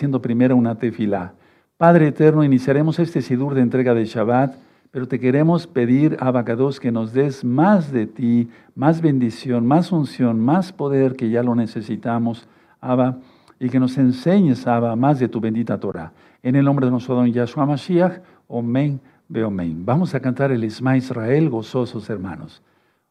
haciendo 0.00 0.22
primero 0.22 0.56
una 0.56 0.76
tefilá. 0.76 1.34
Padre 1.76 2.06
eterno, 2.06 2.42
iniciaremos 2.42 2.98
este 2.98 3.20
sidur 3.20 3.52
de 3.52 3.60
entrega 3.60 3.92
de 3.92 4.06
Shabbat, 4.06 4.54
pero 4.90 5.06
te 5.06 5.20
queremos 5.20 5.66
pedir, 5.66 6.16
Abacados, 6.20 6.80
que 6.80 6.90
nos 6.90 7.12
des 7.12 7.44
más 7.44 7.92
de 7.92 8.06
ti, 8.06 8.48
más 8.74 9.02
bendición, 9.02 9.66
más 9.66 9.92
unción, 9.92 10.40
más 10.40 10.72
poder, 10.72 11.16
que 11.16 11.28
ya 11.28 11.42
lo 11.42 11.54
necesitamos, 11.54 12.48
Abba, 12.80 13.18
y 13.58 13.68
que 13.68 13.78
nos 13.78 13.98
enseñes, 13.98 14.66
Abba, 14.66 14.96
más 14.96 15.18
de 15.18 15.28
tu 15.28 15.38
bendita 15.38 15.78
Torah. 15.78 16.12
En 16.42 16.56
el 16.56 16.64
nombre 16.64 16.86
de 16.86 16.92
nuestro 16.92 17.14
don 17.14 17.30
Yahshua 17.30 17.66
Mashiach, 17.66 18.22
Omen, 18.48 19.02
Beomen. 19.28 19.84
Vamos 19.84 20.14
a 20.14 20.20
cantar 20.20 20.50
el 20.50 20.64
Isma 20.64 20.96
Israel, 20.96 21.50
gozosos 21.50 22.08
hermanos. 22.08 22.62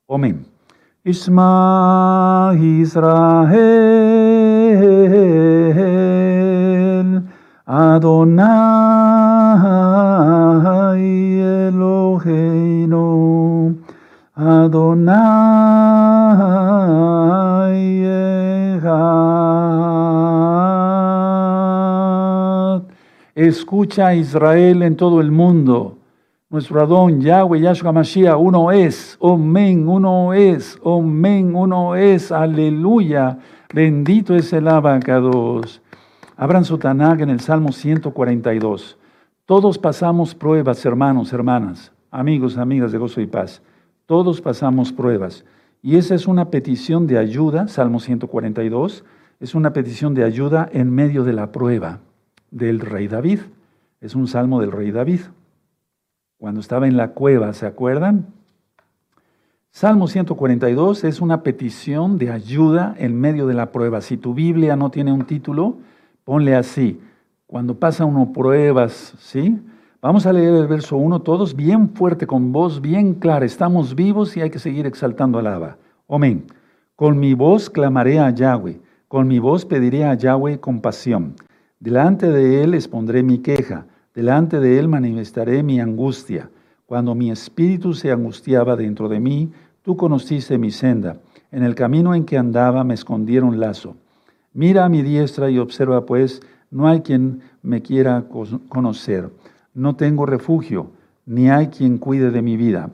Omen. 0.07 0.43
Isma 1.03 2.51
Israel, 2.59 3.59
Adonai 7.71 8.49
Eloheinu, 11.69 12.97
Adonai 14.35 15.59
Echad. 18.73 18.89
Escucha 23.35 24.15
Israel 24.15 24.81
en 24.81 24.95
todo 24.95 25.21
el 25.21 25.29
mundo. 25.29 25.99
Nuestro 26.49 26.81
Adón, 26.81 27.21
Yahweh, 27.21 27.61
Yahshua 27.61 27.91
Mashiach, 27.91 28.35
uno 28.39 28.71
es, 28.71 29.15
Omen, 29.19 29.87
uno 29.87 30.33
es, 30.33 30.79
Omen, 30.81 31.53
uno 31.55 31.95
es, 31.95 32.31
aleluya. 32.31 33.37
Bendito 33.71 34.33
es 34.33 34.51
el 34.53 34.67
abacados. 34.67 35.83
Abran 36.41 36.63
su 36.63 36.77
Tanakh 36.77 37.19
en 37.19 37.29
el 37.29 37.41
Salmo 37.41 37.73
142. 37.73 38.97
Todos 39.45 39.77
pasamos 39.77 40.33
pruebas, 40.33 40.85
hermanos, 40.85 41.33
hermanas, 41.33 41.91
amigos, 42.11 42.57
amigas 42.57 42.93
de 42.93 42.97
gozo 42.97 43.19
y 43.19 43.27
paz. 43.27 43.61
Todos 44.05 44.39
pasamos 44.39 44.93
pruebas. 44.93 45.43
Y 45.81 45.97
esa 45.97 46.15
es 46.15 46.27
una 46.27 46.49
petición 46.49 47.07
de 47.07 47.17
ayuda, 47.17 47.67
Salmo 47.67 47.99
142, 47.99 49.03
es 49.41 49.53
una 49.53 49.73
petición 49.73 50.13
de 50.13 50.23
ayuda 50.23 50.69
en 50.71 50.89
medio 50.95 51.25
de 51.25 51.33
la 51.33 51.51
prueba 51.51 51.99
del 52.51 52.79
rey 52.79 53.09
David. 53.09 53.41
Es 53.99 54.15
un 54.15 54.25
salmo 54.29 54.61
del 54.61 54.71
rey 54.71 54.91
David 54.91 55.19
cuando 56.37 56.61
estaba 56.61 56.87
en 56.87 56.95
la 56.95 57.09
cueva, 57.09 57.51
¿se 57.51 57.65
acuerdan? 57.65 58.27
Salmo 59.71 60.07
142 60.07 61.03
es 61.03 61.19
una 61.19 61.43
petición 61.43 62.17
de 62.17 62.31
ayuda 62.31 62.95
en 62.97 63.19
medio 63.19 63.45
de 63.45 63.55
la 63.55 63.73
prueba. 63.73 63.99
Si 63.99 64.15
tu 64.15 64.33
Biblia 64.33 64.77
no 64.77 64.89
tiene 64.89 65.11
un 65.11 65.25
título, 65.25 65.75
ponle 66.29 66.55
así. 66.55 66.99
Cuando 67.47 67.79
pasa 67.79 68.05
uno 68.05 68.31
pruebas, 68.31 69.15
¿sí? 69.17 69.59
Vamos 69.99 70.27
a 70.27 70.31
leer 70.31 70.53
el 70.53 70.67
verso 70.67 70.95
1 70.95 71.23
todos 71.23 71.55
bien 71.55 71.89
fuerte, 71.89 72.27
con 72.27 72.51
voz 72.51 72.81
bien 72.81 73.15
clara. 73.15 73.47
Estamos 73.47 73.95
vivos 73.95 74.37
y 74.37 74.41
hay 74.41 74.51
que 74.51 74.59
seguir 74.59 74.85
exaltando 74.85 75.39
al 75.39 75.47
Abba. 75.47 75.77
Amén. 76.07 76.45
Con 76.95 77.19
mi 77.19 77.33
voz 77.33 77.67
clamaré 77.67 78.19
a 78.19 78.29
Yahweh, 78.29 78.79
con 79.07 79.27
mi 79.27 79.39
voz 79.39 79.65
pediré 79.65 80.05
a 80.05 80.13
Yahweh 80.13 80.59
compasión. 80.59 81.33
Delante 81.79 82.27
de 82.27 82.63
él 82.63 82.75
expondré 82.75 83.23
mi 83.23 83.39
queja 83.39 83.87
Delante 84.13 84.59
de 84.59 84.77
él 84.77 84.87
manifestaré 84.87 85.63
mi 85.63 85.79
angustia. 85.79 86.51
Cuando 86.85 87.15
mi 87.15 87.31
espíritu 87.31 87.95
se 87.95 88.11
angustiaba 88.11 88.75
dentro 88.75 89.09
de 89.09 89.19
mí, 89.19 89.51
tú 89.81 89.97
conociste 89.97 90.59
mi 90.59 90.69
senda. 90.69 91.17
En 91.51 91.63
el 91.63 91.73
camino 91.73 92.13
en 92.13 92.23
que 92.23 92.37
andaba 92.37 92.83
me 92.83 92.93
escondieron 92.93 93.59
lazo. 93.59 93.95
Mira 94.53 94.85
a 94.85 94.89
mi 94.89 95.03
diestra 95.03 95.49
y 95.49 95.59
observa, 95.59 96.05
pues, 96.05 96.41
no 96.71 96.87
hay 96.87 97.01
quien 97.01 97.41
me 97.61 97.81
quiera 97.81 98.25
conocer. 98.69 99.29
No 99.73 99.95
tengo 99.95 100.25
refugio, 100.25 100.91
ni 101.25 101.49
hay 101.49 101.67
quien 101.67 101.97
cuide 101.97 102.31
de 102.31 102.41
mi 102.41 102.57
vida. 102.57 102.89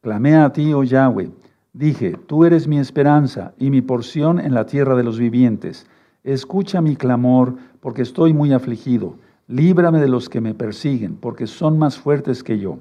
Clamé 0.00 0.36
a 0.36 0.52
ti, 0.52 0.72
oh 0.72 0.84
Yahweh. 0.84 1.30
Dije, 1.72 2.16
tú 2.26 2.44
eres 2.44 2.66
mi 2.66 2.78
esperanza 2.78 3.52
y 3.58 3.70
mi 3.70 3.82
porción 3.82 4.40
en 4.40 4.54
la 4.54 4.66
tierra 4.66 4.96
de 4.96 5.04
los 5.04 5.18
vivientes. 5.18 5.86
Escucha 6.24 6.80
mi 6.80 6.96
clamor, 6.96 7.54
porque 7.80 8.02
estoy 8.02 8.32
muy 8.32 8.52
afligido. 8.52 9.14
Líbrame 9.46 10.00
de 10.00 10.08
los 10.08 10.28
que 10.28 10.40
me 10.40 10.54
persiguen, 10.54 11.16
porque 11.16 11.46
son 11.46 11.78
más 11.78 11.98
fuertes 11.98 12.42
que 12.44 12.58
yo. 12.58 12.78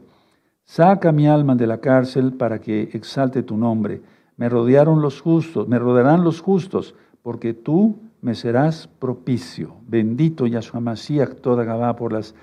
Saca 0.65 1.11
mi 1.11 1.27
alma 1.27 1.55
de 1.55 1.65
la 1.65 1.79
cárcel 1.79 2.33
para 2.33 2.59
que 2.59 2.89
exalte 2.93 3.41
tu 3.41 3.57
nombre. 3.57 4.01
Me 4.37 4.49
rodearon 4.49 5.01
los 5.01 5.19
justos, 5.19 5.67
me 5.67 5.79
rodearán 5.79 6.23
los 6.23 6.41
justos, 6.41 6.93
porque 7.23 7.53
tú 7.53 7.95
me 8.21 8.35
serás 8.35 8.87
propicio. 8.87 9.75
Bendito 9.87 10.47
Yahshua 10.47 10.79
Mashiach, 10.79 11.35
toda 11.41 11.63
Gabá, 11.63 11.95
por 11.95 12.13
las 12.13 12.35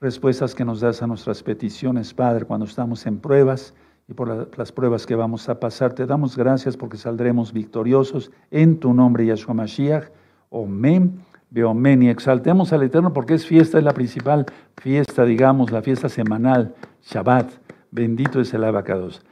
respuestas 0.00 0.54
que 0.54 0.64
nos 0.64 0.80
das 0.80 1.02
a 1.02 1.06
nuestras 1.06 1.42
peticiones, 1.42 2.14
Padre, 2.14 2.44
cuando 2.44 2.66
estamos 2.66 3.06
en 3.06 3.18
pruebas 3.18 3.74
y 4.08 4.14
por 4.14 4.56
las 4.58 4.72
pruebas 4.72 5.06
que 5.06 5.14
vamos 5.14 5.48
a 5.48 5.58
pasar. 5.58 5.92
Te 5.92 6.06
damos 6.06 6.36
gracias 6.36 6.76
porque 6.76 6.96
saldremos 6.96 7.52
victoriosos 7.52 8.30
en 8.50 8.78
tu 8.78 8.92
nombre, 8.92 9.26
Yahshua 9.26 9.54
Mashiach. 9.54 10.10
Amén 10.52 11.20
Beomen 11.54 12.02
y 12.02 12.08
exaltemos 12.08 12.72
al 12.72 12.82
Eterno 12.82 13.12
porque 13.12 13.34
es 13.34 13.46
fiesta, 13.46 13.78
es 13.78 13.84
la 13.84 13.92
principal 13.92 14.44
fiesta, 14.76 15.24
digamos, 15.24 15.70
la 15.70 15.82
fiesta 15.82 16.08
semanal, 16.08 16.74
Shabbat. 17.02 17.48
Bendito 17.92 18.40
es 18.40 18.52
el 18.54 18.64
abacados. 18.64 19.22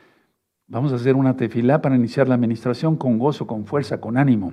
Vamos 0.68 0.92
a 0.92 0.94
hacer 0.94 1.16
una 1.16 1.36
tefilá 1.36 1.82
para 1.82 1.96
iniciar 1.96 2.28
la 2.28 2.36
administración 2.36 2.96
con 2.96 3.18
gozo, 3.18 3.48
con 3.48 3.66
fuerza, 3.66 4.00
con 4.00 4.16
ánimo. 4.16 4.52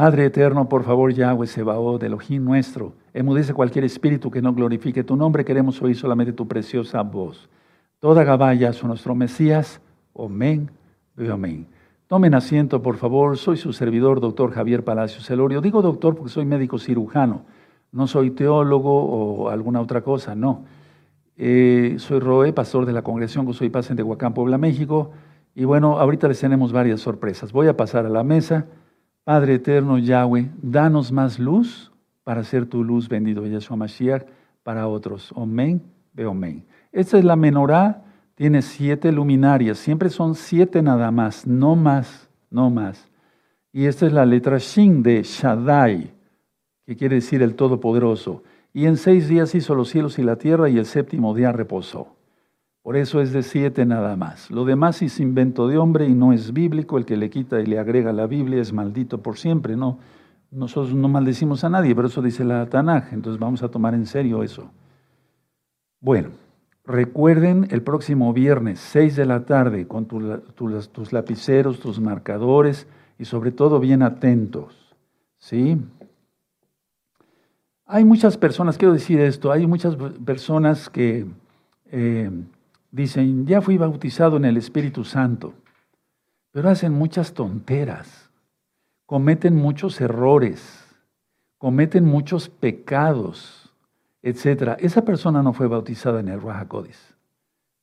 Padre 0.00 0.26
eterno, 0.26 0.68
por 0.68 0.84
favor, 0.84 1.12
Yahweh 1.12 1.48
Sebaot, 1.48 2.00
Elohim 2.04 2.44
nuestro, 2.44 2.92
emudece 3.12 3.52
cualquier 3.52 3.84
espíritu 3.84 4.30
que 4.30 4.40
no 4.40 4.54
glorifique 4.54 5.02
tu 5.02 5.16
nombre, 5.16 5.44
queremos 5.44 5.82
oír 5.82 5.96
solamente 5.96 6.32
tu 6.32 6.46
preciosa 6.46 7.02
voz. 7.02 7.48
Toda 7.98 8.22
Gabaya 8.22 8.72
son 8.72 8.90
nuestro 8.90 9.16
Mesías, 9.16 9.80
amén, 10.16 10.70
amén. 11.28 11.66
Tomen 12.06 12.36
asiento, 12.36 12.80
por 12.80 12.96
favor. 12.96 13.38
Soy 13.38 13.56
su 13.56 13.72
servidor, 13.72 14.20
doctor 14.20 14.52
Javier 14.52 14.84
Palacios 14.84 15.26
Celorio. 15.26 15.60
Digo 15.60 15.82
doctor 15.82 16.14
porque 16.14 16.30
soy 16.30 16.44
médico 16.44 16.78
cirujano. 16.78 17.42
No 17.90 18.06
soy 18.06 18.30
teólogo 18.30 19.02
o 19.02 19.48
alguna 19.48 19.80
otra 19.80 20.02
cosa, 20.02 20.36
no. 20.36 20.62
Eh, 21.36 21.96
soy 21.98 22.20
Roe, 22.20 22.52
pastor 22.52 22.86
de 22.86 22.92
la 22.92 23.02
Congregación 23.02 23.48
que 23.48 23.52
soy 23.52 23.68
Paz 23.68 23.90
en 23.90 23.96
Tehuacán, 23.96 24.32
Puebla, 24.32 24.58
México. 24.58 25.10
Y 25.56 25.64
bueno, 25.64 25.98
ahorita 25.98 26.28
les 26.28 26.38
tenemos 26.38 26.70
varias 26.70 27.00
sorpresas. 27.00 27.50
Voy 27.50 27.66
a 27.66 27.76
pasar 27.76 28.06
a 28.06 28.08
la 28.08 28.22
mesa. 28.22 28.66
Padre 29.28 29.56
eterno 29.56 29.98
Yahweh, 29.98 30.48
danos 30.62 31.12
más 31.12 31.38
luz 31.38 31.92
para 32.24 32.40
hacer 32.40 32.64
tu 32.64 32.82
luz, 32.82 33.10
bendito 33.10 33.44
Yeshua 33.44 33.76
Mashiach, 33.76 34.22
para 34.62 34.88
otros. 34.88 35.34
Amén, 35.36 35.82
ve 36.14 36.24
amén. 36.24 36.64
Esta 36.92 37.18
es 37.18 37.24
la 37.26 37.36
menorá 37.36 38.06
tiene 38.34 38.62
siete 38.62 39.12
luminarias, 39.12 39.76
siempre 39.76 40.08
son 40.08 40.34
siete 40.34 40.80
nada 40.80 41.10
más, 41.10 41.46
no 41.46 41.76
más, 41.76 42.30
no 42.48 42.70
más. 42.70 43.06
Y 43.70 43.84
esta 43.84 44.06
es 44.06 44.14
la 44.14 44.24
letra 44.24 44.56
Shin 44.56 45.02
de 45.02 45.22
Shaddai, 45.22 46.10
que 46.86 46.96
quiere 46.96 47.16
decir 47.16 47.42
el 47.42 47.54
Todopoderoso. 47.54 48.44
Y 48.72 48.86
en 48.86 48.96
seis 48.96 49.28
días 49.28 49.54
hizo 49.54 49.74
los 49.74 49.90
cielos 49.90 50.18
y 50.18 50.22
la 50.22 50.36
tierra 50.36 50.70
y 50.70 50.78
el 50.78 50.86
séptimo 50.86 51.34
día 51.34 51.52
reposó. 51.52 52.16
Por 52.82 52.96
eso 52.96 53.20
es 53.20 53.32
de 53.32 53.42
siete 53.42 53.84
nada 53.84 54.16
más. 54.16 54.50
Lo 54.50 54.64
demás 54.64 55.02
es 55.02 55.20
invento 55.20 55.68
de 55.68 55.78
hombre 55.78 56.06
y 56.06 56.14
no 56.14 56.32
es 56.32 56.52
bíblico. 56.52 56.98
El 56.98 57.04
que 57.04 57.16
le 57.16 57.30
quita 57.30 57.60
y 57.60 57.66
le 57.66 57.78
agrega 57.78 58.12
la 58.12 58.26
Biblia 58.26 58.60
es 58.60 58.72
maldito 58.72 59.22
por 59.22 59.36
siempre. 59.36 59.76
No, 59.76 59.98
nosotros 60.50 60.94
no 60.94 61.08
maldecimos 61.08 61.64
a 61.64 61.70
nadie, 61.70 61.94
pero 61.94 62.08
eso 62.08 62.22
dice 62.22 62.44
la 62.44 62.66
Tanaj. 62.66 63.12
Entonces 63.12 63.38
vamos 63.38 63.62
a 63.62 63.68
tomar 63.68 63.94
en 63.94 64.06
serio 64.06 64.42
eso. 64.42 64.70
Bueno. 66.00 66.30
Recuerden 66.88 67.68
el 67.70 67.82
próximo 67.82 68.32
viernes, 68.32 68.80
6 68.80 69.14
de 69.14 69.26
la 69.26 69.44
tarde, 69.44 69.86
con 69.86 70.06
tus 70.06 71.12
lapiceros, 71.12 71.80
tus 71.80 72.00
marcadores 72.00 72.86
y 73.18 73.26
sobre 73.26 73.50
todo 73.52 73.78
bien 73.78 74.02
atentos. 74.02 74.96
¿Sí? 75.36 75.76
Hay 77.84 78.06
muchas 78.06 78.38
personas, 78.38 78.78
quiero 78.78 78.94
decir 78.94 79.20
esto, 79.20 79.52
hay 79.52 79.66
muchas 79.66 79.96
personas 80.24 80.88
que 80.88 81.26
eh, 81.90 82.30
dicen, 82.90 83.46
ya 83.46 83.60
fui 83.60 83.78
bautizado 83.78 84.36
en 84.36 84.44
el 84.44 84.56
Espíritu 84.56 85.04
Santo, 85.04 85.54
pero 86.50 86.70
hacen 86.70 86.92
muchas 86.92 87.34
tonteras, 87.34 88.30
cometen 89.06 89.56
muchos 89.56 90.00
errores, 90.00 90.84
cometen 91.58 92.04
muchos 92.04 92.48
pecados 92.48 93.68
etcétera, 94.22 94.76
esa 94.80 95.04
persona 95.04 95.42
no 95.42 95.52
fue 95.52 95.68
bautizada 95.68 96.20
en 96.20 96.28
el 96.28 96.40
Raja 96.40 96.66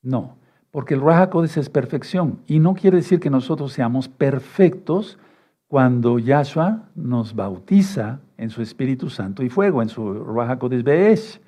No, 0.02 0.38
porque 0.72 0.94
el 0.94 1.02
Raja 1.02 1.30
es 1.44 1.70
perfección 1.70 2.40
y 2.48 2.60
no 2.60 2.74
quiere 2.76 2.98
decir 2.98 3.20
que 3.20 3.30
nosotros 3.30 3.74
seamos 3.74 4.08
perfectos 4.08 5.18
cuando 5.68 6.20
Yahshua 6.20 6.90
nos 6.96 7.34
bautiza 7.34 8.20
en 8.38 8.50
su 8.50 8.62
Espíritu 8.62 9.10
Santo 9.10 9.44
y 9.44 9.50
fuego, 9.50 9.82
en 9.82 9.90
su 9.90 10.24
Raja 10.24 10.60
Kodesh 10.60 11.42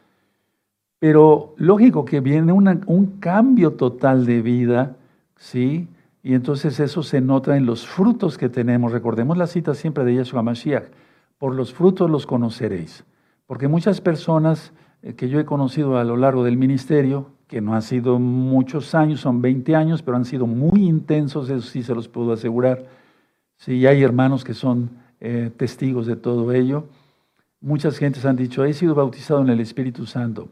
Pero 0.99 1.53
lógico 1.57 2.05
que 2.05 2.21
viene 2.21 2.51
un 2.51 3.17
cambio 3.19 3.73
total 3.73 4.25
de 4.25 4.41
vida, 4.41 4.95
¿sí? 5.35 5.87
Y 6.23 6.33
entonces 6.33 6.79
eso 6.79 7.03
se 7.03 7.21
nota 7.21 7.55
en 7.55 7.65
los 7.65 7.87
frutos 7.87 8.37
que 8.37 8.49
tenemos. 8.49 8.91
Recordemos 8.91 9.37
la 9.37 9.47
cita 9.47 9.73
siempre 9.73 10.03
de 10.03 10.15
Yahshua 10.15 10.41
Mashiach. 10.41 10.85
por 11.37 11.53
los 11.53 11.73
frutos 11.73 12.09
los 12.09 12.25
conoceréis. 12.25 13.05
Porque 13.45 13.67
muchas 13.67 14.01
personas 14.01 14.73
eh, 15.03 15.13
que 15.13 15.29
yo 15.29 15.39
he 15.39 15.45
conocido 15.45 15.97
a 15.97 16.03
lo 16.03 16.17
largo 16.17 16.43
del 16.43 16.57
ministerio, 16.57 17.29
que 17.47 17.61
no 17.61 17.75
han 17.75 17.81
sido 17.81 18.19
muchos 18.19 18.93
años, 18.93 19.21
son 19.21 19.41
20 19.41 19.75
años, 19.75 20.01
pero 20.01 20.17
han 20.17 20.25
sido 20.25 20.47
muy 20.47 20.85
intensos, 20.85 21.49
eso 21.49 21.61
sí 21.61 21.83
se 21.83 21.95
los 21.95 22.07
puedo 22.07 22.33
asegurar. 22.33 22.85
Sí, 23.55 23.85
hay 23.87 24.03
hermanos 24.03 24.43
que 24.43 24.53
son 24.53 24.89
eh, 25.21 25.51
testigos 25.55 26.07
de 26.07 26.15
todo 26.15 26.51
ello. 26.51 26.85
Muchas 27.61 27.97
gentes 27.97 28.25
han 28.25 28.35
dicho, 28.35 28.65
he 28.65 28.73
sido 28.73 28.95
bautizado 28.95 29.41
en 29.41 29.49
el 29.49 29.59
Espíritu 29.59 30.05
Santo, 30.05 30.49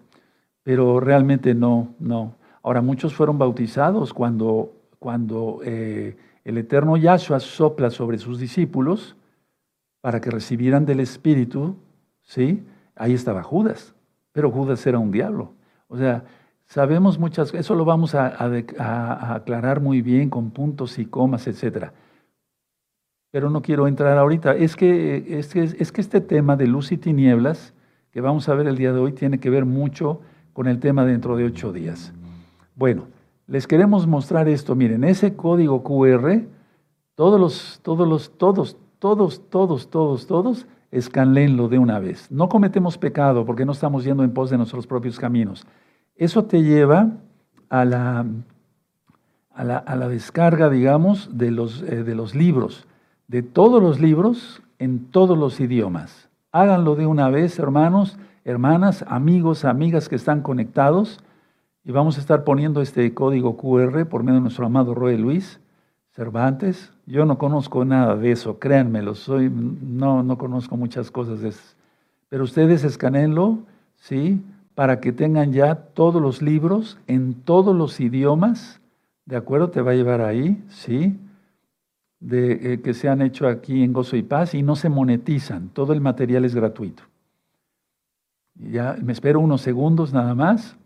pero 0.65 0.99
realmente 0.99 1.53
no, 1.53 1.93
no. 1.99 2.37
Ahora, 2.63 2.81
muchos 2.81 3.13
fueron 3.13 3.37
bautizados 3.37 4.15
cuando, 4.15 4.73
cuando 4.97 5.59
eh, 5.63 6.17
el 6.43 6.57
eterno 6.57 6.97
Yahshua 6.97 7.39
sopla 7.39 7.91
sobre 7.91 8.17
sus 8.17 8.39
discípulos 8.39 9.15
para 10.01 10.19
que 10.19 10.31
recibieran 10.31 10.83
del 10.83 11.01
Espíritu, 11.01 11.75
¿sí? 12.23 12.63
Ahí 12.95 13.13
estaba 13.13 13.43
Judas, 13.43 13.93
pero 14.31 14.49
Judas 14.49 14.83
era 14.87 14.97
un 14.97 15.11
diablo. 15.11 15.53
O 15.87 15.97
sea, 15.97 16.23
sabemos 16.65 17.19
muchas 17.19 17.53
eso 17.53 17.75
lo 17.75 17.85
vamos 17.85 18.15
a, 18.15 19.35
aclarar 19.35 19.81
muy 19.81 20.01
bien 20.01 20.31
con 20.31 20.49
puntos 20.49 20.97
y 20.97 21.05
comas, 21.05 21.45
etcétera. 21.45 21.93
Pero 23.29 23.51
no 23.51 23.61
quiero 23.61 23.87
entrar 23.87 24.17
ahorita. 24.17 24.55
Es 24.55 24.75
que, 24.75 25.37
es, 25.37 25.53
que, 25.53 25.61
es 25.61 25.91
que 25.91 26.01
este 26.01 26.21
tema 26.21 26.55
de 26.55 26.65
luz 26.65 26.91
y 26.91 26.97
tinieblas, 26.97 27.75
que 28.09 28.19
vamos 28.19 28.49
a 28.49 28.55
ver 28.55 28.65
el 28.65 28.77
día 28.77 28.93
de 28.93 28.99
hoy, 28.99 29.11
tiene 29.11 29.39
que 29.39 29.51
ver 29.51 29.65
mucho 29.65 30.21
con 30.55 30.67
el 30.67 30.79
tema 30.79 31.03
dentro 31.03 31.35
de 31.35 31.43
ocho 31.43 31.73
días. 31.73 32.13
Bueno, 32.77 33.07
les 33.45 33.67
queremos 33.67 34.07
mostrar 34.07 34.47
esto. 34.47 34.73
Miren, 34.73 35.03
ese 35.03 35.35
código 35.35 35.83
QR, 35.83 36.43
todos 37.13 37.41
los, 37.41 37.81
todos 37.83 38.07
los, 38.07 38.37
todos, 38.37 38.77
todos, 38.97 39.49
todos, 39.49 39.89
todos, 39.89 40.27
todos, 40.27 40.65
escanlenlo 40.91 41.67
de 41.67 41.77
una 41.77 41.99
vez. 41.99 42.31
No 42.31 42.47
cometemos 42.47 42.97
pecado 42.97 43.45
porque 43.45 43.65
no 43.65 43.73
estamos 43.73 44.05
yendo 44.05 44.23
en 44.23 44.31
pos 44.31 44.49
de 44.49 44.55
nuestros 44.55 44.87
propios 44.87 45.19
caminos. 45.19 45.67
Eso 46.15 46.45
te 46.45 46.63
lleva 46.63 47.11
a 47.67 47.83
la, 47.83 48.25
a 49.53 49.63
la, 49.65 50.07
descarga, 50.07 50.69
digamos, 50.69 51.37
de 51.37 51.51
los, 51.51 51.81
eh, 51.81 52.05
de 52.05 52.15
los 52.15 52.33
libros, 52.33 52.87
de 53.27 53.43
todos 53.43 53.83
los 53.83 53.99
libros 53.99 54.61
en 54.79 55.11
todos 55.11 55.37
los 55.37 55.59
idiomas. 55.59 56.29
Háganlo 56.53 56.95
de 56.95 57.07
una 57.07 57.29
vez, 57.29 57.59
hermanos, 57.59 58.17
hermanas, 58.45 59.03
amigos, 59.07 59.65
amigas 59.65 60.07
que 60.07 60.15
están 60.15 60.41
conectados. 60.41 61.19
Y 61.83 61.91
vamos 61.91 62.17
a 62.17 62.21
estar 62.21 62.43
poniendo 62.43 62.81
este 62.81 63.13
código 63.13 63.57
QR 63.57 64.05
por 64.05 64.23
medio 64.23 64.35
de 64.35 64.41
nuestro 64.41 64.65
amado 64.65 64.95
Roy 64.95 65.17
Luis 65.17 65.59
Cervantes. 66.11 66.93
Yo 67.05 67.25
no 67.25 67.37
conozco 67.37 67.83
nada 67.85 68.15
de 68.15 68.31
eso, 68.31 68.57
créanmelo, 68.57 69.13
soy, 69.15 69.49
no, 69.49 70.23
no 70.23 70.37
conozco 70.37 70.77
muchas 70.77 71.11
cosas 71.11 71.41
de 71.41 71.49
eso. 71.49 71.75
Pero 72.29 72.43
ustedes 72.43 72.83
escanenlo, 72.83 73.59
¿sí? 73.97 74.41
Para 74.73 74.99
que 74.99 75.11
tengan 75.11 75.51
ya 75.51 75.75
todos 75.75 76.21
los 76.21 76.41
libros 76.41 76.97
en 77.07 77.33
todos 77.33 77.75
los 77.75 77.99
idiomas, 77.99 78.79
¿de 79.25 79.35
acuerdo? 79.35 79.69
Te 79.69 79.81
va 79.81 79.91
a 79.91 79.95
llevar 79.95 80.21
ahí, 80.21 80.63
¿sí? 80.69 81.19
De, 82.19 82.73
eh, 82.73 82.81
que 82.81 82.95
se 82.95 83.09
han 83.09 83.21
hecho 83.21 83.47
aquí 83.47 83.83
en 83.83 83.93
Gozo 83.93 84.15
y 84.15 84.23
Paz 84.23 84.55
y 84.55 84.63
no 84.63 84.75
se 84.75 84.89
monetizan, 84.89 85.69
todo 85.69 85.93
el 85.93 86.01
material 86.01 86.45
es 86.45 86.55
gratuito. 86.55 87.03
Ya 88.55 88.95
me 89.01 89.13
espero 89.13 89.39
unos 89.39 89.61
segundos 89.61 90.13
nada 90.13 90.33
más. 90.35 90.77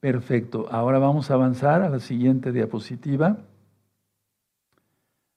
Perfecto, 0.00 0.66
ahora 0.70 0.98
vamos 0.98 1.30
a 1.30 1.34
avanzar 1.34 1.82
a 1.82 1.88
la 1.88 1.98
siguiente 1.98 2.52
diapositiva. 2.52 3.38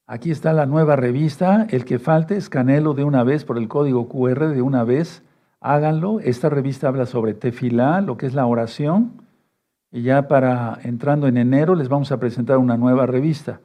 Aquí 0.05 0.29
está 0.29 0.51
la 0.51 0.65
nueva 0.65 0.97
revista. 0.97 1.65
El 1.69 1.85
que 1.85 1.97
falte, 1.97 2.35
escanelo 2.35 2.93
de 2.93 3.05
una 3.05 3.23
vez 3.23 3.45
por 3.45 3.57
el 3.57 3.69
código 3.69 4.09
QR 4.09 4.49
de 4.49 4.61
una 4.61 4.83
vez. 4.83 5.23
Háganlo. 5.61 6.19
Esta 6.19 6.49
revista 6.49 6.89
habla 6.89 7.05
sobre 7.05 7.33
tefilá, 7.33 8.01
lo 8.01 8.17
que 8.17 8.25
es 8.25 8.33
la 8.33 8.45
oración. 8.45 9.23
Y 9.89 10.01
ya 10.01 10.27
para 10.27 10.79
entrando 10.83 11.27
en 11.27 11.37
enero 11.37 11.75
les 11.75 11.87
vamos 11.87 12.11
a 12.11 12.19
presentar 12.19 12.57
una 12.57 12.75
nueva 12.75 13.05
revista. 13.05 13.61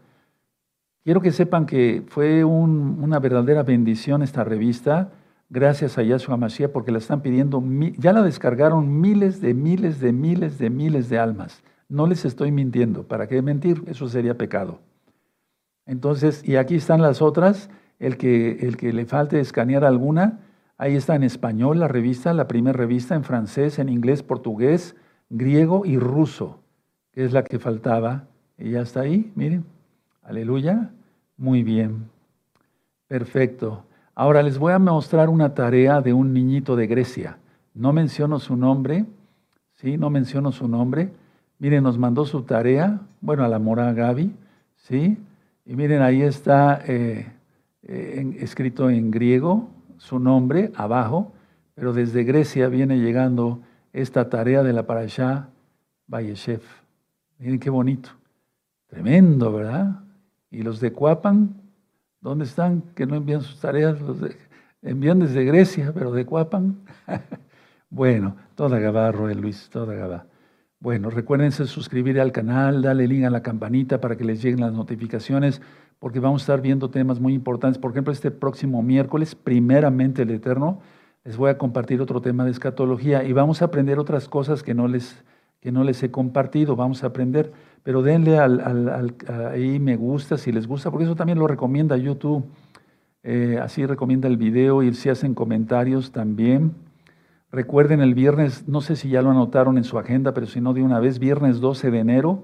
Quiero 1.03 1.21
que 1.21 1.33
sepan 1.33 1.67
que 1.67 2.05
fue 2.09 2.45
una 2.45 3.19
verdadera 3.19 3.63
bendición 3.63 4.23
esta 4.23 4.45
revista, 4.45 5.11
gracias 5.49 5.99
a 5.99 6.03
Yahshua 6.03 6.37
Mashiach, 6.37 6.71
porque 6.71 6.93
la 6.93 6.99
están 6.99 7.23
pidiendo, 7.23 7.63
ya 7.99 8.13
la 8.13 8.23
descargaron 8.23 9.01
miles 9.01 9.41
de 9.41 9.55
miles 9.55 10.01
de 10.01 10.13
miles 10.13 10.59
de 10.59 10.71
miles 10.71 11.09
de 11.09 11.19
almas. 11.19 11.63
No 11.89 12.07
les 12.07 12.25
estoy 12.25 12.51
mintiendo, 12.51 13.05
¿para 13.05 13.29
qué 13.29 13.43
mentir? 13.43 13.83
Eso 13.87 14.09
sería 14.09 14.37
pecado. 14.37 14.81
Entonces, 15.87 16.47
y 16.47 16.57
aquí 16.57 16.75
están 16.75 17.01
las 17.01 17.23
otras, 17.23 17.71
el 18.01 18.17
que, 18.17 18.59
el 18.61 18.77
que 18.77 18.93
le 18.93 19.07
falte 19.07 19.39
escanear 19.39 19.85
alguna, 19.85 20.41
ahí 20.79 20.97
está 20.97 21.15
en 21.15 21.23
español 21.23 21.79
la 21.79 21.89
revista, 21.89 22.35
la 22.35 22.49
primera 22.49 22.77
revista, 22.77 23.15
en 23.15 23.25
francés, 23.25 23.79
en 23.79 23.89
inglés, 23.89 24.23
portugués, 24.23 24.97
griego 25.31 25.87
y 25.87 25.99
ruso, 25.99 26.61
que 27.13 27.25
es 27.25 27.33
la 27.33 27.45
que 27.45 27.59
faltaba. 27.59 28.25
Y 28.59 28.71
ya 28.73 28.81
está 28.81 29.01
ahí, 29.01 29.31
miren, 29.37 29.65
aleluya, 30.23 30.91
muy 31.37 31.63
bien, 31.63 32.11
perfecto. 33.07 33.86
Ahora 34.19 34.43
les 34.43 34.59
voy 34.59 34.73
a 34.73 34.79
mostrar 34.79 35.29
una 35.29 35.53
tarea 35.53 36.01
de 36.01 36.15
un 36.15 36.33
niñito 36.33 36.75
de 36.75 36.87
Grecia. 36.87 37.37
No 37.75 37.93
menciono 37.93 38.39
su 38.39 38.57
nombre, 38.57 39.05
¿sí? 39.75 39.99
No 39.99 40.09
menciono 40.09 40.53
su 40.53 40.69
nombre. 40.69 41.11
Miren, 41.59 41.83
nos 41.83 41.99
mandó 41.99 42.25
su 42.25 42.41
tarea, 42.41 43.03
bueno, 43.21 43.45
a 43.45 43.49
la 43.49 43.59
mora 43.59 43.93
Gaby, 43.93 44.35
¿sí? 44.77 45.19
Y 45.67 45.77
miren, 45.77 46.01
ahí 46.01 46.23
está 46.23 46.83
eh, 46.87 47.31
eh, 47.83 48.37
escrito 48.41 48.89
en 48.89 49.11
griego 49.11 49.69
su 49.99 50.19
nombre 50.19 50.73
abajo, 50.77 51.35
pero 51.75 51.93
desde 51.93 52.25
Grecia 52.25 52.69
viene 52.69 52.99
llegando 52.99 53.61
esta 53.93 54.31
tarea 54.31 54.63
de 54.63 54.73
la 54.73 54.87
Parashá 54.87 55.51
Bayeshev. 56.07 56.63
Miren 57.39 57.61
qué 57.61 57.69
bonito. 57.69 58.09
Tremendo, 58.87 59.53
¿verdad? 59.53 60.01
Y 60.51 60.63
los 60.63 60.81
de 60.81 60.95
Cuapan, 60.95 61.66
¿dónde 62.27 62.45
están? 62.45 62.83
Que 62.97 63.07
no 63.07 63.15
envían 63.15 63.41
sus 63.41 63.61
tareas. 63.61 64.01
Los 64.01 64.19
envían 64.83 65.21
desde 65.21 65.45
Grecia, 65.45 65.93
pero 65.95 66.11
de 66.11 66.27
Cuapan. 66.27 66.81
bueno, 67.91 68.37
toda 68.57 68.81
Gabá, 68.81 69.13
Roel 69.13 69.41
Luis, 69.41 69.71
toda 69.71 69.95
Gabá. 69.95 70.27
Bueno, 70.81 71.09
recuérdense 71.09 71.67
suscribir 71.67 72.21
al 72.21 72.33
canal, 72.33 72.83
darle 72.83 73.07
link 73.07 73.25
a 73.25 73.31
la 73.31 73.43
campanita 73.43 74.01
para 74.01 74.17
que 74.17 74.25
les 74.25 74.43
lleguen 74.43 74.61
las 74.61 74.73
notificaciones, 74.73 75.63
porque 76.01 76.19
vamos 76.19 76.43
a 76.43 76.45
estar 76.45 76.61
viendo 76.61 76.91
temas 76.91 77.21
muy 77.21 77.33
importantes. 77.33 77.79
Por 77.79 77.93
ejemplo, 77.93 78.13
este 78.13 78.33
próximo 78.33 78.83
miércoles, 78.83 79.37
primeramente 79.37 80.23
el 80.23 80.31
Eterno, 80.31 80.81
les 81.25 81.37
voy 81.37 81.51
a 81.51 81.59
compartir 81.59 82.01
otro 82.01 82.21
tema 82.21 82.45
de 82.45 82.51
escatología 82.51 83.23
y 83.23 83.33
vamos 83.33 83.63
a 83.63 83.67
aprender 83.67 84.01
otras 84.01 84.29
cosas 84.29 84.65
que 84.65 84.75
no 84.75 84.89
les, 84.89 85.25
que 85.61 85.71
no 85.71 85.85
les 85.85 86.03
he 86.03 86.11
compartido, 86.11 86.75
vamos 86.75 87.05
a 87.05 87.09
aprender, 87.09 87.53
pero 87.87 88.03
denle 88.03 88.37
al, 88.37 89.15
ahí 89.49 89.79
me 89.79 89.95
gusta 89.95 90.37
si 90.39 90.51
les 90.51 90.67
gusta, 90.67 90.91
porque 90.91 91.05
eso 91.05 91.15
también 91.15 91.39
lo 91.39 91.47
recomienda 91.47 91.97
YouTube. 91.97 92.45
Eh, 93.23 93.61
así 93.63 93.87
recomienda 93.87 94.27
el 94.27 94.37
video 94.37 94.83
y 94.83 94.93
si 94.93 95.09
hacen 95.09 95.35
comentarios 95.35 96.11
también. 96.11 96.75
Recuerden 97.53 98.01
el 98.01 98.13
viernes, 98.15 98.67
no 98.67 98.81
sé 98.81 98.97
si 98.97 99.11
ya 99.11 99.23
lo 99.23 99.31
anotaron 99.31 99.79
en 99.79 99.85
su 99.85 100.01
agenda, 100.01 100.35
pero 100.35 100.49
si 100.49 100.61
no 100.61 100.75
de 100.75 100.83
una 100.83 100.99
vez, 100.99 101.21
viernes 101.21 101.61
12 101.61 101.93
de 101.93 101.99
enero, 102.01 102.43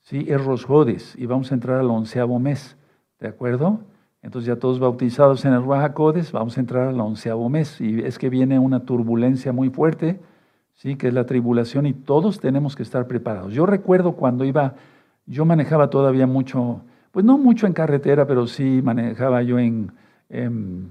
¿sí? 0.00 0.26
es 0.26 0.44
Rosjodes 0.44 1.14
y 1.16 1.26
vamos 1.26 1.52
a 1.52 1.54
entrar 1.54 1.78
al 1.78 1.88
onceavo 1.88 2.40
mes, 2.40 2.76
¿de 3.20 3.28
acuerdo? 3.28 3.78
Entonces 4.22 4.48
ya 4.48 4.56
todos 4.56 4.80
bautizados 4.80 5.44
en 5.44 5.52
el 5.52 5.64
Rajacodes, 5.64 6.32
vamos 6.32 6.56
a 6.56 6.60
entrar 6.60 6.88
al 6.88 7.00
onceavo 7.00 7.48
mes 7.48 7.80
y 7.80 8.00
es 8.00 8.18
que 8.18 8.28
viene 8.28 8.58
una 8.58 8.80
turbulencia 8.80 9.52
muy 9.52 9.70
fuerte, 9.70 10.18
¿sí? 10.80 10.96
que 10.96 11.08
es 11.08 11.14
la 11.14 11.26
tribulación 11.26 11.84
y 11.84 11.92
todos 11.92 12.40
tenemos 12.40 12.74
que 12.74 12.82
estar 12.82 13.06
preparados. 13.06 13.52
Yo 13.52 13.66
recuerdo 13.66 14.12
cuando 14.12 14.44
iba, 14.44 14.76
yo 15.26 15.44
manejaba 15.44 15.90
todavía 15.90 16.26
mucho, 16.26 16.80
pues 17.10 17.24
no 17.24 17.36
mucho 17.36 17.66
en 17.66 17.74
carretera, 17.74 18.26
pero 18.26 18.46
sí 18.46 18.80
manejaba 18.82 19.42
yo 19.42 19.58
en 19.58 19.92
en, 20.30 20.90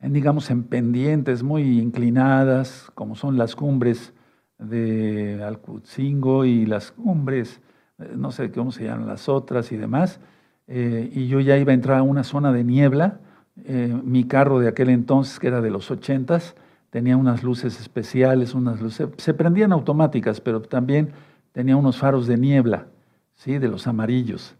digamos, 0.00 0.50
en 0.50 0.64
pendientes 0.64 1.42
muy 1.42 1.78
inclinadas, 1.78 2.90
como 2.94 3.14
son 3.14 3.38
las 3.38 3.56
cumbres 3.56 4.12
de 4.58 5.42
Alcutzingo 5.42 6.44
y 6.44 6.66
las 6.66 6.90
cumbres, 6.90 7.60
eh, 7.98 8.12
no 8.16 8.32
sé 8.32 8.50
cómo 8.50 8.72
se 8.72 8.84
llaman 8.84 9.06
las 9.06 9.28
otras 9.28 9.72
y 9.72 9.76
demás, 9.76 10.20
eh, 10.66 11.08
y 11.12 11.28
yo 11.28 11.40
ya 11.40 11.56
iba 11.56 11.70
a 11.70 11.74
entrar 11.74 11.98
a 11.98 12.02
una 12.02 12.24
zona 12.24 12.52
de 12.52 12.64
niebla. 12.64 13.20
Eh, 13.64 13.96
mi 14.04 14.24
carro 14.24 14.60
de 14.60 14.68
aquel 14.68 14.88
entonces, 14.90 15.38
que 15.40 15.48
era 15.48 15.60
de 15.60 15.70
los 15.70 15.90
ochentas, 15.90 16.54
tenía 16.90 17.16
unas 17.16 17.42
luces 17.42 17.80
especiales, 17.80 18.54
unas 18.54 18.80
luces, 18.80 19.08
se 19.16 19.34
prendían 19.34 19.72
automáticas, 19.72 20.40
pero 20.40 20.62
también 20.62 21.12
tenía 21.52 21.76
unos 21.76 21.98
faros 21.98 22.26
de 22.26 22.36
niebla, 22.36 22.86
¿sí? 23.34 23.58
de 23.58 23.68
los 23.68 23.86
amarillos 23.86 24.56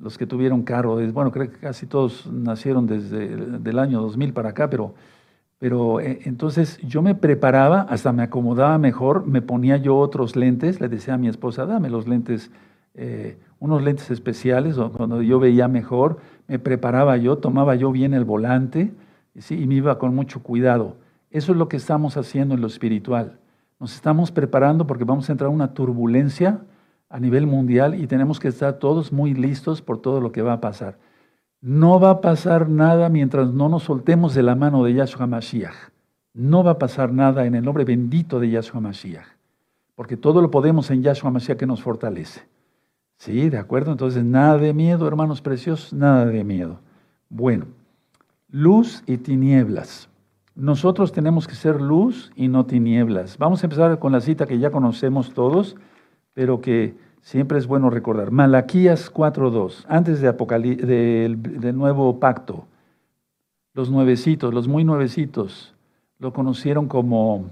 los 0.00 0.16
que 0.16 0.26
tuvieron 0.26 0.62
carro, 0.62 0.98
bueno, 1.12 1.30
creo 1.30 1.50
que 1.50 1.58
casi 1.58 1.86
todos 1.86 2.26
nacieron 2.32 2.86
desde 2.86 3.34
el 3.34 3.78
año 3.78 4.00
2000 4.00 4.32
para 4.32 4.50
acá, 4.50 4.70
pero, 4.70 4.94
pero 5.58 6.00
eh, 6.00 6.20
entonces 6.24 6.78
yo 6.78 7.02
me 7.02 7.14
preparaba, 7.14 7.82
hasta 7.82 8.10
me 8.12 8.22
acomodaba 8.22 8.78
mejor, 8.78 9.26
me 9.26 9.42
ponía 9.42 9.76
yo 9.76 9.98
otros 9.98 10.36
lentes, 10.36 10.80
le 10.80 10.88
decía 10.88 11.14
a 11.14 11.18
mi 11.18 11.28
esposa, 11.28 11.66
dame 11.66 11.90
los 11.90 12.08
lentes, 12.08 12.50
eh, 12.94 13.36
unos 13.58 13.82
lentes 13.82 14.10
especiales, 14.10 14.76
cuando 14.96 15.20
yo 15.20 15.38
veía 15.38 15.68
mejor, 15.68 16.18
me 16.48 16.58
preparaba 16.58 17.18
yo, 17.18 17.36
tomaba 17.36 17.74
yo 17.74 17.92
bien 17.92 18.14
el 18.14 18.24
volante, 18.24 18.92
¿sí? 19.36 19.54
y 19.54 19.66
viva 19.66 19.98
con 19.98 20.14
mucho 20.14 20.42
cuidado. 20.42 20.96
Eso 21.30 21.52
es 21.52 21.58
lo 21.58 21.68
que 21.68 21.76
estamos 21.76 22.16
haciendo 22.16 22.54
en 22.54 22.60
lo 22.60 22.66
espiritual. 22.66 23.38
Nos 23.78 23.94
estamos 23.94 24.30
preparando 24.30 24.86
porque 24.86 25.04
vamos 25.04 25.28
a 25.28 25.32
entrar 25.32 25.48
a 25.48 25.54
una 25.54 25.72
turbulencia 25.72 26.60
a 27.08 27.18
nivel 27.18 27.46
mundial 27.46 27.94
y 27.94 28.06
tenemos 28.06 28.38
que 28.38 28.48
estar 28.48 28.74
todos 28.74 29.12
muy 29.12 29.34
listos 29.34 29.80
por 29.80 29.98
todo 29.98 30.20
lo 30.20 30.32
que 30.32 30.42
va 30.42 30.54
a 30.54 30.60
pasar. 30.60 30.98
No 31.60 32.00
va 32.00 32.10
a 32.10 32.20
pasar 32.20 32.68
nada 32.68 33.08
mientras 33.08 33.52
no 33.52 33.68
nos 33.68 33.84
soltemos 33.84 34.34
de 34.34 34.42
la 34.42 34.54
mano 34.54 34.84
de 34.84 34.94
Yahshua 34.94 35.26
Mashiach. 35.26 35.90
No 36.34 36.62
va 36.62 36.72
a 36.72 36.78
pasar 36.78 37.12
nada 37.12 37.46
en 37.46 37.54
el 37.54 37.64
nombre 37.64 37.84
bendito 37.84 38.38
de 38.38 38.50
Yahshua 38.50 38.80
Mashiach, 38.80 39.26
porque 39.94 40.16
todo 40.16 40.42
lo 40.42 40.50
podemos 40.50 40.90
en 40.90 41.02
Yahshua 41.02 41.30
Mashiach 41.30 41.58
que 41.58 41.66
nos 41.66 41.82
fortalece. 41.82 42.42
Sí, 43.16 43.50
de 43.50 43.58
acuerdo, 43.58 43.92
entonces 43.92 44.24
nada 44.24 44.58
de 44.58 44.72
miedo, 44.72 45.06
hermanos 45.06 45.42
preciosos, 45.42 45.92
nada 45.92 46.26
de 46.26 46.44
miedo. 46.44 46.80
Bueno, 47.28 47.66
luz 48.50 49.02
y 49.06 49.18
tinieblas. 49.18 50.09
Nosotros 50.60 51.10
tenemos 51.10 51.48
que 51.48 51.54
ser 51.54 51.80
luz 51.80 52.30
y 52.36 52.48
no 52.48 52.66
tinieblas. 52.66 53.38
Vamos 53.38 53.62
a 53.62 53.66
empezar 53.66 53.98
con 53.98 54.12
la 54.12 54.20
cita 54.20 54.44
que 54.44 54.58
ya 54.58 54.70
conocemos 54.70 55.32
todos, 55.32 55.74
pero 56.34 56.60
que 56.60 56.94
siempre 57.22 57.56
es 57.56 57.66
bueno 57.66 57.88
recordar. 57.88 58.30
Malaquías 58.30 59.10
4.2, 59.10 59.86
antes 59.88 60.20
de 60.20 60.30
del, 60.84 61.78
nuevo 61.78 62.20
pacto. 62.20 62.66
Los 63.72 63.90
nuevecitos, 63.90 64.52
los 64.52 64.68
muy 64.68 64.84
nuevecitos, 64.84 65.74
lo 66.18 66.34
conocieron 66.34 66.88
como 66.88 67.46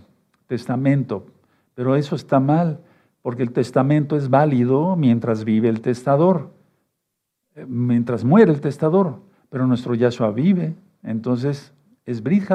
testamento, 0.46 1.24
pero 1.74 1.96
eso 1.96 2.14
está 2.14 2.40
mal, 2.40 2.78
porque 3.22 3.42
el 3.42 3.52
testamento 3.52 4.16
es 4.16 4.28
válido 4.28 4.96
mientras 4.96 5.44
vive 5.44 5.70
el 5.70 5.80
testador, 5.80 6.50
eh, 7.54 7.64
mientras 7.66 8.22
muere 8.22 8.52
el 8.52 8.60
testador, 8.60 9.20
pero 9.48 9.66
nuestro 9.66 9.94
Yahshua 9.94 10.30
vive, 10.30 10.74
entonces 11.02 11.72
es 12.08 12.22
Brit 12.22 12.48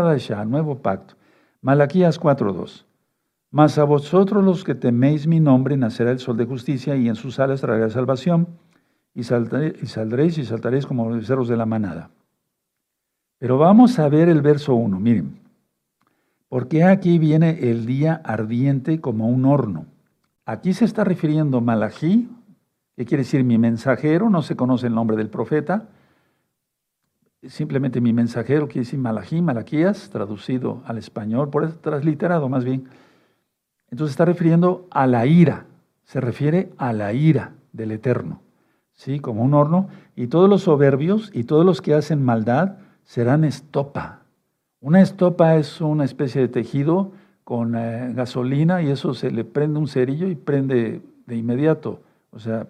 nuevo 0.48 0.80
pacto. 0.80 1.14
Malaquías 1.62 2.20
4.2. 2.20 2.86
Mas 3.52 3.78
a 3.78 3.84
vosotros 3.84 4.44
los 4.44 4.64
que 4.64 4.74
teméis 4.74 5.28
mi 5.28 5.40
nombre 5.40 5.78
nacerá 5.78 6.10
el 6.10 6.18
sol 6.18 6.38
de 6.38 6.46
justicia 6.46 6.96
y 6.96 7.08
en 7.08 7.14
sus 7.14 7.40
alas 7.40 7.62
traerá 7.62 7.88
salvación 7.92 8.48
y, 9.14 9.20
y 9.20 9.24
saldréis 9.24 10.38
y 10.40 10.46
saltaréis 10.46 10.88
como 10.88 11.08
los 11.08 11.28
cerros 11.28 11.48
de 11.48 11.56
la 11.56 11.68
manada. 11.68 12.10
Pero 13.38 13.60
vamos 13.60 14.00
a 14.00 14.10
ver 14.10 14.28
el 14.28 14.42
verso 14.42 14.74
1, 14.74 15.00
miren. 15.00 15.40
Porque 16.50 16.84
aquí 16.84 17.20
viene 17.20 17.70
el 17.70 17.86
día 17.86 18.22
ardiente 18.24 19.02
como 19.02 19.30
un 19.30 19.46
horno. 19.46 19.86
Aquí 20.48 20.74
se 20.74 20.86
está 20.86 21.04
refiriendo 21.04 21.62
Malají, 21.62 22.28
que 22.96 23.06
quiere 23.06 23.24
decir 23.24 23.44
mi 23.44 23.60
mensajero, 23.60 24.32
no 24.32 24.42
se 24.42 24.56
conoce 24.56 24.88
el 24.88 24.96
nombre 24.96 25.16
del 25.16 25.30
profeta, 25.30 25.90
simplemente 27.48 28.02
mi 28.02 28.14
mensajero 28.14 28.68
quiere 28.68 28.82
decir 28.82 29.00
Malají, 29.00 29.42
Malaquías, 29.42 30.10
traducido 30.10 30.82
al 30.86 30.98
español, 30.98 31.50
por 31.50 31.64
eso 31.64 31.78
transliterado 31.80 32.50
más 32.50 32.64
bien. 32.64 32.86
Entonces 33.90 34.14
está 34.14 34.26
refiriendo 34.26 34.88
a 34.92 35.08
la 35.08 35.26
ira, 35.26 35.66
se 36.04 36.20
refiere 36.20 36.72
a 36.78 36.94
la 36.94 37.14
ira 37.14 37.54
del 37.72 37.92
Eterno, 37.92 38.42
¿sí? 38.94 39.20
Como 39.20 39.44
un 39.44 39.54
horno, 39.54 39.90
y 40.16 40.28
todos 40.28 40.50
los 40.50 40.64
soberbios 40.64 41.32
y 41.34 41.44
todos 41.44 41.66
los 41.66 41.82
que 41.82 41.94
hacen 41.94 42.24
maldad 42.24 42.78
serán 43.04 43.44
estopa. 43.44 44.22
Una 44.80 45.02
estopa 45.02 45.56
es 45.56 45.80
una 45.82 46.06
especie 46.06 46.42
de 46.42 46.48
tejido 46.48 47.12
con 47.44 47.76
eh, 47.76 48.12
gasolina 48.14 48.82
y 48.82 48.90
eso 48.90 49.14
se 49.14 49.32
le 49.32 49.44
prende 49.44 49.80
un 49.80 49.88
cerillo 49.88 50.28
y 50.28 50.36
prende 50.36 51.02
de 51.26 51.36
inmediato. 51.36 52.02
O 52.32 52.40
sea, 52.40 52.68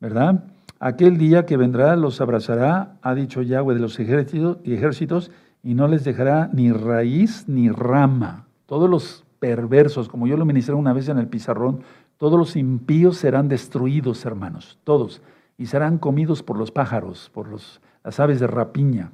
¿verdad? 0.00 0.44
Aquel 0.84 1.16
día 1.16 1.46
que 1.46 1.56
vendrá 1.56 1.94
los 1.94 2.20
abrazará, 2.20 2.96
ha 3.02 3.14
dicho 3.14 3.40
Yahweh 3.40 3.74
de 3.74 3.80
los 3.80 4.00
ejércitos, 4.00 5.30
y 5.62 5.74
no 5.74 5.86
les 5.86 6.02
dejará 6.02 6.50
ni 6.52 6.72
raíz 6.72 7.44
ni 7.46 7.70
rama. 7.70 8.48
Todos 8.66 8.90
los 8.90 9.24
perversos, 9.38 10.08
como 10.08 10.26
yo 10.26 10.36
lo 10.36 10.44
ministré 10.44 10.74
una 10.74 10.92
vez 10.92 11.08
en 11.08 11.18
el 11.18 11.28
pizarrón, 11.28 11.84
todos 12.16 12.36
los 12.36 12.56
impíos 12.56 13.16
serán 13.16 13.46
destruidos, 13.46 14.24
hermanos, 14.24 14.80
todos, 14.82 15.22
y 15.56 15.66
serán 15.66 15.98
comidos 15.98 16.42
por 16.42 16.58
los 16.58 16.72
pájaros, 16.72 17.30
por 17.32 17.46
las 17.48 18.18
aves 18.18 18.40
de 18.40 18.48
rapiña, 18.48 19.12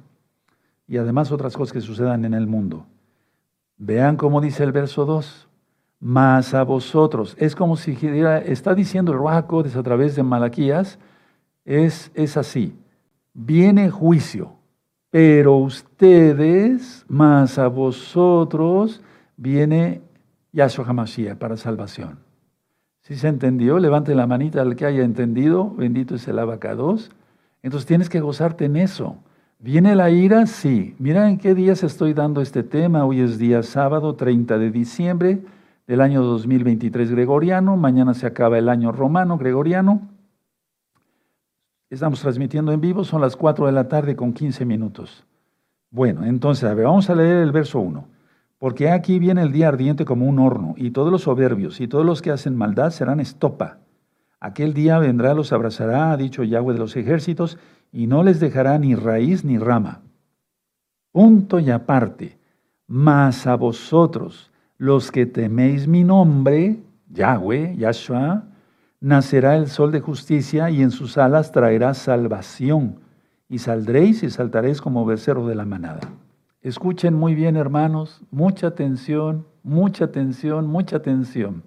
y 0.87 0.97
además 0.97 1.31
otras 1.31 1.55
cosas 1.55 1.71
que 1.71 1.81
sucedan 1.81 2.25
en 2.25 2.33
el 2.33 2.47
mundo. 2.47 2.87
Vean 3.77 4.17
cómo 4.17 4.41
dice 4.41 4.63
el 4.63 4.71
verso 4.71 5.05
2, 5.05 5.47
más 5.99 6.55
a 6.55 6.63
vosotros. 6.63 7.35
Es 7.37 7.55
como 7.55 7.77
si 7.77 7.95
está 8.45 8.73
diciendo 8.73 9.11
el 9.11 9.19
Ruajacodes 9.19 9.75
a 9.75 9.83
través 9.83 10.15
de 10.15 10.23
Malaquías, 10.23 10.97
es, 11.65 12.11
es 12.13 12.37
así. 12.37 12.75
Viene 13.33 13.89
juicio, 13.89 14.53
pero 15.09 15.57
ustedes, 15.57 17.05
más 17.07 17.57
a 17.57 17.67
vosotros, 17.67 19.01
viene 19.37 20.01
Yahshua 20.51 20.85
HaMashiach 20.87 21.37
para 21.37 21.57
salvación. 21.57 22.19
¿Sí 23.01 23.15
se 23.15 23.27
entendió? 23.27 23.79
Levante 23.79 24.13
la 24.13 24.27
manita 24.27 24.61
al 24.61 24.75
que 24.75 24.85
haya 24.85 25.03
entendido. 25.03 25.71
Bendito 25.71 26.15
es 26.15 26.27
el 26.27 26.37
abacados. 26.37 27.11
Entonces 27.63 27.87
tienes 27.87 28.09
que 28.09 28.19
gozarte 28.19 28.65
en 28.65 28.75
eso. 28.75 29.17
¿Viene 29.57 29.95
la 29.95 30.09
ira? 30.09 30.45
Sí. 30.45 30.95
Mira 30.99 31.27
en 31.27 31.37
qué 31.37 31.55
días 31.55 31.83
estoy 31.83 32.13
dando 32.13 32.41
este 32.41 32.61
tema. 32.61 33.05
Hoy 33.05 33.21
es 33.21 33.39
día 33.39 33.63
sábado 33.63 34.15
30 34.15 34.57
de 34.57 34.71
diciembre 34.71 35.39
del 35.87 36.01
año 36.01 36.21
2023 36.21 37.11
gregoriano. 37.11 37.77
Mañana 37.77 38.13
se 38.13 38.27
acaba 38.27 38.57
el 38.57 38.69
año 38.69 38.91
romano 38.91 39.37
gregoriano. 39.37 40.01
Estamos 41.89 42.21
transmitiendo 42.21 42.71
en 42.71 42.81
vivo, 42.81 43.03
son 43.03 43.21
las 43.21 43.35
4 43.35 43.65
de 43.65 43.71
la 43.71 43.87
tarde 43.87 44.15
con 44.15 44.31
15 44.31 44.63
minutos. 44.63 45.25
Bueno, 45.89 46.23
entonces, 46.23 46.63
a 46.65 46.73
ver, 46.75 46.85
vamos 46.85 47.09
a 47.09 47.15
leer 47.15 47.37
el 47.37 47.51
verso 47.51 47.79
1. 47.79 48.05
Porque 48.59 48.91
aquí 48.91 49.17
viene 49.17 49.41
el 49.41 49.51
día 49.51 49.69
ardiente 49.69 50.05
como 50.05 50.27
un 50.27 50.37
horno, 50.37 50.75
y 50.77 50.91
todos 50.91 51.11
los 51.11 51.23
soberbios 51.23 51.81
y 51.81 51.87
todos 51.87 52.05
los 52.05 52.21
que 52.21 52.29
hacen 52.29 52.55
maldad 52.55 52.91
serán 52.91 53.19
estopa. 53.19 53.79
Aquel 54.39 54.75
día 54.75 54.99
vendrá, 54.99 55.33
los 55.33 55.51
abrazará, 55.51 56.11
ha 56.11 56.17
dicho 56.17 56.43
Yahweh 56.43 56.73
de 56.73 56.79
los 56.79 56.95
ejércitos, 56.95 57.57
y 57.91 58.05
no 58.05 58.21
les 58.21 58.39
dejará 58.39 58.77
ni 58.77 58.93
raíz 58.93 59.43
ni 59.43 59.57
rama. 59.57 60.01
Punto 61.11 61.59
y 61.59 61.71
aparte. 61.71 62.37
Mas 62.85 63.47
a 63.47 63.55
vosotros, 63.55 64.51
los 64.77 65.11
que 65.11 65.25
teméis 65.25 65.87
mi 65.87 66.03
nombre, 66.03 66.77
Yahweh, 67.09 67.75
Yahshua, 67.77 68.43
nacerá 69.01 69.55
el 69.55 69.67
sol 69.67 69.91
de 69.91 70.01
justicia 70.01 70.69
y 70.69 70.81
en 70.81 70.91
sus 70.91 71.17
alas 71.17 71.51
traerá 71.51 71.93
salvación. 71.93 72.99
Y 73.47 73.59
saldréis 73.59 74.23
y 74.23 74.29
saltaréis 74.29 74.81
como 74.81 75.05
becerro 75.05 75.47
de 75.47 75.55
la 75.55 75.65
manada. 75.65 76.01
Escuchen 76.61 77.13
muy 77.13 77.35
bien, 77.35 77.55
hermanos, 77.55 78.21
mucha 78.31 78.67
atención, 78.67 79.47
mucha 79.63 80.05
atención, 80.05 80.67
mucha 80.67 80.97
atención. 80.97 81.63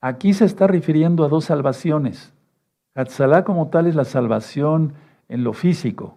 Aquí 0.00 0.34
se 0.34 0.44
está 0.44 0.66
refiriendo 0.66 1.24
a 1.24 1.28
dos 1.28 1.44
salvaciones. 1.44 2.32
Hatzalá 2.94 3.44
como 3.44 3.68
tal 3.68 3.86
es 3.86 3.94
la 3.94 4.04
salvación 4.04 4.94
en 5.28 5.44
lo 5.44 5.52
físico. 5.52 6.16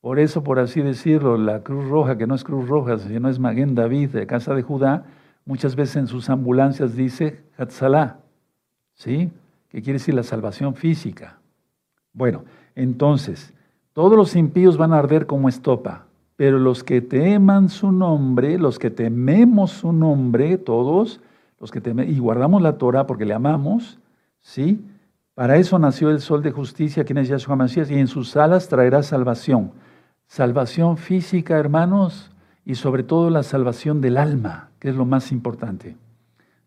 Por 0.00 0.20
eso, 0.20 0.44
por 0.44 0.60
así 0.60 0.80
decirlo, 0.80 1.36
la 1.36 1.62
Cruz 1.64 1.88
Roja, 1.88 2.16
que 2.16 2.26
no 2.26 2.36
es 2.36 2.44
Cruz 2.44 2.68
Roja, 2.68 2.98
sino 2.98 3.28
es 3.28 3.38
Maguen 3.38 3.74
David 3.74 4.10
de 4.10 4.26
Casa 4.26 4.54
de 4.54 4.62
Judá, 4.62 5.04
muchas 5.44 5.74
veces 5.74 5.96
en 5.96 6.06
sus 6.06 6.30
ambulancias 6.30 6.94
dice 6.94 7.42
Hatzalá, 7.56 8.20
¿sí? 8.98 9.30
Que 9.70 9.80
quiere 9.80 9.98
decir 9.98 10.14
la 10.14 10.22
salvación 10.22 10.74
física. 10.74 11.38
Bueno, 12.12 12.44
entonces, 12.74 13.54
todos 13.92 14.16
los 14.16 14.36
impíos 14.36 14.76
van 14.76 14.92
a 14.92 14.98
arder 14.98 15.26
como 15.26 15.48
estopa, 15.48 16.06
pero 16.36 16.58
los 16.58 16.84
que 16.84 17.00
teman 17.00 17.68
su 17.68 17.90
nombre, 17.90 18.58
los 18.58 18.78
que 18.78 18.90
tememos 18.90 19.70
su 19.70 19.92
nombre, 19.92 20.58
todos, 20.58 21.20
los 21.58 21.70
que 21.70 21.80
tememos, 21.80 22.12
y 22.12 22.18
guardamos 22.18 22.60
la 22.60 22.76
Torah 22.76 23.06
porque 23.06 23.24
le 23.24 23.34
amamos, 23.34 23.98
¿sí? 24.40 24.84
Para 25.34 25.56
eso 25.56 25.78
nació 25.78 26.10
el 26.10 26.20
sol 26.20 26.42
de 26.42 26.50
justicia, 26.50 27.04
quien 27.04 27.18
es 27.18 27.28
Yahshua 27.28 27.56
Mashiach, 27.56 27.90
y 27.90 27.98
en 27.98 28.08
sus 28.08 28.36
alas 28.36 28.68
traerá 28.68 29.02
salvación. 29.02 29.72
Salvación 30.26 30.96
física, 30.96 31.56
hermanos, 31.58 32.30
y 32.64 32.74
sobre 32.74 33.02
todo 33.02 33.30
la 33.30 33.42
salvación 33.42 34.00
del 34.00 34.16
alma, 34.16 34.70
que 34.78 34.90
es 34.90 34.96
lo 34.96 35.06
más 35.06 35.30
importante. 35.32 35.96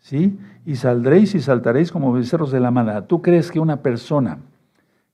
¿Sí? 0.02 0.38
Y 0.66 0.76
saldréis 0.76 1.34
y 1.36 1.40
saltaréis 1.40 1.92
como 1.92 2.12
becerros 2.12 2.52
de 2.52 2.60
la 2.60 2.72
manada. 2.72 3.08
¿Tú 3.08 3.22
crees 3.22 3.52
que 3.52 3.60
una 3.60 3.78
persona 3.78 4.40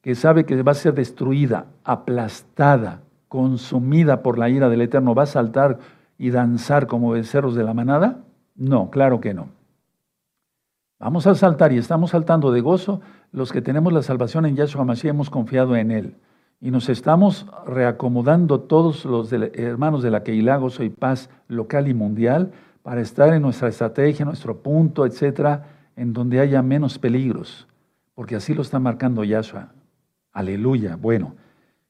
que 0.01 0.15
sabe 0.15 0.45
que 0.45 0.63
va 0.63 0.71
a 0.71 0.75
ser 0.75 0.95
destruida, 0.95 1.67
aplastada, 1.83 3.01
consumida 3.27 4.23
por 4.23 4.39
la 4.39 4.49
ira 4.49 4.69
del 4.69 4.81
Eterno, 4.81 5.13
va 5.13 5.23
a 5.23 5.27
saltar 5.27 5.77
y 6.17 6.31
danzar 6.31 6.87
como 6.87 7.11
becerros 7.11 7.55
de 7.55 7.63
la 7.63 7.73
manada? 7.73 8.23
No, 8.55 8.89
claro 8.89 9.19
que 9.19 9.33
no. 9.33 9.49
Vamos 10.99 11.27
a 11.27 11.35
saltar 11.35 11.73
y 11.73 11.77
estamos 11.77 12.11
saltando 12.11 12.51
de 12.51 12.61
gozo 12.61 13.01
los 13.31 13.51
que 13.51 13.61
tenemos 13.61 13.93
la 13.93 14.01
salvación 14.01 14.47
en 14.47 14.55
Yahshua 14.55 14.83
Mashiach, 14.83 15.11
hemos 15.11 15.29
confiado 15.29 15.75
en 15.75 15.91
Él. 15.91 16.15
Y 16.59 16.71
nos 16.71 16.89
estamos 16.89 17.45
reacomodando 17.67 18.61
todos 18.61 19.05
los 19.05 19.31
hermanos 19.31 20.01
de 20.01 20.09
la 20.09 20.23
Keilah, 20.23 20.57
Gozo 20.57 20.83
y 20.83 20.89
Paz 20.89 21.29
local 21.47 21.87
y 21.87 21.93
mundial 21.93 22.51
para 22.87 23.01
estar 23.01 23.33
en 23.33 23.41
nuestra 23.41 23.67
estrategia, 23.67 24.23
nuestro 24.23 24.63
punto, 24.63 25.05
etcétera, 25.05 25.65
en 25.97 26.13
donde 26.13 26.39
haya 26.39 26.61
menos 26.61 26.97
peligros, 26.97 27.67
porque 28.15 28.37
así 28.37 28.53
lo 28.53 28.61
está 28.61 28.79
marcando 28.79 29.25
Yahshua. 29.25 29.73
Aleluya. 30.31 30.95
Bueno, 30.95 31.35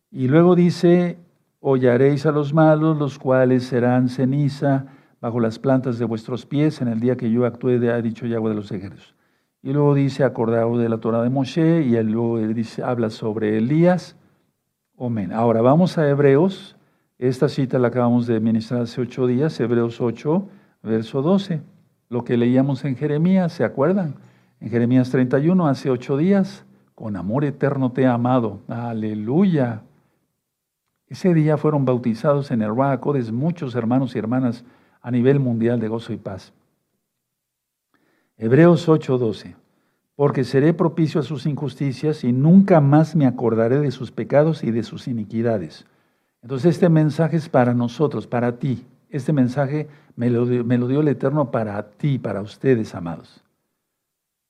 y 0.10 0.28
luego 0.28 0.56
dice 0.56 1.20
hollaréis 1.60 2.26
a 2.26 2.32
los 2.32 2.52
malos, 2.52 2.98
los 2.98 3.20
cuales 3.20 3.66
serán 3.66 4.10
ceniza 4.10 4.88
bajo 5.22 5.40
las 5.40 5.60
plantas 5.60 6.00
de 6.00 6.06
vuestros 6.06 6.48
pies 6.48 6.82
en 6.82 6.88
el 6.88 7.00
día 7.00 7.16
que 7.16 7.30
yo 7.30 7.46
actúe, 7.46 7.78
de, 7.78 7.92
ha 7.92 8.02
dicho 8.02 8.26
Yahweh 8.26 8.50
de 8.50 8.56
los 8.56 8.72
ejércitos. 8.72 9.14
Y 9.62 9.74
luego 9.74 9.94
dice, 9.94 10.24
acordado 10.24 10.80
de 10.80 10.90
la 10.90 10.98
Torah 10.98 11.22
de 11.22 11.30
Moshe, 11.30 11.84
y 11.84 11.92
luego 12.02 12.40
dice, 12.40 12.82
habla 12.82 13.12
sobre 13.12 13.56
Elías. 13.60 14.16
Amén. 15.00 15.32
Ahora 15.32 15.62
vamos 15.62 16.00
a 16.00 16.10
Hebreos. 16.10 16.76
Esta 17.20 17.50
cita 17.50 17.78
la 17.78 17.90
acabamos 17.90 18.26
de 18.26 18.40
ministrar 18.40 18.82
hace 18.82 19.00
ocho 19.00 19.28
días, 19.28 19.60
Hebreos 19.60 20.02
8, 20.02 20.50
verso 20.84 21.22
12. 21.22 21.62
Lo 22.10 22.24
que 22.24 22.38
leíamos 22.38 22.86
en 22.86 22.96
Jeremías, 22.96 23.54
¿se 23.54 23.64
acuerdan? 23.64 24.16
En 24.60 24.70
Jeremías 24.70 25.10
31, 25.10 25.68
hace 25.68 25.90
ocho 25.90 26.18
días, 26.18 26.66
con 26.96 27.16
amor 27.16 27.46
eterno 27.46 27.92
te 27.92 28.04
he 28.04 28.08
amado. 28.08 28.62
Aleluya. 28.68 29.84
Ese 31.08 31.34
día 31.34 31.58
fueron 31.58 31.86
bautizados 31.86 32.52
en 32.52 32.62
el 32.62 32.70
Ruacodes 32.70 33.32
muchos 33.32 33.76
hermanos 33.76 34.16
y 34.16 34.20
hermanas 34.20 34.66
a 35.02 35.12
nivel 35.12 35.40
mundial 35.40 35.80
de 35.80 35.88
gozo 35.88 36.12
y 36.12 36.18
paz. 36.18 36.54
Hebreos 38.38 38.88
8:12. 38.88 39.56
Porque 40.16 40.44
seré 40.44 40.74
propicio 40.74 41.22
a 41.22 41.24
sus 41.24 41.46
injusticias 41.46 42.24
y 42.24 42.34
nunca 42.34 42.82
más 42.82 43.16
me 43.16 43.28
acordaré 43.28 43.80
de 43.80 43.92
sus 43.92 44.12
pecados 44.12 44.64
y 44.64 44.72
de 44.72 44.84
sus 44.84 45.08
iniquidades. 45.08 45.86
Entonces 46.42 46.76
este 46.76 46.90
mensaje 46.90 47.38
es 47.38 47.50
para 47.50 47.74
nosotros, 47.74 48.26
para 48.26 48.58
ti. 48.58 48.84
Este 49.10 49.34
mensaje 49.34 49.88
me 50.16 50.30
lo, 50.30 50.46
me 50.46 50.78
lo 50.78 50.88
dio 50.88 51.02
el 51.02 51.08
Eterno 51.08 51.52
para 51.52 51.92
ti, 51.92 52.20
para 52.20 52.42
ustedes, 52.42 52.94
amados. 52.96 53.44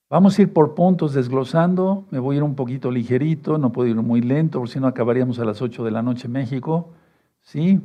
Vamos 0.09 0.39
a 0.39 0.41
ir 0.41 0.53
por 0.53 0.73
puntos 0.73 1.13
desglosando. 1.13 2.05
Me 2.11 2.19
voy 2.19 2.35
a 2.35 2.37
ir 2.37 2.43
un 2.43 2.55
poquito 2.55 2.89
ligerito, 2.89 3.57
no 3.57 3.71
puedo 3.71 3.89
ir 3.89 3.95
muy 3.97 4.21
lento, 4.21 4.59
porque 4.59 4.73
si 4.73 4.79
no 4.79 4.87
acabaríamos 4.87 5.39
a 5.39 5.45
las 5.45 5.61
8 5.61 5.83
de 5.83 5.91
la 5.91 6.01
noche 6.01 6.27
en 6.27 6.33
México. 6.33 6.93
¿Sí? 7.41 7.81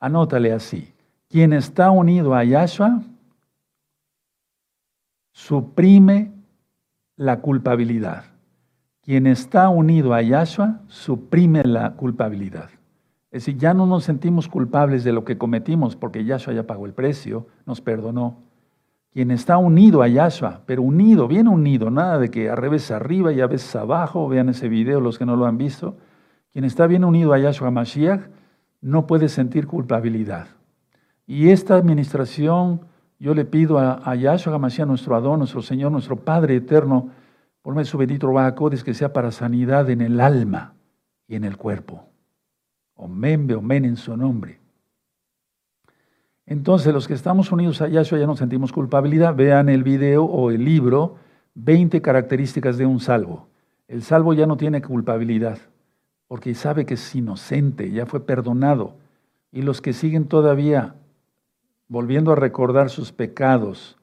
Anótale 0.00 0.52
así. 0.52 0.92
Quien 1.28 1.52
está 1.52 1.90
unido 1.90 2.34
a 2.34 2.44
Yahshua 2.44 3.02
suprime 5.32 6.32
la 7.16 7.40
culpabilidad. 7.40 8.24
Quien 9.02 9.26
está 9.26 9.68
unido 9.68 10.14
a 10.14 10.22
Yahshua 10.22 10.80
suprime 10.88 11.62
la 11.64 11.92
culpabilidad. 11.94 12.70
Es 13.36 13.44
decir, 13.44 13.60
ya 13.60 13.74
no 13.74 13.84
nos 13.84 14.04
sentimos 14.04 14.48
culpables 14.48 15.04
de 15.04 15.12
lo 15.12 15.22
que 15.22 15.36
cometimos 15.36 15.94
porque 15.94 16.24
Yahshua 16.24 16.54
ya 16.54 16.66
pagó 16.66 16.86
el 16.86 16.94
precio, 16.94 17.46
nos 17.66 17.82
perdonó 17.82 18.38
quien 19.12 19.30
está 19.30 19.58
unido 19.58 20.00
a 20.00 20.08
Yahshua, 20.08 20.62
pero 20.64 20.80
unido, 20.80 21.28
bien 21.28 21.46
unido, 21.46 21.90
nada 21.90 22.18
de 22.18 22.30
que 22.30 22.48
a 22.48 22.56
revés 22.56 22.90
arriba 22.90 23.34
y 23.34 23.42
a 23.42 23.46
veces 23.46 23.76
abajo, 23.76 24.26
vean 24.26 24.48
ese 24.48 24.70
video 24.70 25.00
los 25.00 25.18
que 25.18 25.26
no 25.26 25.36
lo 25.36 25.44
han 25.44 25.58
visto, 25.58 25.98
quien 26.50 26.64
está 26.64 26.86
bien 26.86 27.04
unido 27.04 27.34
a 27.34 27.38
Yahshua 27.38 27.70
Mashiach 27.70 28.22
no 28.80 29.06
puede 29.06 29.28
sentir 29.28 29.66
culpabilidad. 29.66 30.46
Y 31.26 31.50
esta 31.50 31.76
administración, 31.76 32.86
yo 33.18 33.34
le 33.34 33.44
pido 33.44 33.78
a, 33.78 34.14
Yahshua 34.14 34.58
Mashiach, 34.58 34.88
nuestro 34.88 35.14
Adón, 35.14 35.40
nuestro 35.40 35.60
Señor, 35.60 35.92
nuestro 35.92 36.16
Padre 36.16 36.56
eterno, 36.56 37.10
por 37.60 37.74
medio 37.74 37.84
su 37.84 37.98
bendito 37.98 38.32
Bajacodes, 38.32 38.82
que 38.82 38.94
sea 38.94 39.12
para 39.12 39.30
sanidad 39.30 39.90
en 39.90 40.00
el 40.00 40.22
alma 40.22 40.72
y 41.28 41.34
en 41.34 41.44
el 41.44 41.58
cuerpo. 41.58 42.15
Omen, 42.96 43.50
omen 43.52 43.84
en 43.84 43.96
su 43.96 44.16
nombre. 44.16 44.58
Entonces, 46.46 46.92
los 46.92 47.08
que 47.08 47.14
estamos 47.14 47.50
unidos 47.52 47.80
a 47.82 47.88
Yahshua 47.88 48.18
ya 48.18 48.26
no 48.26 48.36
sentimos 48.36 48.72
culpabilidad. 48.72 49.34
Vean 49.34 49.68
el 49.68 49.82
video 49.82 50.24
o 50.24 50.50
el 50.50 50.64
libro, 50.64 51.16
20 51.54 52.00
características 52.00 52.78
de 52.78 52.86
un 52.86 53.00
salvo. 53.00 53.48
El 53.88 54.02
salvo 54.02 54.32
ya 54.34 54.46
no 54.46 54.56
tiene 54.56 54.82
culpabilidad, 54.82 55.58
porque 56.28 56.54
sabe 56.54 56.86
que 56.86 56.94
es 56.94 57.14
inocente, 57.14 57.90
ya 57.90 58.06
fue 58.06 58.20
perdonado. 58.20 58.94
Y 59.52 59.62
los 59.62 59.80
que 59.80 59.92
siguen 59.92 60.26
todavía 60.26 60.94
volviendo 61.88 62.32
a 62.32 62.36
recordar 62.36 62.90
sus 62.90 63.12
pecados 63.12 63.96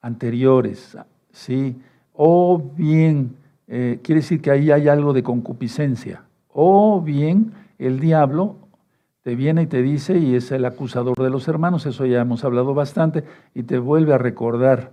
anteriores, 0.00 0.96
¿sí? 1.30 1.76
O 2.12 2.58
bien, 2.76 3.36
eh, 3.68 4.00
quiere 4.02 4.20
decir 4.20 4.40
que 4.40 4.50
ahí 4.50 4.70
hay 4.70 4.88
algo 4.88 5.12
de 5.12 5.22
concupiscencia. 5.22 6.24
O 6.48 7.00
bien, 7.00 7.52
el 7.86 8.00
diablo 8.00 8.56
te 9.22 9.36
viene 9.36 9.62
y 9.62 9.66
te 9.66 9.82
dice, 9.82 10.18
y 10.18 10.34
es 10.34 10.50
el 10.50 10.64
acusador 10.64 11.16
de 11.16 11.30
los 11.30 11.46
hermanos, 11.48 11.86
eso 11.86 12.06
ya 12.06 12.20
hemos 12.20 12.44
hablado 12.44 12.74
bastante, 12.74 13.24
y 13.54 13.62
te 13.62 13.78
vuelve 13.78 14.14
a 14.14 14.18
recordar. 14.18 14.92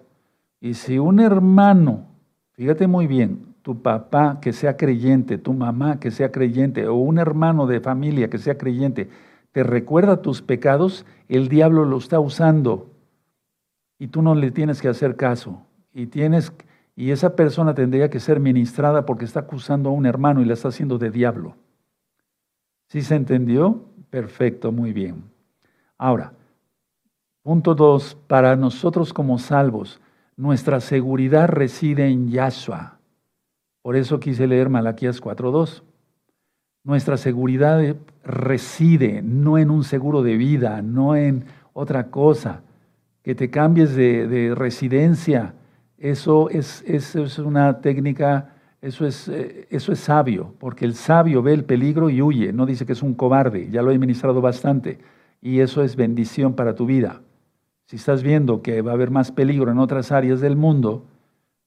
Y 0.62 0.76
si 0.76 1.00
un 1.00 1.20
hermano, 1.20 2.06
fíjate 2.52 2.88
muy 2.88 3.08
bien, 3.08 3.56
tu 3.62 3.82
papá 3.82 4.40
que 4.42 4.54
sea 4.54 4.78
creyente, 4.78 5.38
tu 5.38 5.54
mamá 5.54 6.00
que 6.00 6.12
sea 6.12 6.32
creyente, 6.32 6.88
o 6.88 6.96
un 6.96 7.18
hermano 7.18 7.66
de 7.66 7.80
familia 7.82 8.30
que 8.30 8.38
sea 8.38 8.58
creyente, 8.58 9.10
te 9.52 9.64
recuerda 9.64 10.22
tus 10.22 10.42
pecados, 10.42 11.06
el 11.28 11.50
diablo 11.50 11.86
lo 11.86 11.98
está 11.98 12.20
usando 12.20 12.92
y 13.98 14.08
tú 14.08 14.22
no 14.22 14.36
le 14.36 14.52
tienes 14.52 14.82
que 14.82 14.88
hacer 14.88 15.16
caso. 15.16 15.62
Y 15.92 16.06
tienes 16.06 16.54
y 16.96 17.12
esa 17.12 17.36
persona 17.36 17.74
tendría 17.74 18.10
que 18.10 18.20
ser 18.20 18.42
ministrada 18.42 19.06
porque 19.06 19.24
está 19.24 19.40
acusando 19.40 19.90
a 19.90 19.94
un 19.94 20.06
hermano 20.06 20.42
y 20.42 20.46
la 20.46 20.54
está 20.54 20.68
haciendo 20.68 20.98
de 20.98 21.10
diablo. 21.10 21.56
¿Sí 22.90 23.04
se 23.04 23.16
entendió? 23.16 23.86
Perfecto, 24.10 24.72
muy 24.72 24.94
bien. 24.94 25.24
Ahora, 25.96 26.34
punto 27.44 27.76
dos, 27.76 28.18
para 28.28 28.56
nosotros 28.56 29.14
como 29.14 29.38
salvos, 29.38 30.02
nuestra 30.36 30.80
seguridad 30.80 31.48
reside 31.48 32.08
en 32.08 32.30
Yahshua. 32.30 32.98
Por 33.84 33.96
eso 33.96 34.20
quise 34.20 34.48
leer 34.48 34.70
Malaquías 34.70 35.22
4.2. 35.22 35.84
Nuestra 36.84 37.18
seguridad 37.18 37.96
reside 38.24 39.22
no 39.22 39.60
en 39.60 39.70
un 39.70 39.84
seguro 39.84 40.24
de 40.24 40.38
vida, 40.38 40.82
no 40.82 41.16
en 41.16 41.46
otra 41.74 42.10
cosa. 42.10 42.64
Que 43.22 43.36
te 43.36 43.52
cambies 43.52 43.96
de, 43.96 44.54
residencia, 44.56 45.54
eso 46.00 46.50
es, 46.50 46.84
eso 46.88 47.24
es 47.24 47.38
una 47.38 47.82
técnica 47.82 48.56
eso 48.82 49.06
es, 49.06 49.28
eh, 49.28 49.68
eso 49.70 49.92
es 49.92 50.00
sabio, 50.00 50.54
porque 50.60 50.86
el 50.86 50.96
sabio 50.96 51.42
ve 51.42 51.54
el 51.54 51.66
peligro 51.66 52.10
y 52.10 52.22
huye, 52.22 52.54
no 52.54 52.66
dice 52.66 52.86
que 52.86 52.94
es 52.94 53.04
un 53.04 53.14
cobarde, 53.14 53.70
ya 53.70 53.82
lo 53.82 53.92
he 53.92 53.98
ministrado 54.00 54.42
bastante, 54.42 55.00
y 55.42 55.60
eso 55.60 55.84
es 55.84 55.96
bendición 55.96 56.54
para 56.54 56.76
tu 56.76 56.86
vida. 56.86 57.22
Si 57.86 57.96
estás 57.96 58.24
viendo 58.24 58.62
que 58.62 58.82
va 58.82 58.92
a 58.92 58.94
haber 58.94 59.12
más 59.12 59.32
peligro 59.32 59.72
en 59.72 59.80
otras 59.80 60.12
áreas 60.12 60.42
del 60.42 60.56
mundo, 60.56 61.06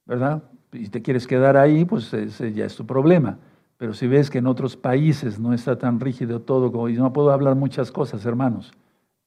¿verdad? 0.05 0.43
Y 0.71 0.89
te 0.89 1.01
quieres 1.01 1.27
quedar 1.27 1.57
ahí, 1.57 1.85
pues 1.85 2.13
ese 2.13 2.53
ya 2.53 2.65
es 2.65 2.75
tu 2.75 2.85
problema. 2.85 3.37
Pero 3.77 3.93
si 3.93 4.07
ves 4.07 4.29
que 4.29 4.37
en 4.37 4.47
otros 4.47 4.77
países 4.77 5.39
no 5.39 5.53
está 5.53 5.77
tan 5.77 5.99
rígido 5.99 6.41
todo, 6.41 6.71
como, 6.71 6.89
y 6.89 6.93
no 6.93 7.11
puedo 7.11 7.31
hablar 7.31 7.55
muchas 7.55 7.91
cosas, 7.91 8.25
hermanos, 8.25 8.71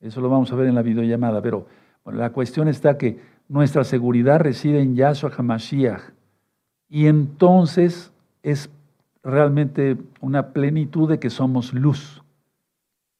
eso 0.01 0.21
lo 0.21 0.29
vamos 0.29 0.53
a 0.53 0.57
ver 0.57 0.69
en 0.69 0.75
la 0.75 0.83
videollamada, 0.83 1.43
pero 1.43 1.67
la 2.07 2.31
cuestión 2.31 2.69
está 2.69 2.97
que 2.97 3.21
nuestra 3.49 3.85
seguridad 3.85 4.41
reside 4.41 4.81
en 4.81 4.95
Yahshua 4.95 5.31
HaMashiach, 5.37 6.01
y 6.89 7.07
entonces 7.07 8.13
es 8.43 8.71
realmente 9.23 9.97
una 10.21 10.53
plenitud 10.53 11.09
de 11.09 11.19
que 11.19 11.31
somos 11.31 11.73
luz, 11.75 12.23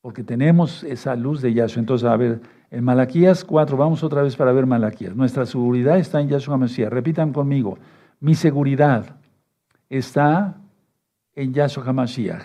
porque 0.01 0.23
tenemos 0.23 0.85
esa 0.85 1.17
luz 1.17 1.43
de 1.43 1.53
Yahshua. 1.53 1.81
Entonces, 1.81 2.09
a 2.09 2.17
ver, 2.17 2.41
en 2.71 2.85
Malaquías 2.85 3.45
4, 3.45 3.77
vamos 3.77 4.05
otra 4.05 4.23
vez 4.23 4.37
para 4.37 4.53
ver 4.53 4.67
Malaquías. 4.67 5.17
Nuestra 5.17 5.47
seguridad 5.47 5.99
está 5.99 6.21
en 6.21 6.29
Yahshua 6.29 6.59
Mesías. 6.59 6.93
Repitan 6.93 7.33
conmigo, 7.33 7.79
mi 8.21 8.35
seguridad 8.35 9.17
está 9.91 10.57
en 11.35 11.53
Yahshua 11.53 11.85
HaMashiach. 11.87 12.43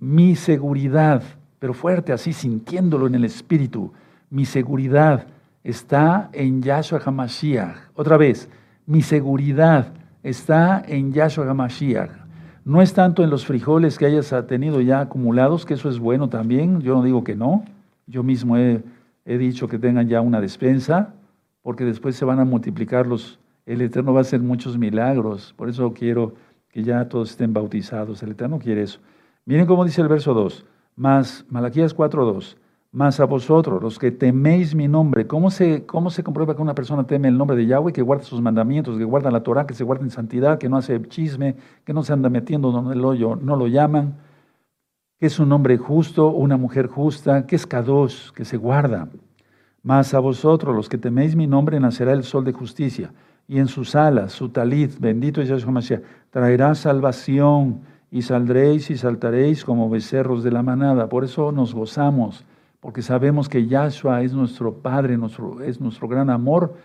Mi 0.00 0.36
seguridad, 0.36 1.22
pero 1.58 1.74
fuerte, 1.74 2.12
así 2.12 2.32
sintiéndolo 2.32 3.06
en 3.06 3.14
el 3.14 3.24
espíritu. 3.24 3.92
Mi 4.30 4.44
seguridad 4.44 5.26
está 5.62 6.30
en 6.32 6.62
Yahshua 6.62 7.00
HaMashiach. 7.04 7.76
Otra 7.94 8.16
vez, 8.16 8.48
mi 8.86 9.02
seguridad 9.02 9.92
está 10.28 10.82
en 10.86 11.12
Yahshua 11.12 11.48
HaMashiach. 11.48 12.10
No 12.64 12.82
es 12.82 12.92
tanto 12.92 13.24
en 13.24 13.30
los 13.30 13.46
frijoles 13.46 13.96
que 13.96 14.06
hayas 14.06 14.34
tenido 14.46 14.80
ya 14.80 15.00
acumulados, 15.00 15.64
que 15.64 15.74
eso 15.74 15.88
es 15.88 15.98
bueno 15.98 16.28
también, 16.28 16.80
yo 16.82 16.94
no 16.94 17.02
digo 17.02 17.24
que 17.24 17.34
no. 17.34 17.64
Yo 18.06 18.22
mismo 18.22 18.56
he, 18.56 18.82
dicho 19.24 19.68
que 19.68 19.78
tengan 19.78 20.08
ya 20.08 20.20
una 20.20 20.40
despensa, 20.40 21.14
porque 21.62 21.84
después 21.84 22.16
se 22.16 22.24
van 22.24 22.40
a 22.40 22.44
multiplicar 22.44 23.06
los, 23.06 23.38
el 23.66 23.80
Eterno 23.80 24.12
va 24.12 24.20
a 24.20 24.22
hacer 24.22 24.40
muchos 24.40 24.76
milagros, 24.76 25.54
por 25.56 25.68
eso 25.68 25.92
quiero 25.92 26.34
que 26.70 26.82
ya 26.82 27.08
todos 27.08 27.30
estén 27.30 27.52
bautizados, 27.52 28.22
el 28.22 28.30
Eterno 28.32 28.58
quiere 28.58 28.82
eso. 28.82 29.00
Miren 29.46 29.66
cómo 29.66 29.84
dice 29.84 30.02
el 30.02 30.08
verso 30.08 30.34
2, 30.34 30.64
más 30.96 31.44
Malaquías 31.48 31.96
4.2. 31.96 32.56
Mas 32.90 33.20
a 33.20 33.26
vosotros, 33.26 33.82
los 33.82 33.98
que 33.98 34.10
teméis 34.10 34.74
mi 34.74 34.88
nombre, 34.88 35.26
¿cómo 35.26 35.50
se, 35.50 35.84
¿cómo 35.84 36.08
se 36.08 36.24
comprueba 36.24 36.56
que 36.56 36.62
una 36.62 36.74
persona 36.74 37.06
teme 37.06 37.28
el 37.28 37.36
nombre 37.36 37.54
de 37.54 37.66
Yahweh, 37.66 37.92
que 37.92 38.00
guarda 38.00 38.24
sus 38.24 38.40
mandamientos, 38.40 38.96
que 38.96 39.04
guarda 39.04 39.30
la 39.30 39.42
Torah, 39.42 39.66
que 39.66 39.74
se 39.74 39.84
guarda 39.84 40.04
en 40.04 40.10
santidad, 40.10 40.58
que 40.58 40.70
no 40.70 40.78
hace 40.78 41.00
chisme, 41.02 41.56
que 41.84 41.92
no 41.92 42.02
se 42.02 42.14
anda 42.14 42.30
metiendo 42.30 42.72
donde 42.72 42.94
el 42.94 43.04
hoyo 43.04 43.36
no 43.36 43.56
lo 43.56 43.66
llaman? 43.66 44.16
Que 45.20 45.26
es 45.26 45.38
un 45.38 45.52
hombre 45.52 45.76
justo, 45.76 46.28
una 46.28 46.56
mujer 46.56 46.86
justa, 46.86 47.46
que 47.46 47.56
es 47.56 47.66
Kadosh, 47.66 48.30
que 48.30 48.46
se 48.46 48.56
guarda. 48.56 49.08
Mas 49.82 50.14
a 50.14 50.18
vosotros, 50.20 50.74
los 50.74 50.88
que 50.88 50.96
teméis 50.96 51.36
mi 51.36 51.46
nombre, 51.46 51.78
nacerá 51.80 52.12
el 52.14 52.24
sol 52.24 52.44
de 52.44 52.52
justicia, 52.52 53.12
y 53.46 53.58
en 53.58 53.68
sus 53.68 53.94
alas, 53.96 54.32
su 54.32 54.48
talit, 54.48 54.98
bendito 54.98 55.42
es 55.42 55.48
Yahshua 55.48 55.72
Mashiach, 55.72 56.02
traerá 56.30 56.74
salvación, 56.74 57.82
y 58.10 58.22
saldréis 58.22 58.90
y 58.90 58.96
saltaréis 58.96 59.64
como 59.64 59.90
becerros 59.90 60.42
de 60.42 60.50
la 60.50 60.62
manada. 60.62 61.08
Por 61.08 61.24
eso 61.24 61.52
nos 61.52 61.74
gozamos, 61.74 62.44
porque 62.80 63.02
sabemos 63.02 63.48
que 63.48 63.66
Yahshua 63.66 64.22
es 64.22 64.32
nuestro 64.32 64.74
Padre, 64.74 65.18
es 65.64 65.80
nuestro 65.80 66.08
gran 66.08 66.30
amor 66.30 66.76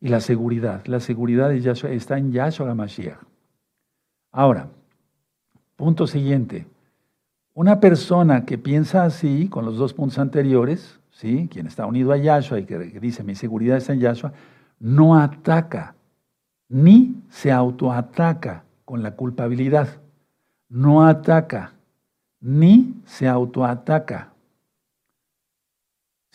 y 0.00 0.08
la 0.08 0.20
seguridad. 0.20 0.84
La 0.86 1.00
seguridad 1.00 1.48
de 1.48 1.60
Yahshua 1.60 1.90
está 1.90 2.18
en 2.18 2.32
Yahshua 2.32 2.74
Mashiach. 2.74 3.18
Ahora, 4.30 4.68
punto 5.76 6.06
siguiente. 6.06 6.66
Una 7.54 7.80
persona 7.80 8.44
que 8.44 8.58
piensa 8.58 9.04
así, 9.04 9.48
con 9.48 9.64
los 9.64 9.78
dos 9.78 9.94
puntos 9.94 10.18
anteriores, 10.18 11.00
¿sí? 11.10 11.48
quien 11.50 11.66
está 11.66 11.86
unido 11.86 12.12
a 12.12 12.16
Yahshua 12.16 12.60
y 12.60 12.64
que 12.64 12.78
dice 12.78 13.24
mi 13.24 13.34
seguridad 13.34 13.78
está 13.78 13.94
en 13.94 14.00
Yahshua, 14.00 14.32
no 14.78 15.16
ataca, 15.16 15.94
ni 16.68 17.16
se 17.30 17.50
autoataca 17.50 18.64
con 18.84 19.02
la 19.02 19.16
culpabilidad. 19.16 19.88
No 20.68 21.04
ataca, 21.04 21.72
ni 22.40 22.94
se 23.06 23.26
autoataca. 23.26 24.32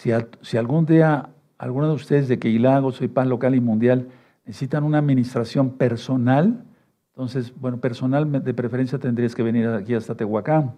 Si, 0.03 0.57
algún 0.57 0.85
día 0.85 1.29
alguno 1.57 1.87
de 1.87 1.93
ustedes 1.93 2.27
de 2.27 2.37
Queilago, 2.37 2.91
soy 2.91 3.07
Paz 3.07 3.25
Local 3.25 3.55
y 3.55 3.61
Mundial, 3.61 4.09
necesitan 4.45 4.83
una 4.83 4.97
administración 4.97 5.69
personal, 5.77 6.65
entonces, 7.11 7.53
bueno, 7.57 7.77
personal 7.77 8.29
de 8.43 8.53
preferencia 8.53 8.99
tendrías 8.99 9.33
que 9.33 9.43
venir 9.43 9.65
aquí 9.69 9.93
hasta 9.93 10.15
Tehuacán. 10.15 10.73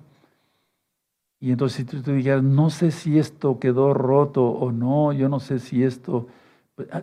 Y 1.40 1.52
entonces 1.52 1.78
si 1.78 1.86
tú, 1.86 2.12
dijeras, 2.12 2.44
no 2.44 2.70
sé 2.70 2.92
si 2.92 3.18
esto 3.18 3.58
quedó 3.58 3.96
roto 3.96 4.46
o 4.46 4.72
no, 4.72 5.12
yo 5.12 5.28
no 5.28 5.40
sé 5.40 5.58
si 5.58 5.84
esto... 5.84 6.28
Pues, 6.76 6.88
ah, 6.92 7.02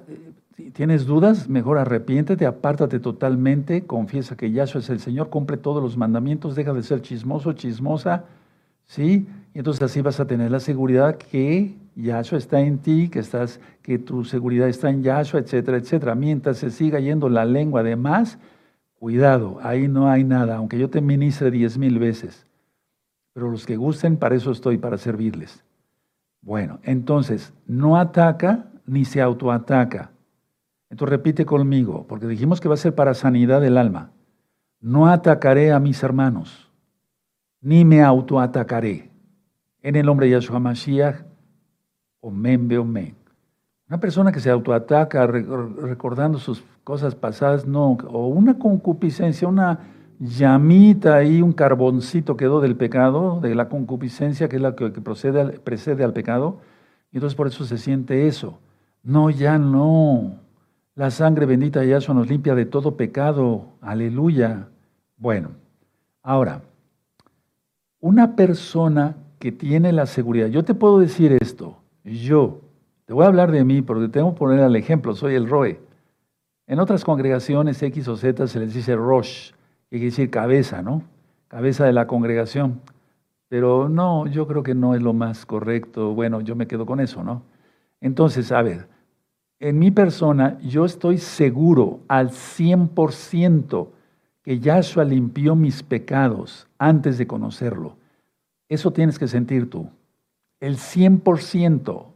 si 0.56 0.70
tienes 0.70 1.06
dudas, 1.06 1.48
mejor 1.48 1.78
arrepiéntete, 1.78 2.46
apártate 2.46 3.00
totalmente, 3.00 3.84
confiesa 3.84 4.36
que 4.36 4.52
Yahshua 4.52 4.80
es 4.80 4.90
el 4.90 5.00
Señor, 5.00 5.28
cumple 5.28 5.56
todos 5.56 5.82
los 5.82 5.96
mandamientos, 5.96 6.54
deja 6.54 6.72
de 6.72 6.84
ser 6.84 7.02
chismoso, 7.02 7.54
chismosa, 7.54 8.26
¿sí? 8.84 9.26
Y 9.54 9.58
entonces 9.58 9.82
así 9.82 10.00
vas 10.00 10.18
a 10.18 10.26
tener 10.26 10.50
la 10.50 10.60
seguridad 10.60 11.16
que 11.16 11.74
Yahshua 11.94 12.38
está 12.38 12.60
en 12.60 12.78
ti, 12.78 13.08
que, 13.08 13.18
estás, 13.18 13.60
que 13.82 13.98
tu 13.98 14.24
seguridad 14.24 14.68
está 14.68 14.88
en 14.88 15.02
Yahshua, 15.02 15.40
etcétera, 15.40 15.76
etcétera. 15.76 16.14
Mientras 16.14 16.58
se 16.58 16.70
siga 16.70 17.00
yendo 17.00 17.28
la 17.28 17.44
lengua 17.44 17.82
de 17.82 17.96
más, 17.96 18.38
cuidado, 18.94 19.58
ahí 19.62 19.88
no 19.88 20.08
hay 20.08 20.24
nada, 20.24 20.56
aunque 20.56 20.78
yo 20.78 20.88
te 20.88 21.00
ministre 21.00 21.50
diez 21.50 21.76
mil 21.76 21.98
veces. 21.98 22.46
Pero 23.34 23.50
los 23.50 23.66
que 23.66 23.76
gusten, 23.76 24.16
para 24.16 24.34
eso 24.36 24.50
estoy, 24.52 24.78
para 24.78 24.96
servirles. 24.96 25.62
Bueno, 26.40 26.80
entonces, 26.82 27.52
no 27.66 27.96
ataca 27.96 28.66
ni 28.86 29.04
se 29.04 29.20
autoataca. 29.20 30.10
Entonces 30.90 31.10
repite 31.10 31.46
conmigo, 31.46 32.06
porque 32.08 32.26
dijimos 32.26 32.60
que 32.60 32.68
va 32.68 32.74
a 32.74 32.78
ser 32.78 32.94
para 32.94 33.14
sanidad 33.14 33.60
del 33.60 33.78
alma. 33.78 34.10
No 34.80 35.06
atacaré 35.06 35.72
a 35.72 35.78
mis 35.78 36.02
hermanos, 36.02 36.70
ni 37.60 37.84
me 37.84 38.02
autoatacaré. 38.02 39.11
En 39.82 39.96
el 39.96 40.06
nombre 40.06 40.26
de 40.26 40.32
Yahshua 40.32 40.60
Mashiach, 40.60 41.24
omen, 42.20 42.72
omen. 42.76 43.16
Una 43.88 43.98
persona 43.98 44.30
que 44.30 44.38
se 44.38 44.48
autoataca 44.48 45.26
recordando 45.26 46.38
sus 46.38 46.62
cosas 46.84 47.16
pasadas, 47.16 47.66
no, 47.66 47.98
o 48.08 48.28
una 48.28 48.58
concupiscencia, 48.58 49.48
una 49.48 49.80
llamita 50.20 51.16
ahí, 51.16 51.42
un 51.42 51.52
carboncito 51.52 52.36
quedó 52.36 52.60
del 52.60 52.76
pecado, 52.76 53.40
de 53.40 53.56
la 53.56 53.68
concupiscencia, 53.68 54.48
que 54.48 54.56
es 54.56 54.62
la 54.62 54.76
que 54.76 54.90
procede, 54.90 55.58
precede 55.58 56.04
al 56.04 56.12
pecado, 56.12 56.60
y 57.10 57.16
entonces 57.16 57.36
por 57.36 57.48
eso 57.48 57.64
se 57.64 57.76
siente 57.76 58.28
eso. 58.28 58.60
No, 59.02 59.30
ya 59.30 59.58
no. 59.58 60.38
La 60.94 61.10
sangre 61.10 61.44
bendita 61.44 61.80
de 61.80 61.88
Yahshua 61.88 62.14
nos 62.14 62.28
limpia 62.28 62.54
de 62.54 62.66
todo 62.66 62.96
pecado. 62.96 63.66
Aleluya. 63.80 64.68
Bueno, 65.16 65.50
ahora, 66.22 66.62
una 68.00 68.36
persona 68.36 69.16
que 69.42 69.50
tiene 69.50 69.90
la 69.90 70.06
seguridad, 70.06 70.46
yo 70.46 70.62
te 70.62 70.72
puedo 70.72 71.00
decir 71.00 71.36
esto, 71.40 71.76
yo, 72.04 72.60
te 73.06 73.12
voy 73.12 73.24
a 73.24 73.26
hablar 73.26 73.50
de 73.50 73.64
mí 73.64 73.82
porque 73.82 74.06
tengo 74.06 74.32
que 74.32 74.38
poner 74.38 74.60
el 74.60 74.76
ejemplo, 74.76 75.16
soy 75.16 75.34
el 75.34 75.48
Roe. 75.48 75.80
En 76.68 76.78
otras 76.78 77.04
congregaciones 77.04 77.82
X 77.82 78.06
o 78.06 78.16
Z 78.16 78.46
se 78.46 78.60
les 78.60 78.72
dice 78.72 78.94
Rosh, 78.94 79.50
que 79.90 79.96
quiere 79.96 80.04
decir 80.04 80.30
cabeza, 80.30 80.80
¿no? 80.80 81.02
Cabeza 81.48 81.84
de 81.84 81.92
la 81.92 82.06
congregación. 82.06 82.82
Pero 83.48 83.88
no, 83.88 84.28
yo 84.28 84.46
creo 84.46 84.62
que 84.62 84.76
no 84.76 84.94
es 84.94 85.02
lo 85.02 85.12
más 85.12 85.44
correcto. 85.44 86.14
Bueno, 86.14 86.40
yo 86.40 86.54
me 86.54 86.68
quedo 86.68 86.86
con 86.86 87.00
eso, 87.00 87.24
¿no? 87.24 87.42
Entonces, 88.00 88.52
a 88.52 88.62
ver, 88.62 88.86
en 89.58 89.76
mi 89.76 89.90
persona 89.90 90.56
yo 90.60 90.84
estoy 90.84 91.18
seguro 91.18 91.98
al 92.06 92.30
100% 92.30 93.88
que 94.44 94.60
Yahshua 94.60 95.02
limpió 95.02 95.56
mis 95.56 95.82
pecados 95.82 96.68
antes 96.78 97.18
de 97.18 97.26
conocerlo. 97.26 97.96
Eso 98.72 98.90
tienes 98.90 99.18
que 99.18 99.28
sentir 99.28 99.68
tú. 99.68 99.90
El 100.58 100.78
100%. 100.78 102.06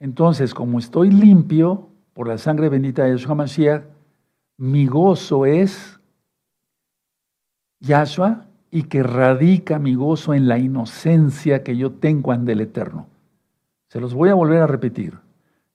Entonces, 0.00 0.54
como 0.54 0.78
estoy 0.78 1.10
limpio 1.10 1.90
por 2.14 2.26
la 2.26 2.38
sangre 2.38 2.70
bendita 2.70 3.04
de 3.04 3.10
Yahshua 3.10 3.34
Mashiach, 3.34 3.84
mi 4.56 4.86
gozo 4.86 5.44
es 5.44 6.00
Yahshua 7.80 8.46
y 8.70 8.84
que 8.84 9.02
radica 9.02 9.78
mi 9.78 9.94
gozo 9.94 10.32
en 10.32 10.48
la 10.48 10.56
inocencia 10.56 11.62
que 11.62 11.76
yo 11.76 11.92
tengo 11.92 12.32
ante 12.32 12.52
el 12.52 12.62
Eterno. 12.62 13.06
Se 13.88 14.00
los 14.00 14.14
voy 14.14 14.30
a 14.30 14.34
volver 14.34 14.62
a 14.62 14.66
repetir. 14.66 15.18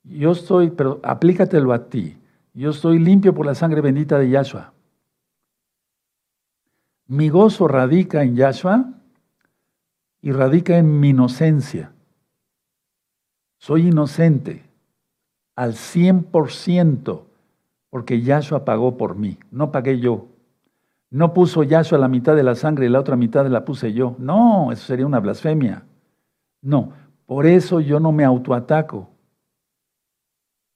Yo 0.04 0.32
estoy, 0.32 0.72
pero 0.72 1.00
aplícatelo 1.04 1.74
a 1.74 1.90
ti. 1.90 2.18
Yo 2.56 2.72
estoy 2.72 2.98
limpio 2.98 3.36
por 3.36 3.46
la 3.46 3.54
sangre 3.54 3.82
bendita 3.82 4.18
de 4.18 4.32
Yahshua. 4.32 4.74
Mi 7.06 7.30
gozo 7.30 7.68
radica 7.68 8.24
en 8.24 8.36
Yahshua 8.36 8.98
y 10.22 10.32
radica 10.32 10.78
en 10.78 11.00
mi 11.00 11.10
inocencia. 11.10 11.92
Soy 13.58 13.88
inocente 13.88 14.64
al 15.56 15.74
100% 15.74 17.24
porque 17.90 18.22
Yahshua 18.22 18.66
pagó 18.66 18.98
por 18.98 19.16
mí, 19.16 19.38
no 19.52 19.72
pagué 19.72 20.00
yo. 20.00 20.28
No 21.10 21.34
puso 21.34 21.64
Yahshua 21.64 21.98
la 21.98 22.08
mitad 22.08 22.36
de 22.36 22.44
la 22.44 22.56
sangre 22.56 22.86
y 22.86 22.90
la 22.90 23.00
otra 23.00 23.18
mitad 23.18 23.46
la 23.48 23.66
puse 23.66 23.94
yo. 23.94 24.16
No, 24.18 24.72
eso 24.72 24.86
sería 24.86 25.06
una 25.06 25.20
blasfemia. 25.20 25.84
No, 26.62 26.94
por 27.26 27.46
eso 27.46 27.82
yo 27.82 28.00
no 28.00 28.12
me 28.12 28.24
autoataco. 28.24 29.10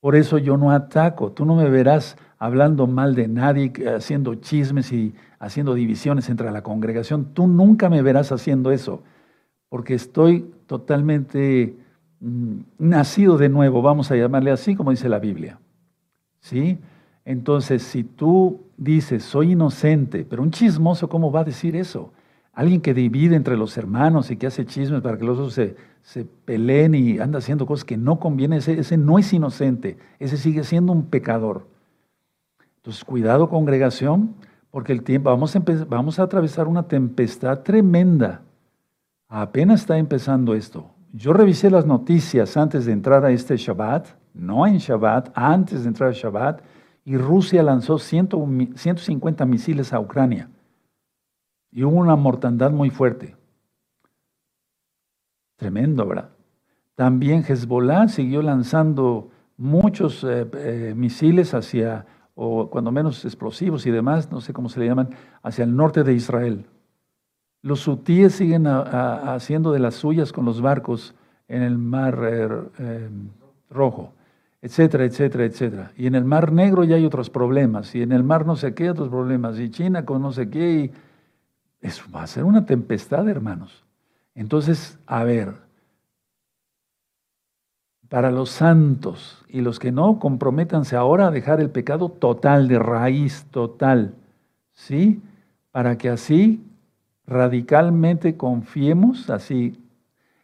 Por 0.02 0.16
eso 0.16 0.38
yo 0.38 0.58
no 0.58 0.72
ataco. 0.72 1.32
Tú 1.32 1.46
no 1.46 1.56
me 1.56 1.70
verás 1.70 2.18
hablando 2.38 2.86
mal 2.86 3.16
de 3.16 3.28
nadie, 3.28 3.72
haciendo 3.96 4.36
chismes 4.36 4.92
y 4.92 5.16
haciendo 5.40 5.74
divisiones 5.74 6.30
entre 6.30 6.52
la 6.52 6.62
congregación. 6.64 7.34
Tú 7.34 7.48
nunca 7.48 7.90
me 7.90 8.02
verás 8.02 8.32
haciendo 8.32 8.72
eso, 8.72 9.04
porque 9.70 9.94
estoy 9.94 10.52
totalmente 10.68 11.76
mm, 12.20 12.58
nacido 12.80 13.38
de 13.38 13.50
nuevo, 13.50 13.82
vamos 13.82 14.12
a 14.12 14.16
llamarle 14.16 14.52
así 14.52 14.76
como 14.76 14.92
dice 14.92 15.10
la 15.10 15.20
Biblia. 15.20 15.60
¿Sí? 16.40 16.78
Entonces, 17.26 17.82
si 17.82 18.04
tú 18.04 18.62
dices, 18.78 19.24
soy 19.24 19.54
inocente, 19.54 20.26
pero 20.30 20.44
un 20.44 20.52
chismoso, 20.52 21.10
¿cómo 21.10 21.32
va 21.32 21.42
a 21.42 21.44
decir 21.44 21.76
eso? 21.76 22.14
Alguien 22.54 22.82
que 22.82 22.94
divide 22.94 23.36
entre 23.36 23.58
los 23.58 23.76
hermanos 23.78 24.30
y 24.30 24.38
que 24.38 24.48
hace 24.48 24.66
chismes 24.66 25.02
para 25.02 25.18
que 25.18 25.26
los 25.26 25.40
otros 25.40 25.54
se, 25.54 26.26
peleen 26.46 26.94
y 26.94 27.18
anda 27.18 27.40
haciendo 27.40 27.66
cosas 27.66 27.84
que 27.84 27.98
no 27.98 28.20
convienen, 28.20 28.60
ese, 28.60 28.80
ese 28.80 28.96
no 28.96 29.18
es 29.18 29.34
inocente, 29.34 29.98
ese 30.20 30.38
sigue 30.38 30.64
siendo 30.64 30.94
un 30.94 31.08
pecador. 31.08 31.68
Entonces, 32.78 33.04
cuidado 33.04 33.50
congregación, 33.50 34.36
porque 34.70 34.94
el 34.94 35.02
tiempo, 35.02 35.36
vamos 35.88 36.20
a 36.20 36.24
atravesar 36.24 36.68
una 36.68 36.88
tempestad 36.88 37.62
tremenda. 37.64 38.45
Apenas 39.28 39.82
está 39.82 39.98
empezando 39.98 40.54
esto. 40.54 40.92
Yo 41.12 41.34
revisé 41.34 41.70
las 41.70 41.86
noticias 41.86 42.58
antes 42.58 42.86
de 42.86 42.92
entrar 42.92 43.26
a 43.26 43.32
este 43.32 43.58
Shabbat, 43.58 44.08
no 44.34 44.68
en 44.68 44.78
Shabbat, 44.78 45.32
antes 45.34 45.84
de 45.84 45.88
entrar 45.88 46.10
a 46.10 46.14
Shabbat, 46.14 46.62
y 47.06 47.18
Rusia 47.18 47.64
lanzó 47.64 47.98
150 47.98 49.46
misiles 49.46 49.94
a 49.94 50.00
Ucrania. 50.00 50.50
Y 51.72 51.84
hubo 51.84 51.96
una 51.96 52.16
mortandad 52.16 52.72
muy 52.72 52.90
fuerte. 52.90 53.36
Tremendo, 55.56 56.06
¿verdad? 56.06 56.30
También 56.96 57.44
Hezbollah 57.48 58.08
siguió 58.08 58.42
lanzando 58.42 59.30
muchos 59.58 60.24
eh, 60.24 60.48
eh, 60.54 60.94
misiles 60.96 61.54
hacia, 61.54 62.06
o 62.34 62.70
cuando 62.70 62.92
menos 62.92 63.24
explosivos 63.24 63.86
y 63.86 63.92
demás, 63.92 64.32
no 64.32 64.42
sé 64.42 64.54
cómo 64.54 64.70
se 64.70 64.80
le 64.80 64.88
llaman, 64.88 65.10
hacia 65.44 65.64
el 65.64 65.76
norte 65.76 66.04
de 66.04 66.14
Israel. 66.14 66.66
Los 67.66 67.88
hutíes 67.88 68.36
siguen 68.36 68.68
haciendo 68.68 69.72
de 69.72 69.80
las 69.80 69.96
suyas 69.96 70.32
con 70.32 70.46
los 70.46 70.62
barcos 70.62 71.16
en 71.48 71.64
el 71.64 71.80
mar 71.80 72.20
eh, 72.78 73.10
Rojo 73.72 74.14
etcétera, 74.66 75.06
etcétera, 75.06 75.46
etcétera. 75.46 75.92
Y 75.96 76.08
en 76.08 76.16
el 76.16 76.26
Mar 76.26 76.52
Negro 76.52 76.84
ya 76.84 76.96
hay 76.96 77.06
otros 77.06 77.30
problemas, 77.30 77.94
y 77.94 78.02
en 78.02 78.12
el 78.12 78.24
Mar 78.24 78.48
no 78.48 78.56
sé 78.56 78.74
qué, 78.74 78.90
otros 78.90 79.10
problemas, 79.10 79.60
y 79.60 79.70
China 79.70 80.06
con 80.06 80.24
no 80.24 80.32
sé 80.32 80.50
qué, 80.50 80.72
y 80.72 80.92
eso 81.82 82.04
va 82.12 82.24
a 82.24 82.28
ser 82.28 82.46
una 82.46 82.66
tempestad, 82.66 83.30
hermanos. 83.30 83.86
Entonces, 84.34 84.98
a 85.06 85.24
ver, 85.24 85.54
para 88.10 88.32
los 88.32 88.50
santos 88.50 89.46
y 89.48 89.62
los 89.62 89.78
que 89.78 89.92
no, 89.92 90.18
comprométanse 90.18 90.96
ahora 90.96 91.28
a 91.28 91.32
dejar 91.32 91.62
el 91.62 91.70
pecado 91.70 92.10
total, 92.10 92.68
de 92.68 92.80
raíz 92.80 93.46
total, 93.52 94.16
¿sí? 94.74 95.22
para 95.70 95.96
que 96.00 96.10
así 96.10 96.65
radicalmente 97.28 98.38
confiemos 98.38 99.30
así 99.30 99.80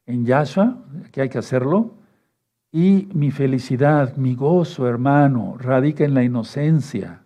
en 0.05 0.25
Yahshua, 0.25 0.77
que 1.11 1.21
hay 1.21 1.29
que 1.29 1.37
hacerlo, 1.37 1.93
y 2.71 3.09
mi 3.13 3.31
felicidad, 3.31 4.15
mi 4.15 4.35
gozo, 4.35 4.87
hermano, 4.87 5.55
radica 5.59 6.05
en 6.05 6.13
la 6.13 6.23
inocencia. 6.23 7.21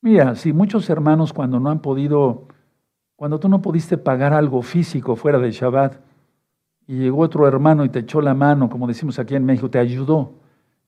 Mira, 0.00 0.34
si 0.34 0.52
muchos 0.52 0.90
hermanos 0.90 1.32
cuando 1.32 1.60
no 1.60 1.70
han 1.70 1.80
podido, 1.80 2.48
cuando 3.16 3.38
tú 3.40 3.48
no 3.48 3.62
pudiste 3.62 3.96
pagar 3.96 4.32
algo 4.34 4.60
físico 4.62 5.16
fuera 5.16 5.38
de 5.38 5.50
Shabbat, 5.50 5.96
y 6.86 6.98
llegó 6.98 7.20
otro 7.20 7.48
hermano 7.48 7.84
y 7.84 7.88
te 7.88 8.00
echó 8.00 8.20
la 8.20 8.34
mano, 8.34 8.68
como 8.68 8.86
decimos 8.86 9.18
aquí 9.18 9.34
en 9.34 9.46
México, 9.46 9.70
te 9.70 9.78
ayudó 9.78 10.34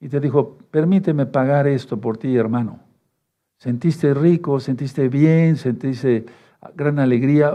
y 0.00 0.08
te 0.08 0.20
dijo, 0.20 0.58
permíteme 0.70 1.24
pagar 1.24 1.66
esto 1.66 1.98
por 1.98 2.18
ti, 2.18 2.36
hermano. 2.36 2.80
Sentiste 3.56 4.12
rico, 4.12 4.60
sentiste 4.60 5.08
bien, 5.08 5.56
sentiste 5.56 6.26
gran 6.74 6.98
alegría. 6.98 7.52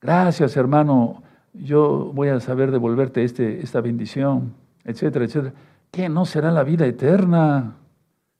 gracias, 0.00 0.56
hermano, 0.56 1.22
yo 1.52 2.10
voy 2.14 2.28
a 2.28 2.40
saber 2.40 2.70
devolverte 2.70 3.24
este, 3.24 3.62
esta 3.62 3.80
bendición, 3.80 4.54
etcétera, 4.84 5.24
etcétera. 5.24 5.54
¿Qué 5.90 6.08
no 6.08 6.24
será 6.26 6.50
la 6.50 6.64
vida 6.64 6.86
eterna? 6.86 7.76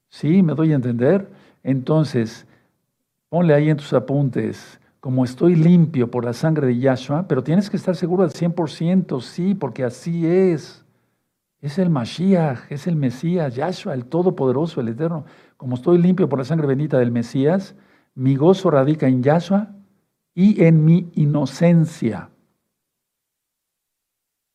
Sí, 0.09 0.42
me 0.42 0.55
doy 0.55 0.73
a 0.73 0.77
entender. 0.77 1.29
Entonces, 1.62 2.47
ponle 3.29 3.55
ahí 3.55 3.71
en 3.71 3.77
tus 3.77 3.92
apuntes, 3.92 4.81
como 5.01 5.25
estoy 5.25 5.55
limpio 5.55 6.11
por 6.11 6.25
la 6.25 6.33
sangre 6.33 6.66
de 6.66 6.79
Yahshua, 6.79 7.27
pero 7.29 7.42
tienes 7.42 7.71
que 7.71 7.77
estar 7.77 7.97
seguro 7.97 8.25
al 8.25 8.31
100%, 8.31 9.21
sí, 9.21 9.55
porque 9.55 9.85
así 9.85 10.27
es. 10.27 10.85
Es 11.61 11.79
el 11.79 11.90
Mashiach, 11.90 12.71
es 12.71 12.87
el 12.87 12.97
Mesías, 12.97 13.55
Yahshua, 13.55 13.95
el 13.95 14.05
Todopoderoso, 14.05 14.81
el 14.81 14.88
Eterno. 14.88 15.25
Como 15.57 15.75
estoy 15.75 15.99
limpio 15.99 16.29
por 16.29 16.38
la 16.38 16.45
sangre 16.45 16.66
bendita 16.66 16.99
del 16.99 17.11
Mesías, 17.11 17.75
mi 18.16 18.35
gozo 18.35 18.70
radica 18.70 19.07
en 19.07 19.22
Yahshua 19.22 19.68
y 20.35 20.64
en 20.64 20.85
mi 20.85 21.11
inocencia. 21.14 22.31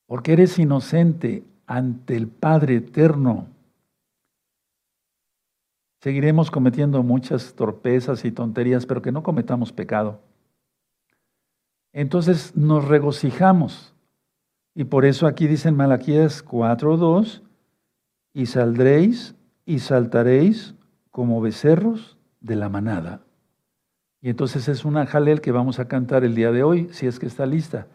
Porque 0.08 0.34
eres 0.34 0.60
inocente 0.60 1.44
ante 1.68 2.18
el 2.18 2.28
Padre 2.28 2.78
Eterno. 2.78 3.48
Seguiremos 6.02 6.50
cometiendo 6.50 7.04
muchas 7.04 7.54
torpezas 7.54 8.26
y 8.26 8.32
tonterías, 8.32 8.86
pero 8.86 9.02
que 9.02 9.12
no 9.12 9.22
cometamos 9.22 9.72
pecado. 9.72 10.20
Entonces 11.94 12.56
nos 12.56 12.86
regocijamos. 12.86 13.94
Y 14.74 14.86
por 14.86 15.06
eso 15.06 15.28
aquí 15.28 15.48
dice 15.48 15.70
en 15.70 15.76
Malaquías 15.76 16.44
4.2, 16.44 17.44
y 18.34 18.48
saldréis 18.48 19.36
y 19.66 19.80
saltaréis 19.80 20.74
como 21.12 21.42
becerros 21.42 22.18
de 22.40 22.56
la 22.56 22.70
manada. 22.70 23.22
Y 24.22 24.30
entonces 24.30 24.68
es 24.68 24.86
una 24.86 25.06
jalel 25.08 25.42
que 25.42 25.52
vamos 25.52 25.80
a 25.80 25.88
cantar 25.88 26.24
el 26.24 26.36
día 26.36 26.52
de 26.52 26.64
hoy, 26.64 26.90
si 26.92 27.08
es 27.08 27.18
que 27.18 27.26
está 27.26 27.46
lista. 27.46 27.88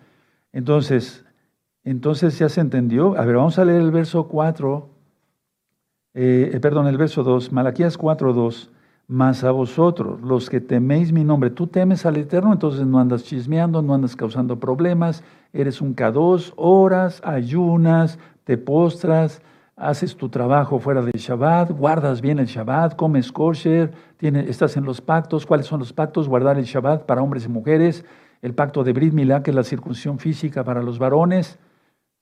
Entonces, 0.52 1.24
entonces 1.84 2.36
ya 2.38 2.48
se 2.48 2.60
entendió. 2.60 3.16
A 3.16 3.24
ver, 3.24 3.36
vamos 3.36 3.58
a 3.58 3.64
leer 3.64 3.80
el 3.80 3.92
verso 3.92 4.26
4, 4.26 4.88
eh, 6.14 6.50
eh, 6.52 6.60
perdón, 6.60 6.88
el 6.88 6.98
verso 6.98 7.22
2, 7.22 7.52
Malaquías 7.52 7.96
4.2. 7.96 8.70
Mas 9.08 9.44
a 9.44 9.52
vosotros, 9.52 10.20
los 10.20 10.50
que 10.50 10.60
teméis 10.60 11.12
mi 11.12 11.22
nombre, 11.22 11.50
tú 11.50 11.68
temes 11.68 12.04
al 12.06 12.16
Eterno, 12.16 12.52
entonces 12.52 12.84
no 12.84 12.98
andas 12.98 13.22
chismeando, 13.22 13.80
no 13.80 13.94
andas 13.94 14.16
causando 14.16 14.58
problemas, 14.58 15.22
eres 15.52 15.80
un 15.80 15.94
K2, 15.94 16.54
oras, 16.56 17.20
ayunas, 17.22 18.18
te 18.42 18.58
postras, 18.58 19.42
haces 19.76 20.16
tu 20.16 20.30
trabajo 20.30 20.78
fuera 20.78 21.02
del 21.02 21.12
Shabbat, 21.14 21.70
guardas 21.70 22.20
bien 22.22 22.38
el 22.38 22.46
Shabbat, 22.46 22.96
comes 22.96 23.30
kosher, 23.30 23.92
tienes, 24.16 24.48
estás 24.48 24.76
en 24.76 24.84
los 24.84 25.00
pactos. 25.00 25.44
¿Cuáles 25.46 25.66
son 25.66 25.80
los 25.80 25.92
pactos? 25.92 26.28
Guardar 26.28 26.58
el 26.58 26.64
Shabbat 26.64 27.04
para 27.04 27.22
hombres 27.22 27.44
y 27.44 27.48
mujeres, 27.48 28.04
el 28.40 28.54
pacto 28.54 28.82
de 28.82 28.92
Brit 28.92 29.12
Milá, 29.12 29.42
que 29.42 29.50
es 29.50 29.54
la 29.54 29.64
circuncisión 29.64 30.18
física 30.18 30.64
para 30.64 30.82
los 30.82 30.98
varones. 30.98 31.58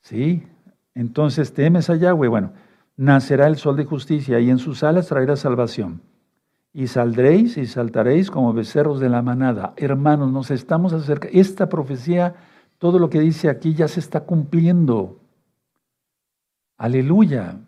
¿Sí? 0.03 0.47
Entonces 0.95 1.55
temes 1.55 1.89
a 1.89 1.97
Yahweh. 1.97 2.29
Bueno, 2.29 2.53
nacerá 2.97 3.47
el 3.47 3.57
sol 3.57 3.77
de 3.77 3.85
justicia 3.85 4.41
y 4.41 4.51
en 4.51 4.59
sus 4.59 4.83
alas 4.83 5.07
traerá 5.07 5.37
salvación 5.37 6.03
y 6.73 6.89
saldréis 6.89 7.57
y 7.57 7.67
saltaréis 7.67 8.33
como 8.33 8.53
becerros 8.53 8.99
de 8.99 9.09
la 9.09 9.23
manada. 9.23 9.75
Hermanos, 9.77 10.33
nos 10.33 10.51
estamos 10.51 10.93
acercando. 10.93 11.39
Esta 11.39 11.69
profecía, 11.69 12.35
todo 12.79 12.99
lo 12.99 13.09
que 13.09 13.21
dice 13.21 13.49
aquí 13.49 13.75
ya 13.75 13.87
se 13.87 14.01
está 14.01 14.21
cumpliendo. 14.21 15.21
Aleluya. 16.85 17.59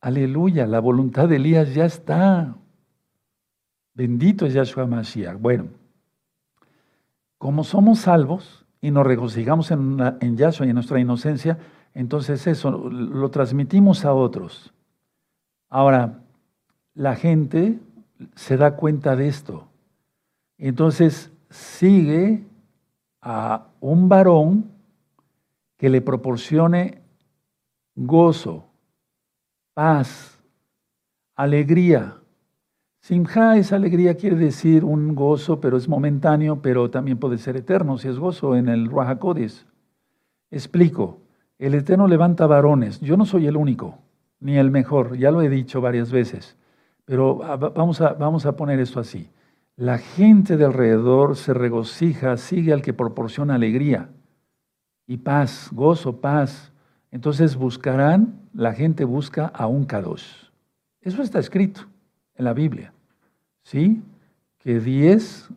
Aleluya. 0.00 0.66
La 0.66 0.80
voluntad 0.80 1.28
de 1.28 1.36
Elías 1.36 1.74
ya 1.74 1.84
está. 1.84 2.56
Bendito 3.92 4.46
es 4.46 4.54
Yahshua 4.54 4.86
Mashiach. 4.86 5.38
Bueno, 5.38 5.66
como 7.36 7.64
somos 7.64 7.98
salvos 7.98 8.64
y 8.80 8.90
nos 8.90 9.06
regocijamos 9.06 9.70
en, 9.70 9.98
en 10.22 10.38
Yahshua 10.38 10.64
y 10.64 10.70
en 10.70 10.74
nuestra 10.74 10.98
inocencia, 11.00 11.58
entonces 11.92 12.46
eso 12.46 12.70
lo 12.70 13.30
transmitimos 13.30 14.06
a 14.06 14.14
otros. 14.14 14.72
Ahora, 15.68 16.22
la 16.94 17.16
gente 17.16 17.78
se 18.36 18.56
da 18.56 18.76
cuenta 18.76 19.16
de 19.16 19.28
esto. 19.28 19.68
Entonces 20.56 21.30
sigue 21.50 22.46
a 23.20 23.66
un 23.80 24.08
varón 24.08 24.70
que 25.76 25.90
le 25.90 26.00
proporcione 26.00 27.03
gozo, 27.94 28.64
paz, 29.74 30.40
alegría. 31.34 32.16
Simha 33.00 33.56
esa 33.56 33.76
alegría 33.76 34.16
quiere 34.16 34.36
decir 34.36 34.84
un 34.84 35.14
gozo, 35.14 35.60
pero 35.60 35.76
es 35.76 35.88
momentáneo, 35.88 36.62
pero 36.62 36.90
también 36.90 37.18
puede 37.18 37.38
ser 37.38 37.56
eterno, 37.56 37.98
si 37.98 38.08
es 38.08 38.18
gozo 38.18 38.56
en 38.56 38.68
el 38.68 38.88
Ruajacodes. 38.88 39.66
Explico, 40.50 41.20
el 41.58 41.74
Eterno 41.74 42.08
levanta 42.08 42.46
varones, 42.46 43.00
yo 43.00 43.16
no 43.16 43.26
soy 43.26 43.46
el 43.46 43.56
único, 43.56 43.98
ni 44.40 44.56
el 44.56 44.70
mejor, 44.70 45.16
ya 45.16 45.30
lo 45.30 45.42
he 45.42 45.48
dicho 45.48 45.80
varias 45.80 46.10
veces. 46.10 46.56
Pero 47.04 47.36
vamos 47.36 48.00
a, 48.00 48.14
vamos 48.14 48.46
a 48.46 48.56
poner 48.56 48.80
esto 48.80 49.00
así. 49.00 49.28
La 49.76 49.98
gente 49.98 50.56
de 50.56 50.64
alrededor 50.64 51.36
se 51.36 51.52
regocija, 51.52 52.36
sigue 52.36 52.72
al 52.72 52.82
que 52.82 52.92
proporciona 52.92 53.56
alegría 53.56 54.10
y 55.06 55.18
paz, 55.18 55.68
gozo, 55.72 56.20
paz. 56.20 56.72
Entonces 57.14 57.54
buscarán, 57.54 58.40
la 58.52 58.72
gente 58.72 59.04
busca 59.04 59.46
a 59.46 59.68
un 59.68 59.84
Kadosh. 59.84 60.48
Eso 61.00 61.22
está 61.22 61.38
escrito 61.38 61.82
en 62.34 62.44
la 62.44 62.52
Biblia. 62.52 62.92
¿Sí? 63.62 64.02
Que 64.58 64.80
diez, 64.80 65.48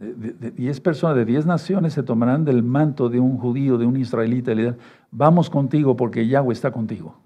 diez 0.00 0.80
personas 0.80 1.18
de 1.18 1.24
diez 1.24 1.46
naciones 1.46 1.92
se 1.92 2.02
tomarán 2.02 2.44
del 2.44 2.64
manto 2.64 3.08
de 3.08 3.20
un 3.20 3.38
judío, 3.38 3.78
de 3.78 3.86
un 3.86 3.96
israelita, 3.96 4.50
y 4.50 4.54
le 4.56 4.62
dirán, 4.62 4.78
vamos 5.12 5.50
contigo 5.50 5.96
porque 5.96 6.26
Yahweh 6.26 6.52
está 6.52 6.72
contigo. 6.72 7.16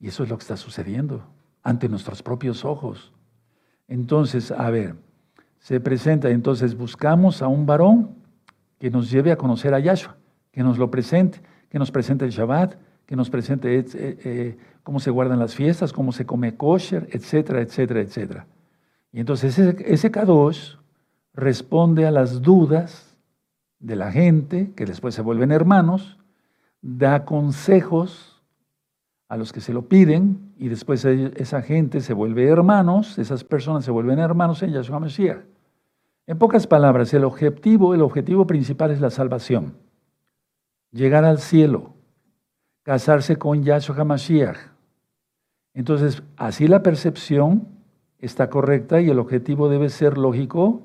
Y 0.00 0.08
eso 0.08 0.24
es 0.24 0.30
lo 0.30 0.36
que 0.36 0.42
está 0.42 0.56
sucediendo 0.56 1.22
ante 1.62 1.88
nuestros 1.88 2.24
propios 2.24 2.64
ojos. 2.64 3.12
Entonces, 3.86 4.50
a 4.50 4.68
ver, 4.68 4.96
se 5.60 5.78
presenta, 5.78 6.28
entonces 6.28 6.76
buscamos 6.76 7.40
a 7.40 7.46
un 7.46 7.66
varón 7.66 8.16
que 8.80 8.90
nos 8.90 9.12
lleve 9.12 9.30
a 9.30 9.36
conocer 9.36 9.74
a 9.74 9.78
Yahshua, 9.78 10.16
que 10.50 10.64
nos 10.64 10.76
lo 10.76 10.90
presente, 10.90 11.40
que 11.74 11.80
nos 11.80 11.90
presente 11.90 12.24
el 12.24 12.30
Shabbat, 12.30 12.76
que 13.04 13.16
nos 13.16 13.30
presente 13.30 13.76
eh, 13.76 13.84
eh, 13.96 14.56
cómo 14.84 15.00
se 15.00 15.10
guardan 15.10 15.40
las 15.40 15.56
fiestas, 15.56 15.92
cómo 15.92 16.12
se 16.12 16.24
come 16.24 16.56
kosher, 16.56 17.08
etcétera, 17.10 17.62
etcétera, 17.62 18.00
etcétera. 18.00 18.46
Y 19.10 19.18
entonces 19.18 19.58
ese, 19.58 19.92
ese 19.92 20.12
Kadosh 20.12 20.76
responde 21.32 22.06
a 22.06 22.12
las 22.12 22.42
dudas 22.42 23.16
de 23.80 23.96
la 23.96 24.12
gente, 24.12 24.72
que 24.76 24.84
después 24.84 25.16
se 25.16 25.22
vuelven 25.22 25.50
hermanos, 25.50 26.16
da 26.80 27.24
consejos 27.24 28.40
a 29.28 29.36
los 29.36 29.52
que 29.52 29.60
se 29.60 29.72
lo 29.72 29.88
piden 29.88 30.52
y 30.56 30.68
después 30.68 31.04
esa 31.04 31.60
gente 31.62 32.02
se 32.02 32.14
vuelve 32.14 32.46
hermanos, 32.46 33.18
esas 33.18 33.42
personas 33.42 33.84
se 33.84 33.90
vuelven 33.90 34.20
hermanos 34.20 34.62
en 34.62 34.70
Yahshua 34.70 35.00
Mashiach. 35.00 35.42
En 36.28 36.38
pocas 36.38 36.68
palabras, 36.68 37.12
el 37.14 37.24
objetivo, 37.24 37.94
el 37.94 38.02
objetivo 38.02 38.46
principal 38.46 38.92
es 38.92 39.00
la 39.00 39.10
salvación. 39.10 39.82
Llegar 40.94 41.24
al 41.24 41.40
cielo, 41.40 41.92
casarse 42.84 43.34
con 43.34 43.64
Yahshua 43.64 44.04
Mashiach. 44.04 44.56
Entonces, 45.74 46.22
así 46.36 46.68
la 46.68 46.84
percepción 46.84 47.66
está 48.20 48.48
correcta 48.48 49.00
y 49.00 49.10
el 49.10 49.18
objetivo 49.18 49.68
debe 49.68 49.88
ser 49.88 50.16
lógico, 50.16 50.82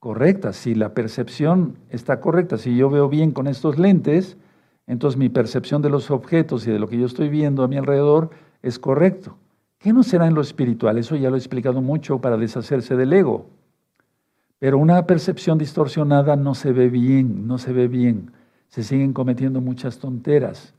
correcta. 0.00 0.52
Si 0.52 0.74
la 0.74 0.92
percepción 0.92 1.78
está 1.88 2.20
correcta, 2.20 2.58
si 2.58 2.76
yo 2.76 2.90
veo 2.90 3.08
bien 3.08 3.30
con 3.30 3.46
estos 3.46 3.78
lentes, 3.78 4.36
entonces 4.86 5.16
mi 5.16 5.30
percepción 5.30 5.80
de 5.80 5.88
los 5.88 6.10
objetos 6.10 6.66
y 6.66 6.70
de 6.70 6.78
lo 6.78 6.86
que 6.86 6.98
yo 6.98 7.06
estoy 7.06 7.30
viendo 7.30 7.62
a 7.62 7.68
mi 7.68 7.78
alrededor 7.78 8.28
es 8.62 8.78
correcto. 8.78 9.38
¿Qué 9.78 9.94
no 9.94 10.02
será 10.02 10.26
en 10.26 10.34
lo 10.34 10.42
espiritual? 10.42 10.98
Eso 10.98 11.16
ya 11.16 11.30
lo 11.30 11.36
he 11.36 11.38
explicado 11.38 11.80
mucho 11.80 12.20
para 12.20 12.36
deshacerse 12.36 12.96
del 12.96 13.14
ego. 13.14 13.46
Pero 14.58 14.76
una 14.76 15.06
percepción 15.06 15.56
distorsionada 15.56 16.36
no 16.36 16.54
se 16.54 16.72
ve 16.72 16.90
bien, 16.90 17.46
no 17.46 17.56
se 17.56 17.72
ve 17.72 17.88
bien. 17.88 18.32
Se 18.68 18.82
siguen 18.82 19.12
cometiendo 19.12 19.60
muchas 19.60 19.98
tonteras. 19.98 20.74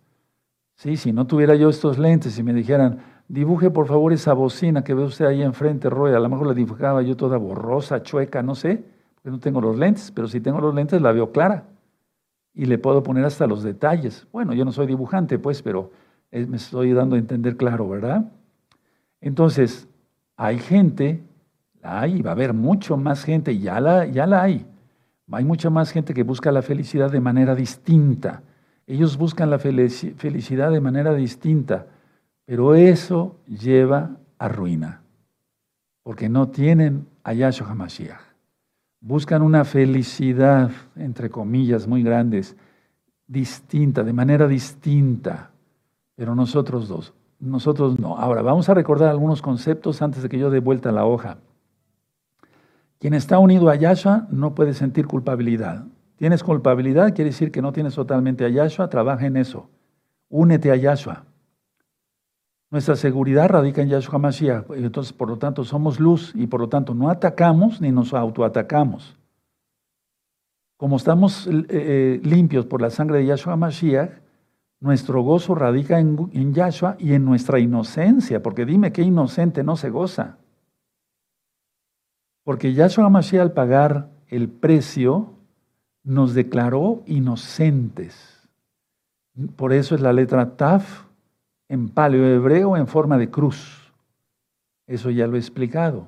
Sí, 0.76 0.96
si 0.96 1.12
no 1.12 1.28
tuviera 1.28 1.56
yo 1.56 1.70
estos 1.70 2.00
lentes 2.00 2.40
y 2.40 2.44
me 2.44 2.54
dijeran, 2.54 3.00
dibuje 3.28 3.70
por 3.70 3.88
favor 3.88 4.14
esa 4.14 4.34
bocina 4.34 4.84
que 4.84 4.94
ve 4.94 5.04
usted 5.04 5.26
ahí 5.26 5.42
enfrente, 5.42 5.90
Roy. 5.90 6.14
A 6.14 6.20
lo 6.20 6.30
mejor 6.30 6.48
la 6.48 6.54
dibujaba 6.54 7.02
yo 7.02 7.18
toda 7.18 7.38
borrosa, 7.38 8.02
chueca, 8.02 8.42
no 8.42 8.56
sé, 8.56 8.84
porque 9.16 9.30
no 9.30 9.40
tengo 9.40 9.60
los 9.60 9.78
lentes, 9.78 10.12
pero 10.12 10.28
si 10.28 10.40
tengo 10.40 10.62
los 10.62 10.74
lentes 10.74 11.02
la 11.02 11.12
veo 11.12 11.32
clara. 11.32 11.66
Y 12.54 12.66
le 12.66 12.78
puedo 12.78 13.04
poner 13.04 13.26
hasta 13.26 13.46
los 13.46 13.64
detalles. 13.64 14.28
Bueno, 14.32 14.54
yo 14.54 14.66
no 14.66 14.72
soy 14.72 14.88
dibujante, 14.88 15.38
pues, 15.38 15.62
pero 15.62 15.92
me 16.32 16.58
estoy 16.58 16.94
dando 16.94 17.16
a 17.16 17.20
entender 17.20 17.58
claro, 17.58 17.88
¿verdad? 17.88 18.32
Entonces, 19.22 19.88
hay 20.36 20.60
gente, 20.60 21.22
la 21.82 22.02
hay, 22.02 22.22
va 22.22 22.32
a 22.32 22.34
haber 22.34 22.54
mucho 22.54 22.98
más 22.98 23.24
gente, 23.24 23.58
ya 23.60 23.80
la, 23.80 24.06
ya 24.06 24.26
la 24.26 24.44
hay. 24.44 24.66
Hay 25.32 25.46
mucha 25.46 25.70
más 25.70 25.92
gente 25.92 26.14
que 26.14 26.24
busca 26.24 26.52
la 26.52 26.62
felicidad 26.62 27.12
de 27.12 27.20
manera 27.20 27.56
distinta. 27.56 28.42
Ellos 28.88 29.18
buscan 29.18 29.50
la 29.50 29.60
felicidad 29.60 30.72
de 30.72 30.82
manera 30.82 31.14
distinta, 31.14 31.86
pero 32.46 32.74
eso 32.74 33.36
lleva 33.46 34.18
a 34.40 34.48
ruina, 34.48 35.02
porque 36.02 36.30
no 36.30 36.48
tienen 36.48 37.06
a 37.24 37.34
Yahshua 37.34 37.70
HaMashiach. 37.70 38.20
Buscan 39.02 39.44
una 39.44 39.64
felicidad, 39.66 40.72
entre 40.96 41.30
comillas, 41.30 41.88
muy 41.88 42.02
grandes, 42.02 42.56
distinta, 43.28 44.04
de 44.04 44.14
manera 44.14 44.48
distinta, 44.48 45.52
pero 46.16 46.34
nosotros 46.34 46.88
dos, 46.88 47.14
nosotros 47.40 48.00
no. 48.00 48.18
Ahora, 48.18 48.42
vamos 48.42 48.68
a 48.68 48.74
recordar 48.74 49.10
algunos 49.10 49.42
conceptos 49.42 50.02
antes 50.02 50.24
de 50.24 50.30
que 50.30 50.40
yo 50.40 50.50
dé 50.50 50.60
vuelta 50.60 50.92
la 50.92 51.06
hoja. 51.06 51.38
Quien 53.00 53.14
está 53.14 53.40
unido 53.40 53.70
a 53.70 53.76
Yahshua 53.76 54.28
no 54.30 54.54
puede 54.54 54.74
sentir 54.74 55.08
culpabilidad. 55.08 55.86
Tienes 56.18 56.44
culpabilidad, 56.44 57.16
quiere 57.16 57.32
decir 57.32 57.50
que 57.50 57.62
no 57.62 57.72
tienes 57.72 57.96
totalmente 57.96 58.44
a 58.44 58.50
Yahshua, 58.50 58.90
trabaja 58.90 59.26
en 59.26 59.38
eso. 59.38 59.70
Únete 60.28 60.70
a 60.70 60.76
Yahshua. 60.76 61.24
Nuestra 62.70 62.98
seguridad 62.98 63.48
radica 63.48 63.82
en 63.82 63.88
Yahshua 63.88 64.20
Mashiach. 64.20 64.66
Entonces, 64.76 65.14
por 65.14 65.30
lo 65.30 65.38
tanto, 65.38 65.64
somos 65.64 66.00
luz 66.00 66.34
y 66.36 66.48
por 66.48 66.60
lo 66.60 66.68
tanto 66.68 66.94
no 66.94 67.10
atacamos 67.10 67.80
ni 67.80 67.90
nos 67.92 68.14
autoatacamos. 68.14 69.18
Como 70.76 70.98
estamos 70.98 71.48
eh, 71.48 71.66
eh, 71.70 72.22
limpios 72.24 72.66
por 72.66 72.82
la 72.82 72.90
sangre 72.90 73.20
de 73.20 73.28
Yahshua 73.28 73.56
Mashiach, 73.56 74.12
nuestro 74.82 75.22
gozo 75.22 75.56
radica 75.56 76.00
en, 76.00 76.30
en 76.34 76.54
Yahshua 76.54 76.98
y 77.00 77.14
en 77.14 77.24
nuestra 77.24 77.60
inocencia, 77.60 78.44
porque 78.44 78.66
dime 78.66 78.92
qué 78.92 79.04
inocente 79.04 79.64
no 79.64 79.78
se 79.78 79.90
goza. 79.90 80.38
Porque 82.50 82.74
Yahshua 82.74 83.10
Mashiach 83.10 83.44
al 83.44 83.52
pagar 83.52 84.10
el 84.28 84.50
precio 84.50 85.36
nos 86.04 86.34
declaró 86.34 87.04
inocentes. 87.06 88.50
Por 89.56 89.72
eso 89.72 89.94
es 89.94 90.02
la 90.02 90.14
letra 90.14 90.58
Taf 90.58 91.06
en 91.68 91.90
paleo 91.90 92.26
hebreo 92.26 92.76
en 92.76 92.88
forma 92.88 93.20
de 93.20 93.30
cruz. 93.30 93.94
Eso 94.88 95.12
ya 95.12 95.28
lo 95.28 95.36
he 95.36 95.40
explicado. 95.40 96.08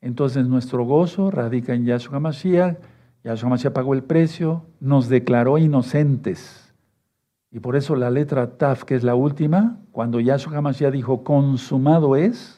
Entonces 0.00 0.46
nuestro 0.46 0.84
gozo 0.84 1.32
radica 1.32 1.74
en 1.74 1.84
Yahshua 1.84 2.20
Mashiach. 2.20 2.78
Yahshua 3.24 3.50
Mashiach 3.50 3.72
pagó 3.72 3.94
el 3.94 4.04
precio, 4.04 4.64
nos 4.78 5.08
declaró 5.08 5.58
inocentes. 5.58 6.72
Y 7.50 7.58
por 7.58 7.74
eso 7.74 7.96
la 7.96 8.10
letra 8.10 8.56
Taf, 8.58 8.84
que 8.84 8.94
es 8.94 9.02
la 9.02 9.16
última, 9.16 9.80
cuando 9.90 10.20
Yahshua 10.20 10.60
Mashiach 10.60 10.92
dijo 10.92 11.24
consumado 11.24 12.14
es, 12.14 12.57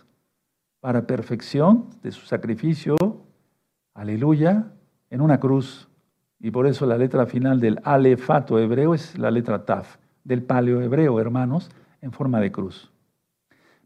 para 0.81 1.07
perfección 1.07 1.87
de 2.03 2.11
su 2.11 2.27
sacrificio, 2.27 2.97
aleluya, 3.95 4.73
en 5.11 5.21
una 5.21 5.39
cruz. 5.39 5.89
Y 6.39 6.51
por 6.51 6.67
eso 6.67 6.87
la 6.87 6.97
letra 6.97 7.27
final 7.27 7.61
del 7.61 7.81
alefato 7.85 8.59
hebreo 8.59 8.95
es 8.95 9.19
la 9.19 9.31
letra 9.31 9.65
taf, 9.67 9.99
del 10.25 10.43
paleo 10.43 10.81
hebreo, 10.81 11.21
hermanos, 11.21 11.71
en 12.01 12.13
forma 12.13 12.41
de 12.41 12.51
cruz. 12.51 12.91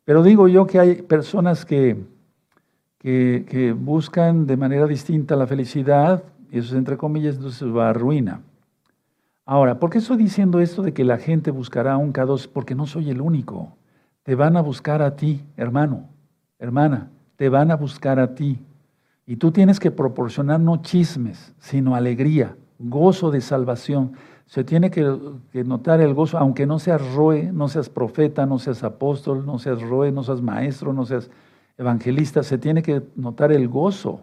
Pero 0.04 0.22
digo 0.22 0.46
yo 0.48 0.66
que 0.66 0.78
hay 0.78 1.02
personas 1.02 1.64
que, 1.64 2.04
que, 3.00 3.74
buscan 3.76 4.46
de 4.46 4.56
manera 4.56 4.86
distinta 4.86 5.34
la 5.34 5.46
felicidad, 5.46 6.22
y 6.50 6.58
eso 6.58 6.74
es 6.74 6.78
entre 6.78 6.96
comillas, 6.96 7.36
entonces 7.36 7.66
va 7.68 7.90
a 7.90 7.92
ruina. 7.92 8.42
Ahora, 9.46 9.80
¿por 9.80 9.90
qué 9.90 9.98
estoy 9.98 10.16
diciendo 10.16 10.60
esto 10.60 10.82
de 10.82 10.94
que 10.94 11.04
la 11.04 11.18
gente 11.18 11.50
buscará 11.50 11.96
un 11.96 12.12
K2? 12.12 12.48
Porque 12.52 12.74
no 12.74 12.86
soy 12.86 13.10
el 13.10 13.20
único. 13.20 13.76
Te 14.22 14.34
van 14.34 14.56
a 14.56 14.62
buscar 14.62 15.02
a 15.02 15.16
ti, 15.16 15.44
hermano, 15.56 16.08
hermana, 16.64 17.10
te 17.36 17.48
van 17.48 17.70
a 17.70 17.76
buscar 17.76 18.18
a 18.18 18.34
ti. 18.34 18.58
Y 19.26 19.36
tú 19.36 19.52
tienes 19.52 19.80
que 19.80 19.90
proporcionar 19.90 20.60
no 20.60 20.82
chismes, 20.82 21.54
sino 21.58 21.94
alegría, 21.94 22.56
gozo 22.78 23.30
de 23.30 23.40
salvación. 23.40 24.12
Se 24.46 24.64
tiene 24.64 24.90
que, 24.90 25.02
notar 25.64 26.00
el 26.00 26.12
gozo, 26.12 26.38
aunque 26.38 26.66
no 26.66 26.78
seas 26.78 27.14
roe, 27.14 27.50
no 27.52 27.68
seas 27.68 27.88
profeta, 27.88 28.44
no 28.44 28.58
seas 28.58 28.84
apóstol, 28.84 29.46
no 29.46 29.58
seas 29.58 29.80
roe, 29.80 30.12
no 30.12 30.22
seas 30.22 30.42
maestro, 30.42 30.92
no 30.92 31.06
seas 31.06 31.30
evangelista, 31.78 32.42
se 32.42 32.58
tiene 32.58 32.82
que 32.82 33.02
notar 33.16 33.52
el 33.52 33.68
gozo. 33.68 34.20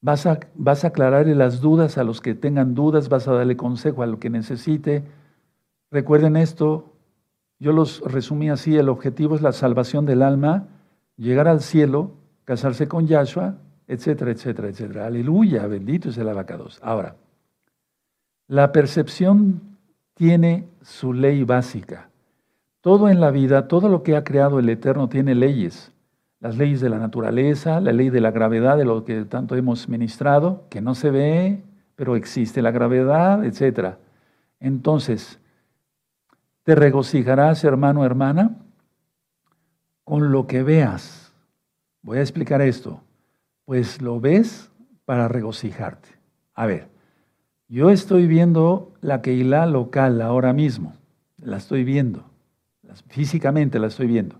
Vas 0.00 0.26
a, 0.26 0.38
vas 0.54 0.84
a 0.84 0.88
aclararle 0.88 1.34
las 1.34 1.60
dudas 1.60 1.98
a 1.98 2.04
los 2.04 2.20
que 2.20 2.34
tengan 2.34 2.74
dudas, 2.74 3.08
vas 3.08 3.26
a 3.26 3.32
darle 3.32 3.56
consejo 3.56 4.02
a 4.02 4.06
lo 4.06 4.20
que 4.20 4.30
necesite. 4.30 5.04
Recuerden 5.90 6.36
esto, 6.36 6.93
yo 7.64 7.72
los 7.72 8.02
resumí 8.02 8.50
así, 8.50 8.76
el 8.76 8.90
objetivo 8.90 9.34
es 9.34 9.40
la 9.40 9.52
salvación 9.52 10.04
del 10.04 10.20
alma, 10.20 10.66
llegar 11.16 11.48
al 11.48 11.62
cielo 11.62 12.10
casarse 12.44 12.88
con 12.88 13.06
Yahshua, 13.06 13.54
etcétera, 13.88 14.32
etcétera, 14.32 14.68
etcétera. 14.68 15.06
Aleluya, 15.06 15.66
bendito 15.66 16.10
es 16.10 16.18
el 16.18 16.28
abacados. 16.28 16.78
Ahora, 16.82 17.16
la 18.48 18.70
percepción 18.70 19.62
tiene 20.12 20.68
su 20.82 21.14
ley 21.14 21.42
básica. 21.44 22.10
Todo 22.82 23.08
en 23.08 23.18
la 23.18 23.30
vida, 23.30 23.66
todo 23.66 23.88
lo 23.88 24.02
que 24.02 24.14
ha 24.14 24.24
creado 24.24 24.58
el 24.58 24.68
Eterno 24.68 25.08
tiene 25.08 25.34
leyes. 25.34 25.90
Las 26.40 26.58
leyes 26.58 26.82
de 26.82 26.90
la 26.90 26.98
naturaleza, 26.98 27.80
la 27.80 27.92
ley 27.94 28.10
de 28.10 28.20
la 28.20 28.30
gravedad, 28.30 28.76
de 28.76 28.84
lo 28.84 29.06
que 29.06 29.24
tanto 29.24 29.56
hemos 29.56 29.88
ministrado, 29.88 30.64
que 30.68 30.82
no 30.82 30.94
se 30.94 31.10
ve, 31.10 31.62
pero 31.96 32.14
existe 32.14 32.60
la 32.60 32.72
gravedad, 32.72 33.42
etcétera. 33.42 33.96
Entonces, 34.60 35.40
te 36.64 36.74
regocijarás, 36.74 37.62
hermano, 37.64 38.04
hermana, 38.04 38.56
con 40.04 40.32
lo 40.32 40.46
que 40.46 40.62
veas 40.62 41.24
Voy 42.04 42.18
a 42.18 42.20
explicar 42.20 42.60
esto. 42.60 43.00
Pues 43.64 44.02
lo 44.02 44.20
ves 44.20 44.70
para 45.06 45.26
regocijarte. 45.26 46.10
A 46.54 46.66
ver, 46.66 46.88
yo 47.66 47.88
estoy 47.88 48.26
viendo 48.26 48.92
la 49.00 49.22
Keilah 49.22 49.64
local 49.64 50.20
ahora 50.20 50.52
mismo. 50.52 50.92
La 51.38 51.56
estoy 51.56 51.82
viendo. 51.82 52.24
Físicamente 53.08 53.78
la 53.78 53.86
estoy 53.86 54.06
viendo. 54.06 54.36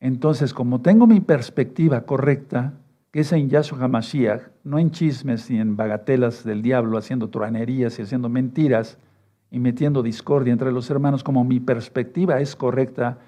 Entonces, 0.00 0.52
como 0.52 0.80
tengo 0.80 1.06
mi 1.06 1.20
perspectiva 1.20 2.00
correcta, 2.02 2.72
que 3.12 3.20
es 3.20 3.32
en 3.32 3.48
Yahshua 3.48 3.84
HaMashiach, 3.84 4.42
no 4.64 4.80
en 4.80 4.90
chismes 4.90 5.48
ni 5.48 5.60
en 5.60 5.76
bagatelas 5.76 6.42
del 6.42 6.60
diablo, 6.60 6.98
haciendo 6.98 7.30
truanerías 7.30 7.98
y 7.98 8.02
haciendo 8.02 8.28
mentiras 8.28 8.98
y 9.50 9.58
metiendo 9.58 10.02
discordia 10.02 10.52
entre 10.52 10.72
los 10.72 10.90
hermanos, 10.90 11.24
como 11.24 11.44
mi 11.44 11.60
perspectiva 11.60 12.40
es 12.40 12.54
correcta, 12.54 13.18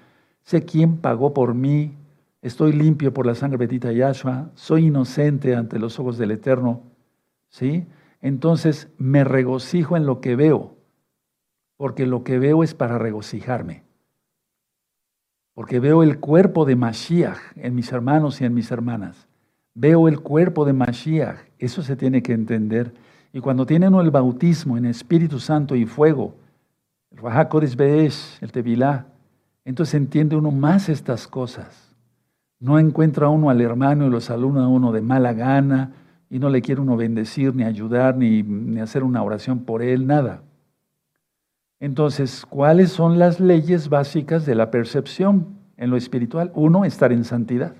sé 0.43 0.63
quién 0.63 0.97
pagó 0.97 1.33
por 1.33 1.53
mí, 1.53 1.93
estoy 2.41 2.73
limpio 2.73 3.13
por 3.13 3.25
la 3.25 3.35
sangre 3.35 3.57
bendita 3.57 3.89
de 3.89 3.95
Yahshua, 3.95 4.51
soy 4.55 4.87
inocente 4.87 5.55
ante 5.55 5.79
los 5.79 5.99
ojos 5.99 6.17
del 6.17 6.31
Eterno, 6.31 6.81
¿sí? 7.49 7.85
Entonces 8.21 8.89
me 8.97 9.23
regocijo 9.23 9.97
en 9.97 10.05
lo 10.05 10.21
que 10.21 10.35
veo, 10.35 10.75
porque 11.77 12.05
lo 12.05 12.23
que 12.23 12.39
veo 12.39 12.63
es 12.63 12.73
para 12.73 12.97
regocijarme. 12.97 13.83
Porque 15.53 15.79
veo 15.79 16.03
el 16.03 16.19
cuerpo 16.19 16.65
de 16.65 16.75
Mashiach 16.75 17.37
en 17.55 17.75
mis 17.75 17.91
hermanos 17.91 18.41
y 18.41 18.45
en 18.45 18.53
mis 18.53 18.71
hermanas. 18.71 19.27
Veo 19.75 20.07
el 20.07 20.21
cuerpo 20.21 20.65
de 20.65 20.73
Mashiach, 20.73 21.37
eso 21.59 21.83
se 21.83 21.95
tiene 21.95 22.23
que 22.23 22.33
entender. 22.33 22.93
Y 23.33 23.39
cuando 23.39 23.65
tiene 23.65 23.87
uno 23.87 23.99
el 23.99 24.11
bautismo 24.11 24.77
en 24.77 24.85
Espíritu 24.85 25.39
Santo 25.39 25.75
y 25.75 25.87
fuego, 25.87 26.35
el 27.09 27.17
Rahakodes 27.17 27.75
el 28.41 28.51
Tevilá, 28.51 29.07
entonces 29.65 29.95
entiende 29.95 30.35
uno 30.35 30.51
más 30.51 30.87
estas 30.87 31.27
cosas. 31.27 31.95
No 32.59 32.77
encuentra 32.77 33.29
uno 33.29 33.49
al 33.49 33.59
hermano 33.59 34.05
y 34.05 34.11
lo 34.11 34.21
saluda 34.21 34.65
a 34.65 34.67
uno 34.67 34.91
de 34.91 35.01
mala 35.01 35.33
gana 35.33 35.93
y 36.29 36.37
no 36.37 36.49
le 36.49 36.61
quiere 36.61 36.81
uno 36.81 36.95
bendecir, 36.95 37.55
ni 37.55 37.63
ayudar, 37.63 38.15
ni, 38.15 38.43
ni 38.43 38.79
hacer 38.79 39.03
una 39.03 39.23
oración 39.23 39.65
por 39.65 39.81
él, 39.81 40.05
nada. 40.05 40.43
Entonces, 41.79 42.45
¿cuáles 42.47 42.91
son 42.91 43.17
las 43.17 43.39
leyes 43.39 43.89
básicas 43.89 44.45
de 44.45 44.55
la 44.55 44.69
percepción 44.69 45.47
en 45.75 45.89
lo 45.89 45.97
espiritual? 45.97 46.51
Uno, 46.53 46.85
estar 46.85 47.11
en 47.11 47.23
santidad. 47.23 47.73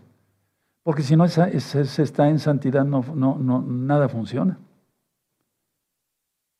Porque 0.81 1.03
si 1.03 1.15
no 1.15 1.27
se 1.27 2.01
está 2.01 2.27
en 2.27 2.39
santidad, 2.39 2.83
no, 2.85 3.05
no, 3.15 3.37
no, 3.37 3.61
nada 3.61 4.09
funciona. 4.09 4.57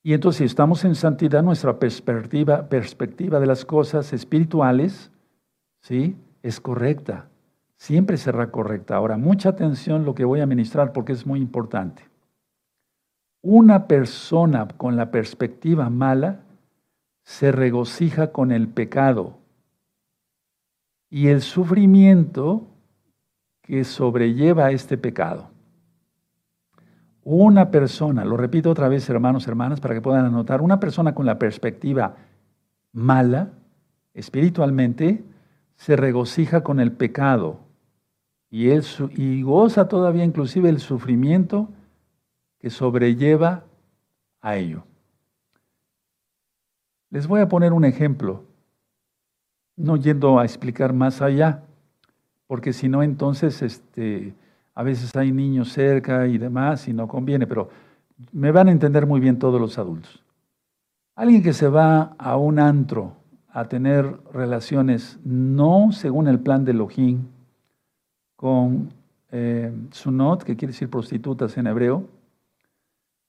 Y 0.04 0.14
entonces, 0.14 0.40
si 0.40 0.44
estamos 0.44 0.84
en 0.84 0.96
santidad, 0.96 1.42
nuestra 1.42 1.80
perspectiva, 1.80 2.68
perspectiva 2.68 3.40
de 3.40 3.48
las 3.48 3.64
cosas 3.64 4.12
espirituales 4.12 5.10
¿sí? 5.82 6.16
es 6.44 6.60
correcta 6.60 7.30
siempre 7.84 8.16
será 8.16 8.50
correcta. 8.50 8.96
Ahora, 8.96 9.18
mucha 9.18 9.50
atención 9.50 10.06
lo 10.06 10.16
que 10.16 10.24
voy 10.24 10.40
a 10.40 10.46
ministrar 10.46 10.94
porque 10.94 11.12
es 11.12 11.26
muy 11.26 11.42
importante. 11.42 12.04
Una 13.42 13.88
persona 13.88 14.70
con 14.78 14.96
la 14.96 15.12
perspectiva 15.12 15.90
mala 15.90 16.40
se 17.26 17.52
regocija 17.52 18.32
con 18.32 18.54
el 18.54 18.70
pecado 18.70 19.38
y 21.10 21.28
el 21.28 21.42
sufrimiento 21.42 22.66
que 23.62 23.84
sobrelleva 23.84 24.72
este 24.72 24.98
pecado. 24.98 25.50
Una 27.24 27.72
persona, 27.72 28.26
lo 28.26 28.36
repito 28.36 28.70
otra 28.70 28.90
vez 28.90 29.10
hermanos, 29.10 29.48
hermanas, 29.48 29.80
para 29.80 29.94
que 29.94 30.02
puedan 30.02 30.26
anotar, 30.26 30.62
una 30.62 30.80
persona 30.80 31.16
con 31.16 31.26
la 31.26 31.40
perspectiva 31.40 32.16
mala, 32.92 33.52
espiritualmente, 34.14 35.24
se 35.76 35.96
regocija 35.96 36.64
con 36.64 36.80
el 36.80 36.92
pecado 36.92 37.60
y, 38.50 38.70
él, 38.70 38.84
y 39.16 39.42
goza 39.42 39.88
todavía 39.88 40.24
inclusive 40.24 40.70
el 40.70 40.80
sufrimiento 40.80 41.70
que 42.60 42.70
sobrelleva 42.70 43.64
a 44.42 44.58
ello. 44.58 44.84
Les 47.10 47.28
voy 47.28 47.42
a 47.42 47.48
poner 47.48 47.74
un 47.74 47.86
ejemplo, 47.86 48.44
no 49.76 49.98
yendo 49.98 50.40
a 50.40 50.46
explicar 50.46 50.94
más 50.94 51.22
allá, 51.22 51.64
porque 52.48 52.74
si 52.74 52.90
no 52.90 53.02
entonces 53.02 53.62
este, 53.62 54.36
a 54.76 54.84
veces 54.84 55.16
hay 55.16 55.32
niños 55.32 55.72
cerca 55.72 56.28
y 56.28 56.38
demás 56.38 56.88
y 56.88 56.94
no 56.94 57.08
conviene, 57.08 57.48
pero 57.48 57.70
me 58.32 58.52
van 58.52 58.68
a 58.68 58.72
entender 58.72 59.06
muy 59.06 59.20
bien 59.20 59.40
todos 59.40 59.60
los 59.60 59.78
adultos. 59.78 60.24
Alguien 61.16 61.44
que 61.44 61.54
se 61.54 61.68
va 61.68 62.16
a 62.18 62.38
un 62.38 62.60
antro 62.60 63.16
a 63.50 63.66
tener 63.66 64.20
relaciones 64.34 65.20
no 65.24 65.92
según 65.92 66.28
el 66.28 66.40
plan 66.40 66.66
de 66.66 66.72
Elohim 66.72 67.28
con 68.36 68.92
eh, 69.32 69.72
sunot, 69.92 70.44
que 70.44 70.56
quiere 70.56 70.72
decir 70.72 70.90
prostitutas 70.90 71.56
en 71.58 71.68
hebreo, 71.68 72.08